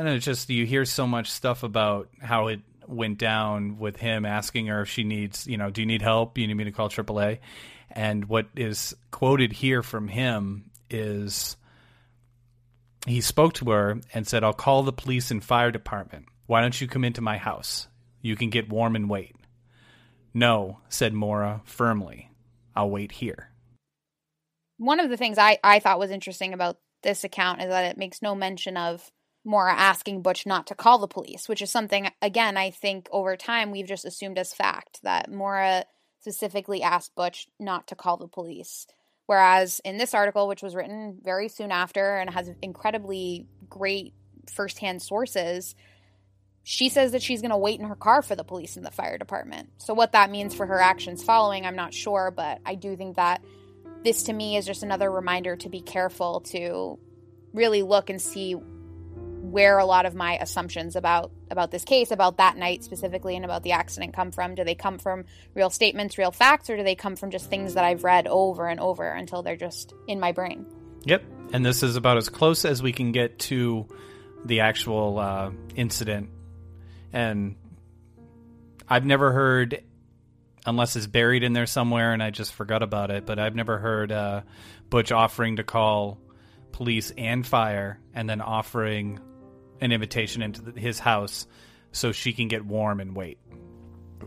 know, 0.04 0.16
it's 0.16 0.26
just 0.26 0.50
you 0.50 0.66
hear 0.66 0.86
so 0.86 1.08
much 1.08 1.32
stuff 1.32 1.64
about 1.64 2.10
how 2.22 2.48
it 2.48 2.62
went 2.88 3.18
down 3.18 3.78
with 3.78 3.98
him 3.98 4.26
asking 4.26 4.68
her 4.68 4.82
if 4.82 4.90
she 4.90 5.04
needs, 5.04 5.48
you 5.48 5.58
know, 5.58 5.70
do 5.70 5.82
you 5.82 5.88
need 5.88 6.02
help? 6.02 6.38
You 6.38 6.48
need 6.48 6.54
me 6.56 6.66
to 6.66 6.72
call 6.72 6.90
AAA? 6.90 7.40
And 7.92 8.26
what 8.26 8.48
is 8.56 8.96
quoted 9.12 9.54
here 9.54 9.82
from 9.82 10.08
him 10.08 10.72
is 10.90 11.56
he 13.08 13.22
spoke 13.22 13.54
to 13.54 13.72
her 13.72 14.00
and 14.14 14.28
said, 14.28 14.44
I'll 14.44 14.54
call 14.54 14.84
the 14.84 14.94
police 14.94 15.32
and 15.32 15.44
fire 15.44 15.72
department. 15.72 16.26
Why 16.48 16.62
don't 16.62 16.80
you 16.80 16.88
come 16.88 17.04
into 17.04 17.22
my 17.22 17.38
house? 17.38 17.88
You 18.22 18.36
can 18.36 18.50
get 18.50 18.70
warm 18.70 18.96
and 18.96 19.10
wait. 19.10 19.36
No, 20.34 20.80
said 20.90 21.14
Maura 21.14 21.62
firmly. 21.64 22.30
I'll 22.76 22.90
wait 22.90 23.14
here. 23.14 23.52
One 24.78 25.00
of 25.00 25.10
the 25.10 25.18
things 25.18 25.38
I, 25.38 25.58
I 25.64 25.80
thought 25.80 26.00
was 26.00 26.12
interesting 26.12 26.54
about 26.54 26.78
this 27.04 27.24
account 27.24 27.62
is 27.62 27.70
that 27.70 27.86
it 27.86 27.98
makes 27.98 28.22
no 28.22 28.36
mention 28.36 28.76
of 28.76 29.10
Maura 29.46 29.74
asking 29.74 30.24
Butch 30.24 30.46
not 30.46 30.68
to 30.68 30.76
call 30.76 30.98
the 30.98 31.08
police, 31.08 31.48
which 31.48 31.62
is 31.62 31.70
something, 31.70 32.10
again, 32.22 32.58
I 32.58 32.72
think 32.72 33.08
over 33.12 33.38
time 33.38 33.72
we've 33.72 33.88
just 33.88 34.04
assumed 34.04 34.40
as 34.40 34.54
fact 34.54 35.00
that 35.04 35.32
Maura 35.32 35.86
specifically 36.22 36.82
asked 36.82 37.16
Butch 37.16 37.48
not 37.60 37.88
to 37.88 37.96
call 37.96 38.18
the 38.18 38.28
police. 38.28 38.88
Whereas 39.28 39.80
in 39.86 39.98
this 39.98 40.14
article, 40.16 40.48
which 40.48 40.64
was 40.64 40.76
written 40.76 41.20
very 41.24 41.48
soon 41.48 41.72
after 41.72 42.18
and 42.18 42.30
has 42.32 42.50
incredibly 42.62 43.48
great 43.70 44.14
firsthand 44.52 45.02
sources, 45.02 45.76
she 46.64 46.90
says 46.90 47.12
that 47.12 47.22
she's 47.22 47.42
going 47.42 47.52
to 47.52 47.58
wait 47.58 47.80
in 47.80 47.86
her 47.86 47.96
car 47.96 48.24
for 48.24 48.36
the 48.36 48.44
police 48.44 48.76
and 48.76 48.86
the 48.86 48.92
fire 48.92 49.20
department. 49.20 49.70
So, 49.78 49.94
what 49.94 50.14
that 50.14 50.32
means 50.32 50.56
for 50.56 50.66
her 50.66 50.80
actions 50.80 51.24
following, 51.24 51.66
I'm 51.66 51.76
not 51.76 51.94
sure, 51.94 52.34
but 52.36 52.60
I 52.66 52.74
do 52.74 52.96
think 52.96 53.18
that 53.18 53.44
this 54.04 54.24
to 54.24 54.34
me 54.34 54.58
is 54.58 54.66
just 54.66 54.82
another 54.84 55.12
reminder 55.12 55.56
to 55.58 55.70
be 55.70 55.82
careful 55.82 56.42
to 56.52 57.00
really 57.54 57.84
look 57.84 58.10
and 58.10 58.22
see 58.22 58.56
where 59.56 59.78
a 59.80 59.86
lot 59.86 60.06
of 60.06 60.14
my 60.14 60.38
assumptions 60.38 60.96
about 60.96 61.32
about 61.50 61.72
this 61.72 61.84
case 61.84 62.12
about 62.12 62.38
that 62.38 62.58
night 62.58 62.84
specifically 62.84 63.36
and 63.36 63.46
about 63.46 63.64
the 63.64 63.72
accident 63.72 64.14
come 64.14 64.32
from 64.32 64.56
do 64.56 64.64
they 64.64 64.76
come 64.76 64.98
from 64.98 65.26
real 65.54 65.70
statements 65.70 66.18
real 66.18 66.32
facts 66.32 66.70
or 66.70 66.78
do 66.78 66.84
they 66.84 66.96
come 66.96 67.16
from 67.16 67.32
just 67.32 67.50
things 67.50 67.74
that 67.74 67.84
i've 67.84 68.04
read 68.04 68.28
over 68.28 68.68
and 68.68 68.80
over 68.80 69.08
until 69.10 69.42
they're 69.42 69.56
just 69.56 69.94
in 70.08 70.20
my 70.20 70.32
brain 70.32 70.66
Yep. 71.06 71.24
And 71.54 71.66
this 71.66 71.84
is 71.84 71.96
about 71.96 72.18
as 72.18 72.30
close 72.30 72.66
as 72.66 72.84
we 72.84 72.92
can 72.92 73.12
get 73.12 73.40
to 73.40 73.88
the 74.44 74.62
actual 74.62 75.20
uh, 75.20 75.52
incident. 75.76 76.30
And 77.14 77.56
I've 78.90 79.06
never 79.06 79.32
heard, 79.32 79.84
unless 80.66 80.96
it's 80.96 81.08
buried 81.08 81.44
in 81.44 81.54
there 81.54 81.68
somewhere 81.68 82.12
and 82.12 82.22
I 82.22 82.32
just 82.32 82.54
forgot 82.54 82.84
about 82.84 83.12
it, 83.12 83.26
but 83.26 83.40
I've 83.40 83.56
never 83.56 83.78
heard 83.78 84.12
uh, 84.12 84.42
Butch 84.90 85.12
offering 85.12 85.58
to 85.58 85.64
call 85.64 86.20
police 86.72 87.12
and 87.16 87.46
fire 87.46 88.00
and 88.14 88.28
then 88.28 88.42
offering 88.42 89.20
an 89.82 89.92
invitation 89.92 90.42
into 90.42 90.62
the, 90.62 90.80
his 90.80 91.00
house 91.00 91.48
so 91.92 92.12
she 92.12 92.34
can 92.34 92.48
get 92.48 92.66
warm 92.66 93.00
and 93.00 93.16
wait. 93.16 93.38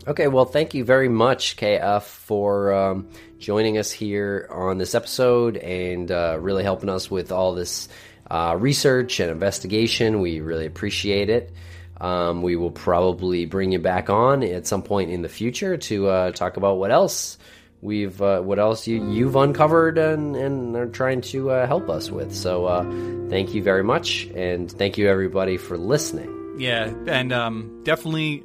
Okay, 0.07 0.27
well, 0.27 0.45
thank 0.45 0.73
you 0.73 0.85
very 0.85 1.09
much, 1.09 1.57
KF, 1.57 2.03
for 2.03 2.73
um, 2.73 3.09
joining 3.37 3.77
us 3.77 3.91
here 3.91 4.47
on 4.49 4.77
this 4.77 4.95
episode 4.95 5.57
and 5.57 6.09
uh, 6.11 6.37
really 6.39 6.63
helping 6.63 6.89
us 6.89 7.11
with 7.11 7.31
all 7.31 7.53
this 7.53 7.89
uh, 8.31 8.55
research 8.57 9.19
and 9.19 9.29
investigation. 9.29 10.21
We 10.21 10.39
really 10.39 10.65
appreciate 10.65 11.29
it. 11.29 11.51
Um, 11.99 12.43
we 12.43 12.55
will 12.55 12.71
probably 12.71 13.45
bring 13.45 13.73
you 13.73 13.79
back 13.79 14.09
on 14.09 14.41
at 14.43 14.65
some 14.65 14.83
point 14.83 15.11
in 15.11 15.21
the 15.21 15.29
future 15.29 15.75
to 15.75 16.07
uh, 16.07 16.31
talk 16.31 16.55
about 16.55 16.77
what 16.77 16.91
else 16.91 17.37
we've 17.81 18.21
uh, 18.21 18.41
what 18.41 18.59
else 18.59 18.87
you, 18.87 19.09
you've 19.11 19.35
uncovered 19.35 19.97
and, 19.97 20.35
and 20.35 20.75
are 20.75 20.87
trying 20.87 21.21
to 21.21 21.51
uh, 21.51 21.67
help 21.67 21.89
us 21.89 22.09
with. 22.11 22.35
So 22.35 22.65
uh, 22.65 22.83
thank 23.29 23.53
you 23.53 23.63
very 23.63 23.83
much, 23.83 24.25
and 24.35 24.71
thank 24.71 24.97
you 24.97 25.07
everybody 25.07 25.57
for 25.57 25.77
listening. 25.77 26.35
Yeah, 26.57 26.93
and 27.07 27.31
um, 27.31 27.81
definitely 27.83 28.43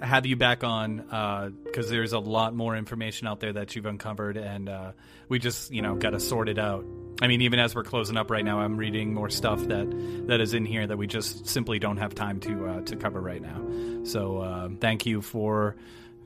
have 0.00 0.26
you 0.26 0.34
back 0.34 0.64
on 0.64 1.54
because 1.64 1.88
there's 1.88 2.12
a 2.12 2.18
lot 2.18 2.54
more 2.54 2.76
information 2.76 3.28
out 3.28 3.40
there 3.40 3.52
that 3.52 3.76
you've 3.76 3.86
uncovered, 3.86 4.36
and 4.36 4.68
uh, 4.68 4.92
we 5.28 5.38
just 5.38 5.72
you 5.72 5.82
know 5.82 5.94
got 5.94 6.10
to 6.10 6.20
sort 6.20 6.48
it 6.48 6.58
out. 6.58 6.84
I 7.20 7.28
mean, 7.28 7.42
even 7.42 7.60
as 7.60 7.74
we're 7.74 7.84
closing 7.84 8.16
up 8.16 8.30
right 8.30 8.44
now, 8.44 8.58
I'm 8.58 8.76
reading 8.76 9.14
more 9.14 9.30
stuff 9.30 9.60
that 9.68 10.26
that 10.26 10.40
is 10.40 10.54
in 10.54 10.64
here 10.64 10.86
that 10.86 10.96
we 10.96 11.06
just 11.06 11.46
simply 11.46 11.78
don't 11.78 11.98
have 11.98 12.16
time 12.16 12.40
to 12.40 12.66
uh, 12.66 12.80
to 12.82 12.96
cover 12.96 13.20
right 13.20 13.40
now. 13.40 14.04
So 14.04 14.38
uh, 14.38 14.68
thank 14.80 15.06
you 15.06 15.22
for 15.22 15.76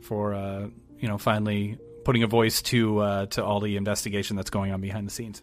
for 0.00 0.32
uh, 0.32 0.68
you 0.98 1.08
know 1.08 1.18
finally 1.18 1.76
putting 2.06 2.22
a 2.22 2.28
voice 2.28 2.62
to 2.62 3.00
uh, 3.00 3.26
to 3.26 3.44
all 3.44 3.58
the 3.58 3.76
investigation 3.76 4.36
that's 4.36 4.48
going 4.48 4.70
on 4.70 4.80
behind 4.80 5.08
the 5.08 5.10
scenes. 5.10 5.42